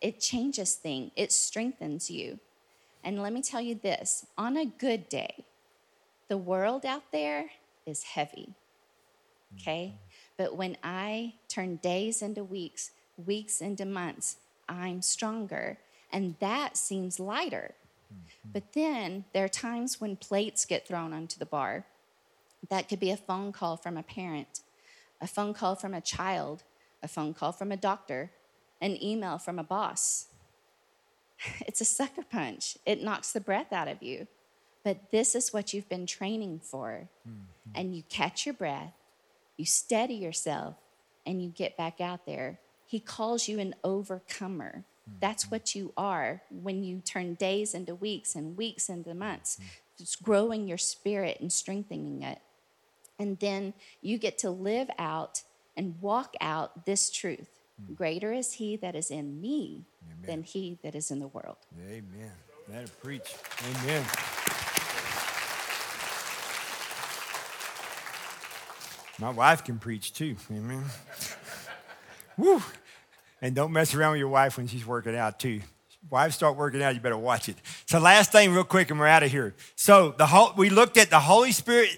it 0.00 0.20
changes 0.20 0.74
things, 0.74 1.10
it 1.16 1.32
strengthens 1.32 2.10
you. 2.10 2.38
And 3.04 3.22
let 3.22 3.32
me 3.32 3.42
tell 3.42 3.60
you 3.60 3.74
this 3.74 4.26
on 4.36 4.56
a 4.56 4.66
good 4.66 5.08
day, 5.08 5.44
the 6.28 6.36
world 6.36 6.84
out 6.84 7.10
there 7.12 7.50
is 7.86 8.02
heavy. 8.02 8.54
Okay? 9.54 9.94
Mm-hmm. 9.94 9.96
But 10.36 10.56
when 10.56 10.76
I 10.82 11.34
turn 11.48 11.76
days 11.76 12.22
into 12.22 12.44
weeks, 12.44 12.90
weeks 13.24 13.60
into 13.60 13.84
months, 13.84 14.36
I'm 14.68 15.02
stronger. 15.02 15.78
And 16.12 16.36
that 16.40 16.76
seems 16.76 17.18
lighter. 17.18 17.74
Mm-hmm. 18.12 18.50
But 18.52 18.72
then 18.74 19.24
there 19.32 19.44
are 19.44 19.48
times 19.48 20.00
when 20.00 20.16
plates 20.16 20.64
get 20.64 20.86
thrown 20.86 21.12
onto 21.12 21.38
the 21.38 21.46
bar. 21.46 21.86
That 22.68 22.88
could 22.88 23.00
be 23.00 23.10
a 23.10 23.16
phone 23.16 23.52
call 23.52 23.76
from 23.76 23.96
a 23.96 24.02
parent, 24.02 24.60
a 25.20 25.26
phone 25.26 25.54
call 25.54 25.76
from 25.76 25.94
a 25.94 26.00
child, 26.00 26.64
a 27.02 27.08
phone 27.08 27.34
call 27.34 27.52
from 27.52 27.72
a 27.72 27.76
doctor, 27.76 28.30
an 28.80 29.02
email 29.02 29.38
from 29.38 29.58
a 29.58 29.64
boss. 29.64 30.26
It's 31.66 31.80
a 31.80 31.84
sucker 31.84 32.24
punch. 32.28 32.78
It 32.84 33.02
knocks 33.02 33.32
the 33.32 33.40
breath 33.40 33.72
out 33.72 33.88
of 33.88 34.02
you. 34.02 34.26
But 34.84 35.10
this 35.10 35.34
is 35.34 35.52
what 35.52 35.74
you've 35.74 35.88
been 35.88 36.06
training 36.06 36.60
for. 36.62 37.08
Mm-hmm. 37.28 37.70
And 37.74 37.94
you 37.94 38.02
catch 38.08 38.46
your 38.46 38.54
breath, 38.54 38.94
you 39.56 39.64
steady 39.64 40.14
yourself, 40.14 40.76
and 41.26 41.42
you 41.42 41.50
get 41.50 41.76
back 41.76 42.00
out 42.00 42.26
there. 42.26 42.58
He 42.86 43.00
calls 43.00 43.48
you 43.48 43.58
an 43.58 43.74
overcomer. 43.84 44.84
Mm-hmm. 45.08 45.18
That's 45.20 45.50
what 45.50 45.74
you 45.74 45.92
are 45.96 46.42
when 46.50 46.84
you 46.84 47.00
turn 47.00 47.34
days 47.34 47.74
into 47.74 47.94
weeks 47.94 48.34
and 48.34 48.56
weeks 48.56 48.88
into 48.88 49.14
months. 49.14 49.56
Mm-hmm. 49.56 49.68
It's 50.00 50.16
growing 50.16 50.68
your 50.68 50.78
spirit 50.78 51.38
and 51.40 51.52
strengthening 51.52 52.22
it. 52.22 52.38
And 53.18 53.38
then 53.40 53.74
you 54.00 54.16
get 54.16 54.38
to 54.38 54.50
live 54.50 54.88
out 54.98 55.42
and 55.76 56.00
walk 56.00 56.34
out 56.40 56.86
this 56.86 57.10
truth. 57.10 57.57
Mm. 57.80 57.94
Greater 57.96 58.32
is 58.32 58.54
he 58.54 58.76
that 58.76 58.94
is 58.94 59.10
in 59.10 59.40
me 59.40 59.86
than 60.24 60.42
he 60.42 60.78
that 60.82 60.94
is 60.94 61.10
in 61.10 61.18
the 61.18 61.28
world. 61.28 61.56
Amen. 61.86 62.32
That'll 62.68 62.88
preach. 63.02 63.34
Amen. 63.82 64.04
My 69.20 69.30
wife 69.30 69.64
can 69.64 69.78
preach 69.78 70.12
too. 70.12 70.36
Amen. 70.50 70.84
Woo. 72.36 72.62
And 73.40 73.54
don't 73.54 73.72
mess 73.72 73.94
around 73.94 74.12
with 74.12 74.20
your 74.20 74.28
wife 74.28 74.56
when 74.56 74.66
she's 74.66 74.86
working 74.86 75.16
out 75.16 75.40
too. 75.40 75.60
Wives 76.10 76.36
start 76.36 76.56
working 76.56 76.82
out, 76.82 76.94
you 76.94 77.00
better 77.00 77.18
watch 77.18 77.48
it. 77.48 77.56
So 77.86 77.98
last 77.98 78.32
thing, 78.32 78.52
real 78.52 78.64
quick, 78.64 78.90
and 78.90 78.98
we're 78.98 79.08
out 79.08 79.22
of 79.22 79.30
here. 79.30 79.54
So 79.74 80.14
the 80.16 80.26
whole, 80.26 80.52
we 80.56 80.70
looked 80.70 80.96
at 80.96 81.10
the 81.10 81.18
Holy 81.18 81.52
Spirit 81.52 81.90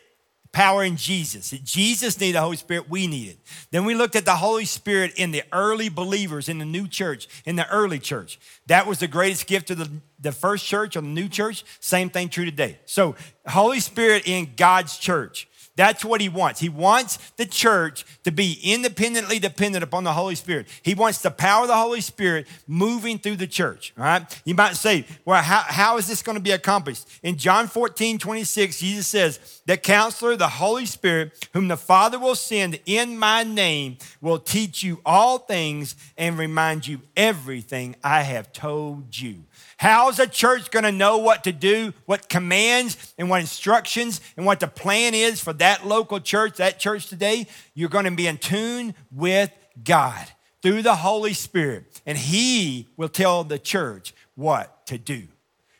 power 0.52 0.82
in 0.82 0.96
Jesus. 0.96 1.50
Jesus 1.50 2.18
needed 2.20 2.36
the 2.36 2.40
Holy 2.40 2.56
Spirit, 2.56 2.88
we 2.88 3.06
need 3.06 3.28
it. 3.28 3.38
Then 3.70 3.84
we 3.84 3.94
looked 3.94 4.16
at 4.16 4.24
the 4.24 4.36
Holy 4.36 4.64
Spirit 4.64 5.12
in 5.16 5.30
the 5.30 5.42
early 5.52 5.88
believers 5.88 6.48
in 6.48 6.58
the 6.58 6.64
new 6.64 6.88
church, 6.88 7.28
in 7.44 7.56
the 7.56 7.68
early 7.70 7.98
church. 7.98 8.38
That 8.66 8.86
was 8.86 8.98
the 8.98 9.08
greatest 9.08 9.46
gift 9.46 9.70
of 9.70 9.78
the, 9.78 9.90
the 10.18 10.32
first 10.32 10.66
church 10.66 10.96
or 10.96 11.02
the 11.02 11.06
new 11.06 11.28
church. 11.28 11.64
Same 11.80 12.10
thing 12.10 12.28
true 12.28 12.44
today. 12.44 12.78
So, 12.86 13.16
Holy 13.46 13.80
Spirit 13.80 14.26
in 14.26 14.52
God's 14.56 14.98
church. 14.98 15.48
That's 15.80 16.04
what 16.04 16.20
he 16.20 16.28
wants. 16.28 16.60
He 16.60 16.68
wants 16.68 17.16
the 17.38 17.46
church 17.46 18.04
to 18.24 18.30
be 18.30 18.60
independently 18.62 19.38
dependent 19.38 19.82
upon 19.82 20.04
the 20.04 20.12
Holy 20.12 20.34
Spirit. 20.34 20.66
He 20.82 20.92
wants 20.92 21.22
the 21.22 21.30
power 21.30 21.62
of 21.62 21.68
the 21.68 21.74
Holy 21.74 22.02
Spirit 22.02 22.48
moving 22.66 23.18
through 23.18 23.36
the 23.36 23.46
church. 23.46 23.94
All 23.96 24.04
right. 24.04 24.42
You 24.44 24.54
might 24.54 24.76
say, 24.76 25.06
well, 25.24 25.42
how, 25.42 25.60
how 25.60 25.96
is 25.96 26.06
this 26.06 26.22
going 26.22 26.36
to 26.36 26.42
be 26.42 26.50
accomplished? 26.50 27.08
In 27.22 27.38
John 27.38 27.66
14, 27.66 28.18
26, 28.18 28.78
Jesus 28.78 29.06
says, 29.06 29.62
The 29.64 29.78
counselor, 29.78 30.36
the 30.36 30.48
Holy 30.48 30.84
Spirit, 30.84 31.48
whom 31.54 31.68
the 31.68 31.78
Father 31.78 32.18
will 32.18 32.34
send 32.34 32.78
in 32.84 33.18
my 33.18 33.42
name, 33.42 33.96
will 34.20 34.38
teach 34.38 34.82
you 34.82 35.00
all 35.06 35.38
things 35.38 35.96
and 36.18 36.36
remind 36.36 36.86
you 36.86 37.00
everything 37.16 37.96
I 38.04 38.20
have 38.24 38.52
told 38.52 39.18
you. 39.18 39.44
How's 39.80 40.18
a 40.18 40.26
church 40.26 40.70
going 40.70 40.82
to 40.82 40.92
know 40.92 41.16
what 41.16 41.44
to 41.44 41.52
do, 41.52 41.94
what 42.04 42.28
commands 42.28 43.14
and 43.16 43.30
what 43.30 43.40
instructions 43.40 44.20
and 44.36 44.44
what 44.44 44.60
the 44.60 44.68
plan 44.68 45.14
is 45.14 45.40
for 45.40 45.54
that 45.54 45.86
local 45.86 46.20
church, 46.20 46.58
that 46.58 46.78
church 46.78 47.06
today? 47.06 47.46
You're 47.72 47.88
going 47.88 48.04
to 48.04 48.10
be 48.10 48.26
in 48.26 48.36
tune 48.36 48.94
with 49.10 49.50
God 49.82 50.26
through 50.60 50.82
the 50.82 50.96
Holy 50.96 51.32
Spirit, 51.32 52.02
and 52.04 52.18
He 52.18 52.88
will 52.98 53.08
tell 53.08 53.42
the 53.42 53.58
church 53.58 54.12
what 54.34 54.86
to 54.88 54.98
do. 54.98 55.28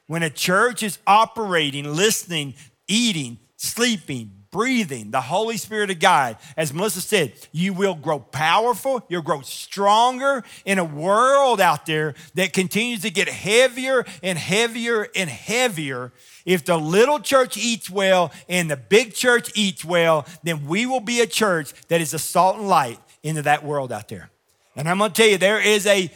When 0.07 0.23
a 0.23 0.31
church 0.31 0.83
is 0.83 0.99
operating, 1.07 1.95
listening, 1.95 2.55
eating, 2.89 3.39
sleeping, 3.57 4.39
breathing, 4.51 5.11
the 5.11 5.21
Holy 5.21 5.57
Spirit 5.57 5.91
of 5.91 5.99
God, 5.99 6.37
as 6.57 6.73
Melissa 6.73 7.01
said, 7.01 7.33
you 7.53 7.73
will 7.73 7.95
grow 7.95 8.19
powerful, 8.19 9.05
you'll 9.09 9.23
grow 9.23 9.41
stronger 9.43 10.43
in 10.65 10.79
a 10.79 10.85
world 10.85 11.61
out 11.61 11.87
there 11.87 12.15
that 12.35 12.53
continues 12.53 13.03
to 13.03 13.11
get 13.11 13.29
heavier 13.29 14.05
and 14.23 14.39
heavier 14.39 15.09
and 15.15 15.31
heavier. 15.31 16.13
If 16.45 16.65
the 16.65 16.77
little 16.77 17.21
church 17.21 17.57
eats 17.57 17.89
well 17.89 18.33
and 18.49 18.71
the 18.71 18.77
big 18.77 19.15
church 19.15 19.51
eats 19.55 19.85
well, 19.85 20.27
then 20.43 20.67
we 20.67 20.87
will 20.87 21.01
be 21.01 21.21
a 21.21 21.27
church 21.27 21.73
that 21.89 22.01
is 22.01 22.15
a 22.15 22.19
salt 22.19 22.57
and 22.57 22.69
light 22.69 22.99
into 23.23 23.43
that 23.43 23.65
world 23.65 23.93
out 23.93 24.09
there. 24.09 24.31
And 24.77 24.89
I'm 24.89 24.99
gonna 24.99 25.13
tell 25.13 25.29
you, 25.29 25.39
there 25.39 25.61
is 25.61 25.87
a 25.87 26.11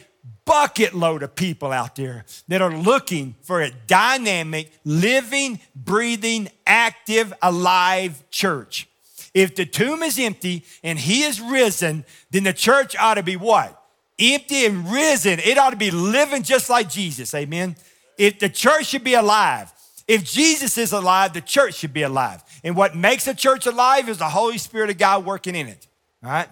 bucket 0.45 0.93
load 0.93 1.23
of 1.23 1.35
people 1.35 1.71
out 1.71 1.95
there 1.95 2.25
that 2.47 2.61
are 2.61 2.75
looking 2.75 3.35
for 3.41 3.61
a 3.61 3.71
dynamic, 3.71 4.71
living, 4.83 5.59
breathing, 5.75 6.49
active, 6.65 7.33
alive 7.41 8.23
church. 8.29 8.87
If 9.33 9.55
the 9.55 9.65
tomb 9.65 10.01
is 10.03 10.17
empty 10.17 10.63
and 10.83 10.97
he 10.97 11.23
is 11.23 11.41
risen, 11.41 12.05
then 12.31 12.43
the 12.43 12.53
church 12.53 12.95
ought 12.95 13.15
to 13.15 13.23
be 13.23 13.35
what? 13.35 13.81
Empty 14.17 14.65
and 14.65 14.89
risen. 14.89 15.39
It 15.39 15.57
ought 15.57 15.71
to 15.71 15.75
be 15.75 15.91
living 15.91 16.43
just 16.43 16.69
like 16.69 16.89
Jesus. 16.89 17.33
Amen. 17.33 17.75
If 18.17 18.39
the 18.39 18.47
church 18.47 18.85
should 18.85 19.03
be 19.03 19.15
alive, 19.15 19.73
if 20.07 20.23
Jesus 20.23 20.77
is 20.77 20.93
alive, 20.93 21.33
the 21.33 21.41
church 21.41 21.75
should 21.75 21.91
be 21.91 22.03
alive. 22.03 22.43
And 22.63 22.75
what 22.75 22.95
makes 22.95 23.27
a 23.27 23.33
church 23.33 23.65
alive 23.65 24.07
is 24.07 24.19
the 24.19 24.29
Holy 24.29 24.57
Spirit 24.57 24.89
of 24.89 24.97
God 24.97 25.25
working 25.25 25.55
in 25.55 25.67
it. 25.67 25.87
All 26.23 26.29
right? 26.29 26.47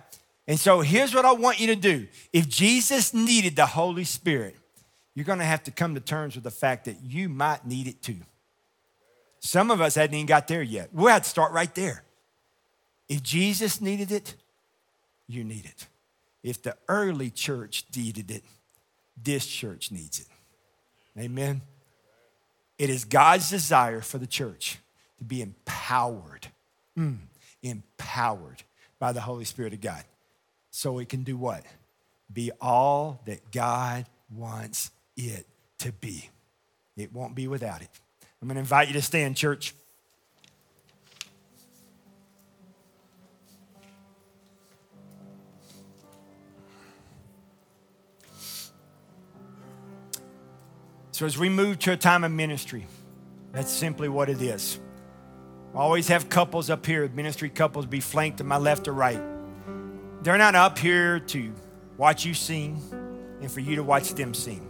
And 0.47 0.59
so 0.59 0.81
here's 0.81 1.15
what 1.15 1.25
I 1.25 1.33
want 1.33 1.59
you 1.59 1.67
to 1.67 1.75
do. 1.75 2.07
If 2.33 2.49
Jesus 2.49 3.13
needed 3.13 3.55
the 3.55 3.65
Holy 3.65 4.03
Spirit, 4.03 4.55
you're 5.15 5.25
going 5.25 5.39
to 5.39 5.45
have 5.45 5.63
to 5.63 5.71
come 5.71 5.95
to 5.95 6.01
terms 6.01 6.35
with 6.35 6.43
the 6.43 6.51
fact 6.51 6.85
that 6.85 6.97
you 7.01 7.29
might 7.29 7.65
need 7.65 7.87
it 7.87 8.01
too. 8.01 8.19
Some 9.39 9.71
of 9.71 9.81
us 9.81 9.95
hadn't 9.95 10.15
even 10.15 10.25
got 10.25 10.47
there 10.47 10.61
yet. 10.61 10.89
We'll 10.91 11.07
have 11.07 11.23
to 11.23 11.29
start 11.29 11.51
right 11.53 11.73
there. 11.75 12.03
If 13.07 13.21
Jesus 13.23 13.81
needed 13.81 14.11
it, 14.11 14.35
you 15.27 15.43
need 15.43 15.65
it. 15.65 15.87
If 16.41 16.61
the 16.61 16.75
early 16.87 17.29
church 17.29 17.85
needed 17.95 18.31
it, 18.31 18.43
this 19.21 19.45
church 19.45 19.91
needs 19.91 20.19
it. 20.19 20.27
Amen. 21.17 21.61
It 22.77 22.89
is 22.89 23.05
God's 23.05 23.49
desire 23.49 24.01
for 24.01 24.17
the 24.17 24.27
church 24.27 24.79
to 25.19 25.23
be 25.23 25.41
empowered, 25.41 26.47
mm, 26.97 27.17
empowered 27.61 28.63
by 28.99 29.11
the 29.11 29.21
Holy 29.21 29.45
Spirit 29.45 29.73
of 29.73 29.81
God 29.81 30.03
so 30.75 30.97
it 30.97 31.07
can 31.07 31.23
do 31.23 31.37
what? 31.37 31.63
Be 32.33 32.51
all 32.59 33.21
that 33.25 33.51
God 33.51 34.07
wants 34.35 34.89
it 35.15 35.45
to 35.77 35.91
be. 35.91 36.29
It 36.97 37.13
won't 37.13 37.35
be 37.35 37.47
without 37.47 37.83
it. 37.83 37.89
I'm 38.41 38.47
going 38.47 38.55
to 38.55 38.59
invite 38.59 38.87
you 38.87 38.95
to 38.95 39.01
stand, 39.01 39.37
church. 39.37 39.75
So, 51.11 51.27
as 51.27 51.37
we 51.37 51.49
move 51.49 51.77
to 51.79 51.91
a 51.91 51.97
time 51.97 52.23
of 52.23 52.31
ministry, 52.31 52.87
that's 53.51 53.71
simply 53.71 54.09
what 54.09 54.27
it 54.27 54.41
is. 54.41 54.79
I 55.75 55.77
always 55.77 56.07
have 56.07 56.29
couples 56.29 56.71
up 56.71 56.83
here, 56.83 57.07
ministry 57.09 57.49
couples, 57.49 57.85
be 57.85 57.99
flanked 57.99 58.39
to 58.39 58.43
my 58.43 58.57
left 58.57 58.87
or 58.87 58.93
right. 58.93 59.21
They're 60.23 60.37
not 60.37 60.55
up 60.55 60.77
here 60.77 61.19
to 61.19 61.53
watch 61.97 62.25
you 62.25 62.33
sing 62.33 62.81
and 63.41 63.51
for 63.51 63.59
you 63.59 63.75
to 63.75 63.83
watch 63.83 64.13
them 64.13 64.33
sing. 64.33 64.65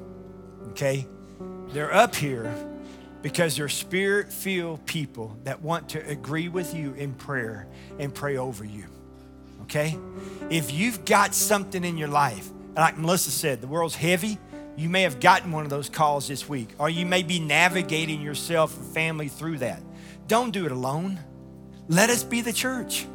Okay? 0.69 1.07
They're 1.67 1.93
up 1.93 2.15
here 2.15 2.51
because 3.21 3.55
they're 3.55 3.69
spirit 3.69 4.33
filled 4.33 4.83
people 4.87 5.37
that 5.43 5.61
want 5.61 5.89
to 5.89 6.09
agree 6.09 6.49
with 6.49 6.73
you 6.73 6.93
in 6.93 7.13
prayer 7.13 7.67
and 7.99 8.13
pray 8.13 8.37
over 8.37 8.65
you. 8.65 8.85
Okay? 9.61 9.95
If 10.49 10.73
you've 10.73 11.05
got 11.05 11.35
something 11.35 11.83
in 11.83 11.97
your 11.97 12.09
life, 12.09 12.49
like 12.75 12.97
Melissa 12.97 13.29
said, 13.29 13.61
the 13.61 13.67
world's 13.67 13.95
heavy. 13.95 14.39
You 14.75 14.89
may 14.89 15.03
have 15.03 15.19
gotten 15.19 15.51
one 15.51 15.65
of 15.65 15.69
those 15.69 15.87
calls 15.87 16.27
this 16.27 16.49
week, 16.49 16.69
or 16.79 16.89
you 16.89 17.05
may 17.05 17.21
be 17.21 17.39
navigating 17.39 18.21
yourself 18.21 18.75
and 18.75 18.91
family 18.91 19.27
through 19.27 19.59
that. 19.59 19.83
Don't 20.27 20.49
do 20.49 20.65
it 20.65 20.71
alone. 20.71 21.19
Let 21.87 22.09
us 22.09 22.23
be 22.23 22.41
the 22.41 22.53
church. 22.53 23.05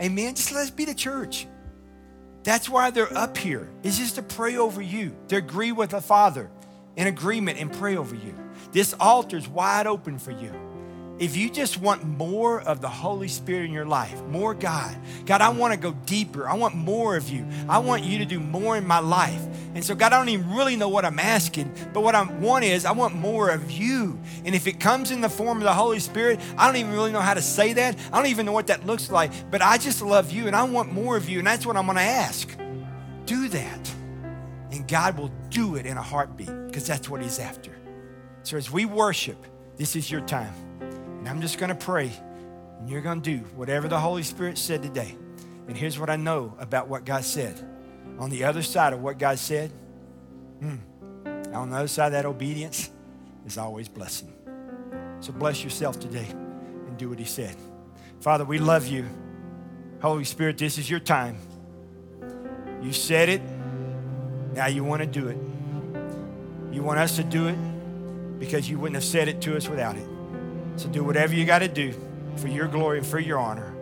Amen. 0.00 0.34
Just 0.34 0.52
let 0.52 0.62
us 0.62 0.70
be 0.70 0.86
the 0.86 0.94
church. 0.94 1.46
That's 2.44 2.68
why 2.68 2.90
they're 2.90 3.16
up 3.16 3.36
here, 3.36 3.68
is 3.82 3.98
just 3.98 4.14
to 4.14 4.22
pray 4.22 4.56
over 4.56 4.80
you, 4.80 5.14
to 5.28 5.36
agree 5.36 5.72
with 5.72 5.90
the 5.90 6.00
Father 6.00 6.50
in 6.96 7.06
agreement 7.06 7.60
and 7.60 7.72
pray 7.72 7.96
over 7.96 8.14
you. 8.14 8.34
This 8.72 8.94
altar 8.98 9.36
is 9.36 9.48
wide 9.48 9.86
open 9.86 10.18
for 10.18 10.32
you. 10.32 10.52
If 11.18 11.36
you 11.36 11.50
just 11.50 11.80
want 11.80 12.04
more 12.04 12.60
of 12.60 12.80
the 12.80 12.88
Holy 12.88 13.26
Spirit 13.26 13.64
in 13.64 13.72
your 13.72 13.84
life, 13.84 14.22
more 14.26 14.54
God, 14.54 14.96
God, 15.26 15.40
I 15.40 15.48
want 15.48 15.74
to 15.74 15.78
go 15.78 15.92
deeper. 16.06 16.48
I 16.48 16.54
want 16.54 16.76
more 16.76 17.16
of 17.16 17.28
you. 17.28 17.44
I 17.68 17.78
want 17.78 18.04
you 18.04 18.18
to 18.18 18.24
do 18.24 18.38
more 18.38 18.76
in 18.76 18.86
my 18.86 19.00
life. 19.00 19.44
And 19.74 19.84
so, 19.84 19.96
God, 19.96 20.12
I 20.12 20.18
don't 20.18 20.28
even 20.28 20.54
really 20.54 20.76
know 20.76 20.88
what 20.88 21.04
I'm 21.04 21.18
asking, 21.18 21.72
but 21.92 22.02
what 22.02 22.14
I 22.14 22.22
want 22.22 22.64
is 22.64 22.84
I 22.84 22.92
want 22.92 23.16
more 23.16 23.50
of 23.50 23.68
you. 23.68 24.18
And 24.44 24.54
if 24.54 24.68
it 24.68 24.78
comes 24.78 25.10
in 25.10 25.20
the 25.20 25.28
form 25.28 25.58
of 25.58 25.64
the 25.64 25.74
Holy 25.74 25.98
Spirit, 25.98 26.38
I 26.56 26.66
don't 26.66 26.76
even 26.76 26.92
really 26.92 27.10
know 27.10 27.20
how 27.20 27.34
to 27.34 27.42
say 27.42 27.72
that. 27.72 27.96
I 28.12 28.18
don't 28.18 28.30
even 28.30 28.46
know 28.46 28.52
what 28.52 28.68
that 28.68 28.86
looks 28.86 29.10
like, 29.10 29.32
but 29.50 29.60
I 29.60 29.76
just 29.76 30.00
love 30.00 30.30
you 30.30 30.46
and 30.46 30.54
I 30.54 30.62
want 30.62 30.92
more 30.92 31.16
of 31.16 31.28
you. 31.28 31.38
And 31.38 31.46
that's 31.46 31.66
what 31.66 31.76
I'm 31.76 31.86
going 31.86 31.96
to 31.96 32.02
ask. 32.02 32.48
Do 33.26 33.48
that. 33.48 33.94
And 34.70 34.86
God 34.86 35.18
will 35.18 35.32
do 35.50 35.74
it 35.74 35.84
in 35.84 35.96
a 35.96 36.02
heartbeat 36.02 36.50
because 36.66 36.86
that's 36.86 37.08
what 37.08 37.22
He's 37.22 37.40
after. 37.40 37.74
So, 38.44 38.56
as 38.56 38.70
we 38.70 38.84
worship, 38.84 39.44
this 39.76 39.96
is 39.96 40.10
your 40.10 40.20
time. 40.20 40.54
And 41.28 41.36
I'm 41.36 41.42
just 41.42 41.58
going 41.58 41.68
to 41.68 41.74
pray, 41.74 42.10
and 42.78 42.88
you're 42.88 43.02
going 43.02 43.20
to 43.20 43.36
do 43.38 43.44
whatever 43.48 43.86
the 43.86 44.00
Holy 44.00 44.22
Spirit 44.22 44.56
said 44.56 44.82
today. 44.82 45.14
And 45.66 45.76
here's 45.76 45.98
what 45.98 46.08
I 46.08 46.16
know 46.16 46.54
about 46.58 46.88
what 46.88 47.04
God 47.04 47.22
said. 47.22 47.54
On 48.18 48.30
the 48.30 48.44
other 48.44 48.62
side 48.62 48.94
of 48.94 49.02
what 49.02 49.18
God 49.18 49.38
said, 49.38 49.70
hmm, 50.58 50.76
on 51.52 51.68
the 51.68 51.76
other 51.76 51.86
side 51.86 52.06
of 52.06 52.12
that 52.12 52.24
obedience 52.24 52.88
is 53.44 53.58
always 53.58 53.90
blessing. 53.90 54.32
So 55.20 55.34
bless 55.34 55.62
yourself 55.62 56.00
today 56.00 56.24
and 56.30 56.96
do 56.96 57.10
what 57.10 57.18
He 57.18 57.26
said. 57.26 57.54
Father, 58.20 58.46
we 58.46 58.58
love 58.58 58.86
you. 58.86 59.04
Holy 60.00 60.24
Spirit, 60.24 60.56
this 60.56 60.78
is 60.78 60.88
your 60.88 61.00
time. 61.00 61.36
You 62.80 62.94
said 62.94 63.28
it. 63.28 63.42
Now 64.54 64.68
you 64.68 64.82
want 64.82 65.02
to 65.02 65.06
do 65.06 65.28
it. 65.28 65.36
You 66.74 66.82
want 66.82 67.00
us 67.00 67.16
to 67.16 67.22
do 67.22 67.48
it 67.48 68.38
because 68.38 68.70
you 68.70 68.78
wouldn't 68.78 68.94
have 68.94 69.04
said 69.04 69.28
it 69.28 69.42
to 69.42 69.58
us 69.58 69.68
without 69.68 69.94
it. 69.98 70.08
So 70.78 70.88
do 70.88 71.02
whatever 71.02 71.34
you 71.34 71.44
got 71.44 71.58
to 71.58 71.68
do 71.68 71.92
for 72.36 72.46
your 72.46 72.68
glory 72.68 72.98
and 72.98 73.06
for 73.06 73.18
your 73.18 73.38
honor. 73.38 73.74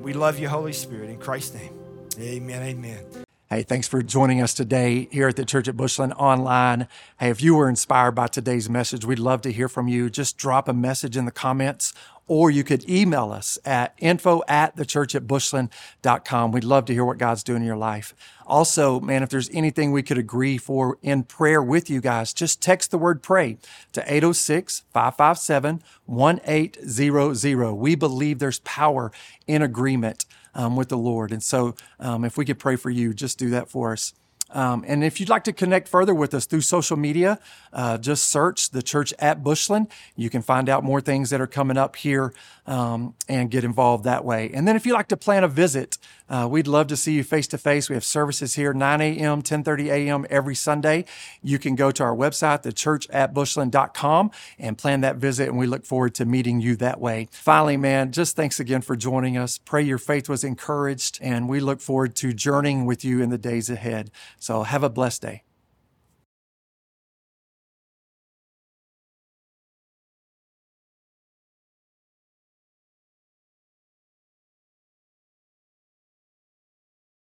We 0.00 0.12
love 0.12 0.40
you, 0.40 0.48
Holy 0.48 0.72
Spirit, 0.72 1.08
in 1.08 1.18
Christ's 1.18 1.54
name. 1.54 1.78
Amen. 2.18 2.62
Amen. 2.62 3.06
Hey, 3.48 3.62
thanks 3.62 3.86
for 3.86 4.02
joining 4.02 4.42
us 4.42 4.52
today 4.52 5.08
here 5.12 5.28
at 5.28 5.36
the 5.36 5.44
Church 5.44 5.68
at 5.68 5.76
Bushland 5.76 6.14
online. 6.14 6.88
Hey, 7.20 7.30
if 7.30 7.42
you 7.42 7.54
were 7.54 7.68
inspired 7.68 8.12
by 8.12 8.26
today's 8.26 8.68
message, 8.68 9.04
we'd 9.04 9.20
love 9.20 9.42
to 9.42 9.52
hear 9.52 9.68
from 9.68 9.86
you. 9.86 10.10
Just 10.10 10.36
drop 10.36 10.66
a 10.66 10.72
message 10.72 11.16
in 11.16 11.26
the 11.26 11.30
comments 11.30 11.92
or 12.26 12.50
you 12.50 12.64
could 12.64 12.88
email 12.88 13.32
us 13.32 13.58
at 13.64 13.94
info 13.98 14.42
at 14.48 14.76
thechurchatbushland.com. 14.76 16.52
We'd 16.52 16.64
love 16.64 16.84
to 16.86 16.92
hear 16.92 17.04
what 17.04 17.18
God's 17.18 17.42
doing 17.42 17.62
in 17.62 17.66
your 17.66 17.76
life. 17.76 18.14
Also, 18.46 19.00
man, 19.00 19.22
if 19.22 19.28
there's 19.28 19.50
anything 19.52 19.92
we 19.92 20.02
could 20.02 20.18
agree 20.18 20.58
for 20.58 20.98
in 21.02 21.24
prayer 21.24 21.62
with 21.62 21.88
you 21.90 22.00
guys, 22.00 22.32
just 22.32 22.62
text 22.62 22.90
the 22.90 22.98
word 22.98 23.22
pray 23.22 23.58
to 23.92 24.00
806 24.02 24.84
557 24.92 25.82
1800. 26.06 27.72
We 27.74 27.94
believe 27.94 28.38
there's 28.38 28.60
power 28.60 29.12
in 29.46 29.62
agreement 29.62 30.24
um, 30.54 30.76
with 30.76 30.88
the 30.88 30.98
Lord. 30.98 31.32
And 31.32 31.42
so, 31.42 31.74
um, 31.98 32.24
if 32.24 32.36
we 32.36 32.44
could 32.44 32.58
pray 32.58 32.76
for 32.76 32.90
you, 32.90 33.14
just 33.14 33.38
do 33.38 33.50
that 33.50 33.68
for 33.68 33.92
us. 33.92 34.12
Um, 34.52 34.84
and 34.86 35.02
if 35.02 35.18
you'd 35.18 35.28
like 35.28 35.44
to 35.44 35.52
connect 35.52 35.88
further 35.88 36.14
with 36.14 36.34
us 36.34 36.46
through 36.46 36.60
social 36.60 36.96
media, 36.96 37.38
uh, 37.72 37.98
just 37.98 38.28
search 38.28 38.70
the 38.70 38.82
church 38.82 39.14
at 39.18 39.42
Bushland. 39.42 39.88
You 40.14 40.30
can 40.30 40.42
find 40.42 40.68
out 40.68 40.84
more 40.84 41.00
things 41.00 41.30
that 41.30 41.40
are 41.40 41.46
coming 41.46 41.76
up 41.76 41.96
here 41.96 42.32
um, 42.66 43.14
and 43.28 43.50
get 43.50 43.64
involved 43.64 44.04
that 44.04 44.24
way. 44.24 44.50
And 44.52 44.68
then 44.68 44.76
if 44.76 44.86
you'd 44.86 44.94
like 44.94 45.08
to 45.08 45.16
plan 45.16 45.42
a 45.42 45.48
visit, 45.48 45.98
uh, 46.32 46.48
we'd 46.48 46.66
love 46.66 46.86
to 46.86 46.96
see 46.96 47.12
you 47.12 47.22
face 47.22 47.46
to 47.48 47.58
face. 47.58 47.90
We 47.90 47.94
have 47.94 48.04
services 48.04 48.54
here 48.54 48.72
9 48.72 49.00
a.m., 49.02 49.42
10:30 49.42 49.90
a.m. 49.90 50.26
every 50.30 50.54
Sunday. 50.54 51.04
You 51.42 51.58
can 51.58 51.74
go 51.74 51.90
to 51.90 52.02
our 52.02 52.16
website, 52.16 52.62
thechurchatbushland.com, 52.62 54.30
and 54.58 54.78
plan 54.78 55.02
that 55.02 55.16
visit. 55.16 55.48
And 55.50 55.58
we 55.58 55.66
look 55.66 55.84
forward 55.84 56.14
to 56.14 56.24
meeting 56.24 56.60
you 56.60 56.74
that 56.76 57.00
way. 57.00 57.28
Finally, 57.30 57.76
man, 57.76 58.12
just 58.12 58.34
thanks 58.34 58.58
again 58.58 58.80
for 58.80 58.96
joining 58.96 59.36
us. 59.36 59.58
Pray 59.58 59.82
your 59.82 59.98
faith 59.98 60.28
was 60.28 60.42
encouraged, 60.42 61.18
and 61.20 61.50
we 61.50 61.60
look 61.60 61.82
forward 61.82 62.16
to 62.16 62.32
journeying 62.32 62.86
with 62.86 63.04
you 63.04 63.20
in 63.20 63.28
the 63.28 63.38
days 63.38 63.68
ahead. 63.68 64.10
So 64.40 64.62
have 64.62 64.82
a 64.82 64.90
blessed 64.90 65.22
day. 65.22 65.42